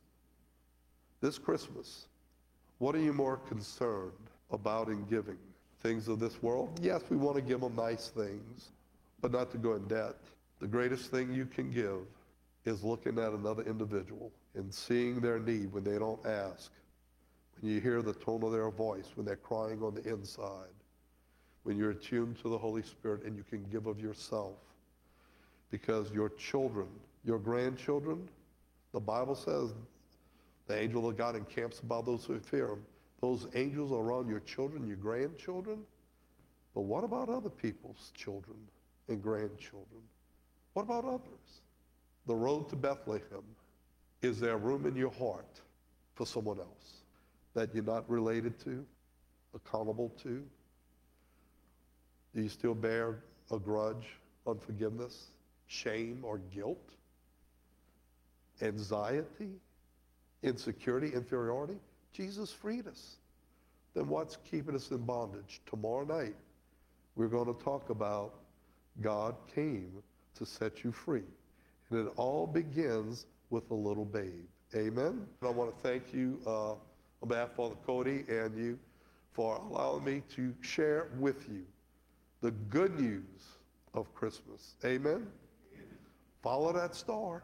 This 1.21 1.39
Christmas, 1.39 2.07
what 2.79 2.95
are 2.95 3.01
you 3.01 3.13
more 3.13 3.37
concerned 3.37 4.13
about 4.51 4.89
in 4.89 5.05
giving? 5.07 5.39
Things 5.81 6.09
of 6.09 6.19
this 6.19 6.43
world? 6.43 6.79
Yes, 6.83 7.03
we 7.11 7.17
want 7.17 7.37
to 7.37 7.43
give 7.43 7.61
them 7.61 7.77
nice 7.77 8.09
things, 8.09 8.71
but 9.21 9.33
not 9.33 9.51
to 9.53 9.59
go 9.59 9.75
in 9.75 9.87
debt. 9.89 10.17
The 10.61 10.67
greatest 10.67 11.11
thing 11.11 11.33
you 11.33 11.47
can 11.47 11.71
give 11.71 12.01
is 12.65 12.83
looking 12.83 13.19
at 13.19 13.33
another 13.33 13.63
individual 13.63 14.33
and 14.55 14.73
seeing 14.73 15.21
their 15.21 15.39
need 15.39 15.73
when 15.73 15.85
they 15.85 15.99
don't 15.99 16.25
ask, 16.27 16.73
when 17.61 17.71
you 17.71 17.81
hear 17.81 18.03
the 18.03 18.15
tone 18.15 18.43
of 18.43 18.53
their 18.53 18.71
voice, 18.71 19.07
when 19.15 19.27
they're 19.27 19.37
crying 19.37 19.83
on 19.83 19.95
the 19.95 20.03
inside, 20.09 20.75
when 21.63 21.77
you're 21.77 21.91
attuned 21.91 22.39
to 22.43 22.49
the 22.49 22.59
Holy 22.59 22.83
Spirit 22.83 23.25
and 23.25 23.37
you 23.37 23.45
can 23.49 23.65
give 23.71 23.87
of 23.87 24.01
yourself. 24.01 24.55
Because 25.71 26.11
your 26.13 26.29
children, 26.31 26.87
your 27.27 27.39
grandchildren, 27.41 28.29
the 28.93 29.01
Bible 29.01 29.35
says 29.35 29.75
the 30.69 30.81
angel 30.81 31.09
of 31.09 31.17
God 31.17 31.35
encamps 31.35 31.81
about 31.81 32.07
those 32.07 32.25
who 32.25 32.39
fear 32.39 32.69
him. 32.69 32.83
Those 33.21 33.49
angels 33.55 33.91
are 33.93 34.01
around 34.01 34.29
your 34.29 34.41
children, 34.41 34.87
your 34.87 34.97
grandchildren. 34.97 35.81
But 36.75 36.83
what 36.83 37.03
about 37.03 37.29
other 37.29 37.51
people's 37.51 38.13
children 38.15 38.57
and 39.09 39.21
grandchildren? 39.21 40.03
What 40.75 40.83
about 40.83 41.05
others? 41.05 41.63
The 42.27 42.35
road 42.35 42.69
to 42.71 42.77
Bethlehem. 42.77 43.43
Is 44.23 44.39
there 44.41 44.57
room 44.57 44.87
in 44.87 44.95
your 44.95 45.13
heart 45.13 45.61
for 46.15 46.27
someone 46.27 46.59
else 46.59 47.03
that 47.55 47.75
you're 47.75 47.85
not 47.85 48.09
related 48.09 48.59
to, 48.65 48.85
accountable 49.55 50.13
to? 50.23 50.45
Do 52.35 52.43
you 52.43 52.49
still 52.49 52.75
bear 52.75 53.23
a 53.51 53.59
grudge, 53.59 54.07
unforgiveness, 54.47 55.29
shame, 55.67 56.21
or 56.23 56.39
guilt? 56.55 56.95
Anxiety, 58.63 59.51
insecurity, 60.43 61.13
inferiority? 61.15 61.77
Jesus 62.13 62.51
freed 62.51 62.87
us. 62.87 63.17
Then 63.95 64.09
what's 64.09 64.37
keeping 64.51 64.75
us 64.75 64.91
in 64.91 64.99
bondage? 64.99 65.61
Tomorrow 65.67 66.05
night, 66.05 66.35
we're 67.15 67.29
going 67.29 67.53
to 67.55 67.63
talk 67.63 67.91
about 67.91 68.35
God 69.01 69.35
came 69.55 69.91
to 70.37 70.47
set 70.47 70.85
you 70.85 70.93
free. 70.93 71.23
And 71.91 72.07
it 72.07 72.13
all 72.17 72.47
begins 72.47 73.27
with 73.51 73.71
a 73.71 73.75
little 73.75 74.05
babe. 74.05 74.47
Amen. 74.75 75.27
I 75.43 75.49
want 75.49 75.75
to 75.75 75.83
thank 75.83 76.13
you 76.13 76.41
uh, 76.47 76.73
on 76.73 77.29
behalf 77.29 77.51
of 77.51 77.57
Father 77.57 77.77
Cody 77.87 78.25
and 78.29 78.57
you 78.57 78.79
for 79.33 79.57
allowing 79.71 80.05
me 80.05 80.23
to 80.35 80.55
share 80.61 81.09
with 81.19 81.49
you 81.49 81.63
the 82.41 82.51
good 82.71 82.99
news 82.99 83.59
of 83.95 84.13
Christmas. 84.15 84.75
Amen. 84.85 85.27
Follow 86.43 86.73
that 86.73 86.95
star. 86.95 87.43